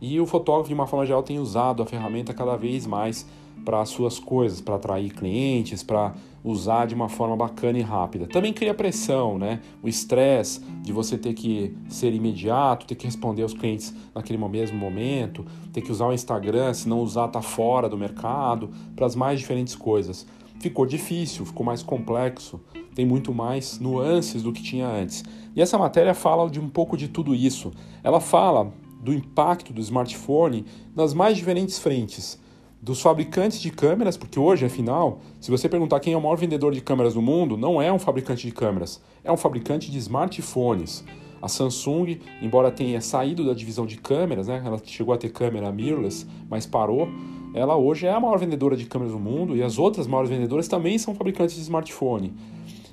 e 0.00 0.18
o 0.18 0.26
fotógrafo, 0.26 0.68
de 0.68 0.74
uma 0.74 0.86
forma 0.86 1.04
geral, 1.04 1.22
tem 1.22 1.38
usado 1.38 1.82
a 1.82 1.86
ferramenta 1.86 2.32
cada 2.32 2.56
vez 2.56 2.86
mais 2.86 3.26
para 3.64 3.80
as 3.80 3.88
suas 3.88 4.18
coisas, 4.18 4.60
para 4.60 4.76
atrair 4.76 5.12
clientes, 5.12 5.82
para 5.82 6.14
usar 6.44 6.86
de 6.86 6.94
uma 6.94 7.08
forma 7.08 7.36
bacana 7.36 7.78
e 7.78 7.82
rápida. 7.82 8.26
Também 8.26 8.52
cria 8.52 8.74
pressão, 8.74 9.38
né? 9.38 9.60
O 9.82 9.88
estresse 9.88 10.60
de 10.82 10.92
você 10.92 11.16
ter 11.16 11.34
que 11.34 11.76
ser 11.88 12.12
imediato, 12.12 12.86
ter 12.86 12.96
que 12.96 13.06
responder 13.06 13.42
aos 13.42 13.54
clientes 13.54 13.94
naquele 14.14 14.38
mesmo 14.48 14.76
momento, 14.76 15.44
ter 15.72 15.80
que 15.80 15.92
usar 15.92 16.06
o 16.06 16.12
Instagram, 16.12 16.74
se 16.74 16.88
não 16.88 17.00
usar 17.00 17.28
tá 17.28 17.40
fora 17.40 17.88
do 17.88 17.96
mercado, 17.96 18.70
para 18.96 19.06
as 19.06 19.14
mais 19.14 19.38
diferentes 19.38 19.76
coisas. 19.76 20.26
Ficou 20.58 20.84
difícil, 20.84 21.44
ficou 21.44 21.64
mais 21.64 21.82
complexo, 21.82 22.60
tem 22.94 23.06
muito 23.06 23.32
mais 23.32 23.78
nuances 23.78 24.42
do 24.42 24.52
que 24.52 24.62
tinha 24.62 24.88
antes. 24.88 25.24
E 25.54 25.62
essa 25.62 25.78
matéria 25.78 26.14
fala 26.14 26.48
de 26.50 26.60
um 26.60 26.68
pouco 26.68 26.96
de 26.96 27.08
tudo 27.08 27.34
isso. 27.34 27.72
Ela 28.02 28.20
fala 28.20 28.72
do 29.02 29.12
impacto 29.12 29.72
do 29.72 29.80
smartphone 29.80 30.64
nas 30.94 31.12
mais 31.14 31.36
diferentes 31.36 31.78
frentes 31.78 32.41
dos 32.82 33.00
fabricantes 33.00 33.60
de 33.60 33.70
câmeras, 33.70 34.16
porque 34.16 34.40
hoje, 34.40 34.66
afinal, 34.66 35.20
se 35.40 35.52
você 35.52 35.68
perguntar 35.68 36.00
quem 36.00 36.14
é 36.14 36.16
o 36.16 36.20
maior 36.20 36.34
vendedor 36.34 36.74
de 36.74 36.80
câmeras 36.80 37.14
do 37.14 37.22
mundo, 37.22 37.56
não 37.56 37.80
é 37.80 37.92
um 37.92 37.98
fabricante 37.98 38.44
de 38.44 38.52
câmeras, 38.52 39.00
é 39.22 39.30
um 39.30 39.36
fabricante 39.36 39.88
de 39.88 39.98
smartphones. 39.98 41.04
A 41.40 41.46
Samsung, 41.46 42.18
embora 42.40 42.72
tenha 42.72 43.00
saído 43.00 43.46
da 43.46 43.54
divisão 43.54 43.86
de 43.86 43.96
câmeras, 43.98 44.48
né, 44.48 44.60
ela 44.64 44.80
chegou 44.84 45.14
a 45.14 45.16
ter 45.16 45.30
câmera 45.30 45.70
mirrorless, 45.70 46.26
mas 46.50 46.66
parou, 46.66 47.08
ela 47.54 47.76
hoje 47.76 48.06
é 48.06 48.12
a 48.12 48.18
maior 48.18 48.36
vendedora 48.38 48.76
de 48.76 48.84
câmeras 48.86 49.12
do 49.12 49.18
mundo 49.20 49.56
e 49.56 49.62
as 49.62 49.78
outras 49.78 50.08
maiores 50.08 50.30
vendedoras 50.30 50.66
também 50.66 50.98
são 50.98 51.14
fabricantes 51.14 51.54
de 51.54 51.62
smartphone. 51.62 52.34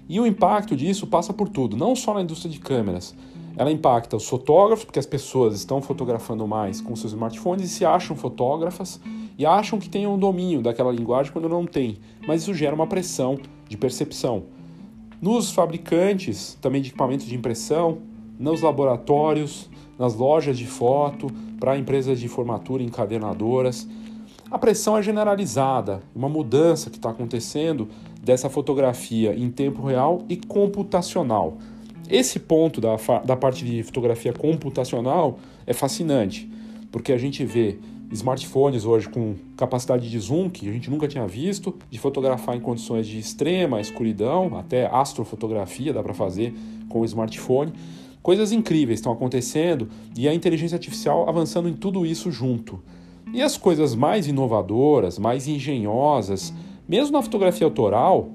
E 0.08 0.20
o 0.20 0.28
impacto 0.28 0.76
disso 0.76 1.08
passa 1.08 1.34
por 1.34 1.50
tudo, 1.50 1.76
não 1.76 1.96
só 1.96 2.14
na 2.14 2.22
indústria 2.22 2.52
de 2.52 2.60
câmeras. 2.60 3.16
Ela 3.58 3.72
impacta 3.72 4.16
os 4.16 4.28
fotógrafos, 4.28 4.86
porque 4.86 5.00
as 5.00 5.06
pessoas 5.06 5.56
estão 5.56 5.82
fotografando 5.82 6.48
mais 6.48 6.80
com 6.80 6.96
seus 6.96 7.14
smartphones 7.14 7.66
e 7.66 7.74
se 7.74 7.86
acham 7.86 8.16
fotógrafas 8.16 9.00
e 9.40 9.46
acham 9.46 9.80
que 9.80 9.90
têm 9.90 10.06
um 10.06 10.20
domínio 10.20 10.62
daquela 10.62 10.92
linguagem 10.92 11.32
quando 11.32 11.48
não 11.48 11.66
tem, 11.66 11.98
mas 12.28 12.42
isso 12.42 12.54
gera 12.54 12.76
uma 12.76 12.86
pressão 12.86 13.40
de 13.70 13.78
percepção. 13.78 14.44
Nos 15.22 15.50
fabricantes 15.52 16.58
também 16.62 16.82
de 16.82 16.90
equipamentos 16.90 17.26
de 17.26 17.36
impressão, 17.36 18.00
nos 18.38 18.62
laboratórios, 18.62 19.70
nas 19.98 20.14
lojas 20.14 20.58
de 20.58 20.66
foto, 20.66 21.28
para 21.58 21.78
empresas 21.78 22.20
de 22.20 22.28
formatura 22.28 22.84
encadernadoras. 22.84 23.88
A 24.52 24.60
pressão 24.60 24.98
é 24.98 25.02
generalizada, 25.02 26.04
uma 26.14 26.28
mudança 26.28 26.90
que 26.90 26.98
está 26.98 27.12
acontecendo 27.12 27.88
dessa 28.22 28.50
fotografia 28.50 29.34
em 29.34 29.50
tempo 29.50 29.86
real 29.86 30.24
e 30.28 30.36
computacional. 30.36 31.58
Esse 32.10 32.40
ponto 32.40 32.82
da, 32.82 32.98
da 33.24 33.38
parte 33.38 33.64
de 33.64 33.84
fotografia 33.84 34.34
computacional 34.34 35.40
é 35.66 35.74
fascinante, 35.74 36.50
porque 36.92 37.14
a 37.14 37.18
gente 37.18 37.46
vê 37.46 37.78
smartphones 38.12 38.86
hoje 38.86 39.08
com 39.10 39.36
capacidade 39.56 40.10
de 40.10 40.20
zoom 40.20 40.50
que 40.50 40.68
a 40.68 40.72
gente 40.72 40.90
nunca 40.90 41.08
tinha 41.08 41.28
visto, 41.28 41.76
de 41.90 42.00
fotografar 42.00 42.56
em 42.56 42.60
condições 42.60 43.08
de 43.08 43.20
extrema 43.20 43.80
escuridão, 43.80 44.58
até 44.58 44.88
astrofotografia 44.88 45.94
dá 45.94 46.02
para 46.02 46.14
fazer 46.14 46.54
com 46.88 47.02
o 47.02 47.06
smartphone. 47.06 47.72
Coisas 48.22 48.52
incríveis 48.52 49.00
estão 49.00 49.14
acontecendo 49.14 49.88
e 50.18 50.28
a 50.28 50.34
inteligência 50.34 50.76
artificial 50.76 51.30
avançando 51.30 51.70
em 51.70 51.74
tudo 51.74 52.06
isso 52.06 52.32
junto. 52.32 52.82
E 53.34 53.42
as 53.42 53.58
coisas 53.58 53.94
mais 53.94 54.28
inovadoras, 54.28 55.20
mais 55.20 55.48
engenhosas, 55.48 56.54
mesmo 56.88 57.14
na 57.14 57.22
fotografia 57.22 57.66
autoral, 57.66 58.30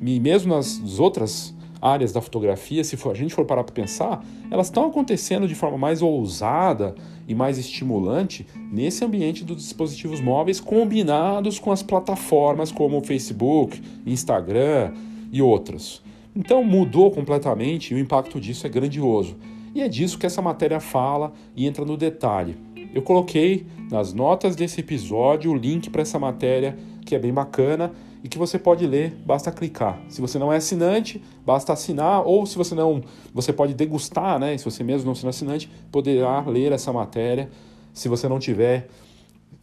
e 0.00 0.20
mesmo 0.20 0.54
nas 0.54 0.98
outras 0.98 1.54
áreas 1.80 2.12
da 2.12 2.20
fotografia, 2.20 2.82
se 2.84 2.96
for, 2.96 3.12
a 3.12 3.14
gente 3.14 3.34
for 3.34 3.44
parar 3.44 3.64
para 3.64 3.74
pensar, 3.74 4.24
elas 4.50 4.66
estão 4.66 4.86
acontecendo 4.86 5.46
de 5.46 5.54
forma 5.54 5.78
mais 5.78 6.02
ousada 6.02 6.94
e 7.28 7.34
mais 7.34 7.58
estimulante 7.58 8.46
nesse 8.72 9.04
ambiente 9.04 9.44
dos 9.44 9.58
dispositivos 9.58 10.20
móveis 10.20 10.60
combinados 10.60 11.58
com 11.58 11.72
as 11.72 11.82
plataformas 11.82 12.72
como 12.72 13.04
Facebook, 13.04 13.80
Instagram 14.06 14.92
e 15.32 15.42
outras. 15.42 16.02
Então 16.34 16.62
mudou 16.62 17.10
completamente 17.10 17.92
e 17.92 17.94
o 17.94 17.98
impacto 17.98 18.40
disso 18.40 18.66
é 18.66 18.70
grandioso. 18.70 19.36
E 19.74 19.82
é 19.82 19.88
disso 19.88 20.18
que 20.18 20.26
essa 20.26 20.40
matéria 20.40 20.80
fala 20.80 21.32
e 21.54 21.66
entra 21.66 21.84
no 21.84 21.96
detalhe. 21.96 22.56
Eu 22.94 23.02
coloquei 23.02 23.66
nas 23.90 24.14
notas 24.14 24.56
desse 24.56 24.80
episódio 24.80 25.50
o 25.50 25.54
link 25.54 25.90
para 25.90 26.02
essa 26.02 26.18
matéria 26.18 26.76
que 27.06 27.14
é 27.14 27.18
bem 27.18 27.32
bacana 27.32 27.92
e 28.22 28.28
que 28.28 28.36
você 28.36 28.58
pode 28.58 28.86
ler, 28.86 29.14
basta 29.24 29.52
clicar. 29.52 30.00
Se 30.08 30.20
você 30.20 30.38
não 30.38 30.52
é 30.52 30.56
assinante, 30.56 31.22
basta 31.44 31.72
assinar, 31.72 32.26
ou 32.26 32.44
se 32.44 32.58
você 32.58 32.74
não, 32.74 33.00
você 33.32 33.52
pode 33.52 33.72
degustar, 33.72 34.38
né? 34.38 34.58
Se 34.58 34.64
você 34.64 34.82
mesmo 34.82 35.06
não 35.06 35.14
for 35.14 35.28
assinante, 35.28 35.70
poderá 35.92 36.40
ler 36.40 36.72
essa 36.72 36.92
matéria 36.92 37.48
se 37.94 38.08
você 38.08 38.28
não 38.28 38.40
tiver 38.40 38.88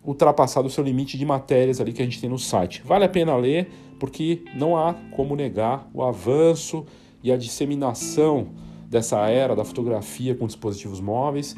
ultrapassado 0.03 0.67
o 0.67 0.71
seu 0.71 0.83
limite 0.83 1.17
de 1.17 1.25
matérias 1.25 1.79
ali 1.79 1.91
que 1.91 2.01
a 2.01 2.05
gente 2.05 2.19
tem 2.19 2.29
no 2.29 2.39
site. 2.39 2.81
Vale 2.85 3.03
a 3.03 3.09
pena 3.09 3.35
ler, 3.35 3.69
porque 3.99 4.43
não 4.55 4.77
há 4.77 4.93
como 5.15 5.35
negar 5.35 5.89
o 5.93 6.01
avanço 6.01 6.85
e 7.21 7.31
a 7.31 7.37
disseminação 7.37 8.47
dessa 8.89 9.27
era 9.27 9.55
da 9.55 9.65
fotografia 9.65 10.35
com 10.35 10.47
dispositivos 10.47 10.99
móveis. 10.99 11.55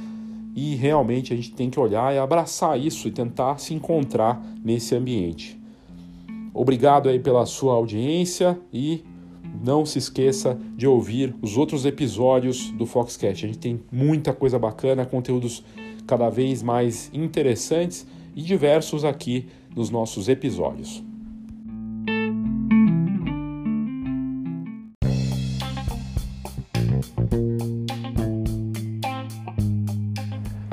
E 0.56 0.74
realmente 0.76 1.34
a 1.34 1.36
gente 1.36 1.52
tem 1.52 1.70
que 1.70 1.80
olhar 1.80 2.16
e 2.16 2.18
abraçar 2.18 2.80
isso 2.80 3.08
e 3.08 3.12
tentar 3.12 3.60
se 3.60 3.74
encontrar 3.74 4.42
nesse 4.64 4.96
ambiente. 4.96 5.60
Obrigado 6.56 7.10
aí 7.10 7.20
pela 7.20 7.46
sua 7.46 7.74
audiência 7.74 8.58
e 8.72 9.04
não 9.62 9.86
se 9.86 10.00
esqueça 10.00 10.58
de 10.78 10.88
ouvir 10.88 11.36
os 11.42 11.58
outros 11.58 11.86
episódios 11.86 12.72
do 12.72 12.86
Foxcast. 12.86 13.46
A 13.46 13.48
gente 13.50 13.60
tem 13.60 13.82
muita 13.92 14.34
coisa 14.34 14.58
bacana, 14.58 15.06
conteúdos 15.06 15.66
cada 16.08 16.30
vez 16.30 16.64
mais 16.64 17.10
interessantes 17.14 18.08
e 18.34 18.42
diversos 18.42 19.04
aqui 19.04 19.48
nos 19.76 19.90
nossos 19.90 20.30
episódios. 20.30 21.04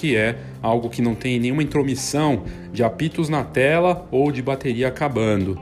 que 0.00 0.16
é 0.16 0.34
algo 0.62 0.88
que 0.88 1.02
não 1.02 1.14
tem 1.14 1.38
nenhuma 1.38 1.62
intromissão 1.62 2.44
de 2.72 2.82
apitos 2.82 3.28
na 3.28 3.44
tela 3.44 4.08
ou 4.10 4.32
de 4.32 4.40
bateria 4.40 4.88
acabando. 4.88 5.60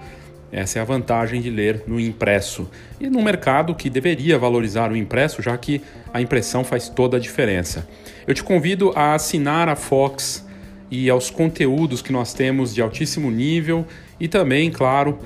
Essa 0.52 0.78
é 0.78 0.82
a 0.82 0.84
vantagem 0.84 1.40
de 1.42 1.50
ler 1.50 1.82
no 1.88 1.98
impresso. 1.98 2.70
E 3.00 3.10
no 3.10 3.20
mercado 3.20 3.74
que 3.74 3.90
deveria 3.90 4.38
valorizar 4.38 4.92
o 4.92 4.96
impresso, 4.96 5.42
já 5.42 5.58
que 5.58 5.82
a 6.14 6.22
impressão 6.22 6.62
faz 6.62 6.88
toda 6.88 7.16
a 7.16 7.20
diferença. 7.20 7.88
Eu 8.28 8.32
te 8.32 8.44
convido 8.44 8.92
a 8.94 9.14
assinar 9.14 9.68
a 9.68 9.74
Fox 9.74 10.46
e 10.88 11.10
aos 11.10 11.30
conteúdos 11.30 12.00
que 12.00 12.12
nós 12.12 12.32
temos 12.32 12.72
de 12.72 12.80
altíssimo 12.80 13.32
nível 13.32 13.84
e 14.20 14.28
também, 14.28 14.70
claro, 14.70 15.18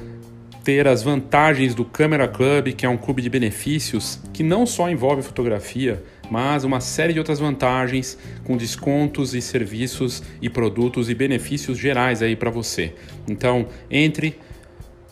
ter 0.65 0.89
as 0.89 1.03
vantagens 1.03 1.75
do 1.75 1.85
Camera 1.85 2.27
Club, 2.27 2.73
que 2.73 2.87
é 2.87 2.89
um 2.89 2.97
clube 2.97 3.21
de 3.21 3.29
benefícios 3.29 4.19
que 4.33 4.43
não 4.43 4.65
só 4.65 4.89
envolve 4.89 5.21
fotografia, 5.21 6.03
mas 6.33 6.65
uma 6.65 6.81
série 6.81 7.13
de 7.13 7.19
outras 7.19 7.39
vantagens 7.39 8.17
com 8.43 8.57
descontos 8.57 9.35
e 9.35 9.43
serviços 9.43 10.23
e 10.41 10.49
produtos 10.49 11.11
e 11.11 11.15
benefícios 11.15 11.77
gerais 11.77 12.23
aí 12.23 12.35
para 12.35 12.49
você. 12.49 12.95
Então, 13.29 13.67
entre 13.91 14.39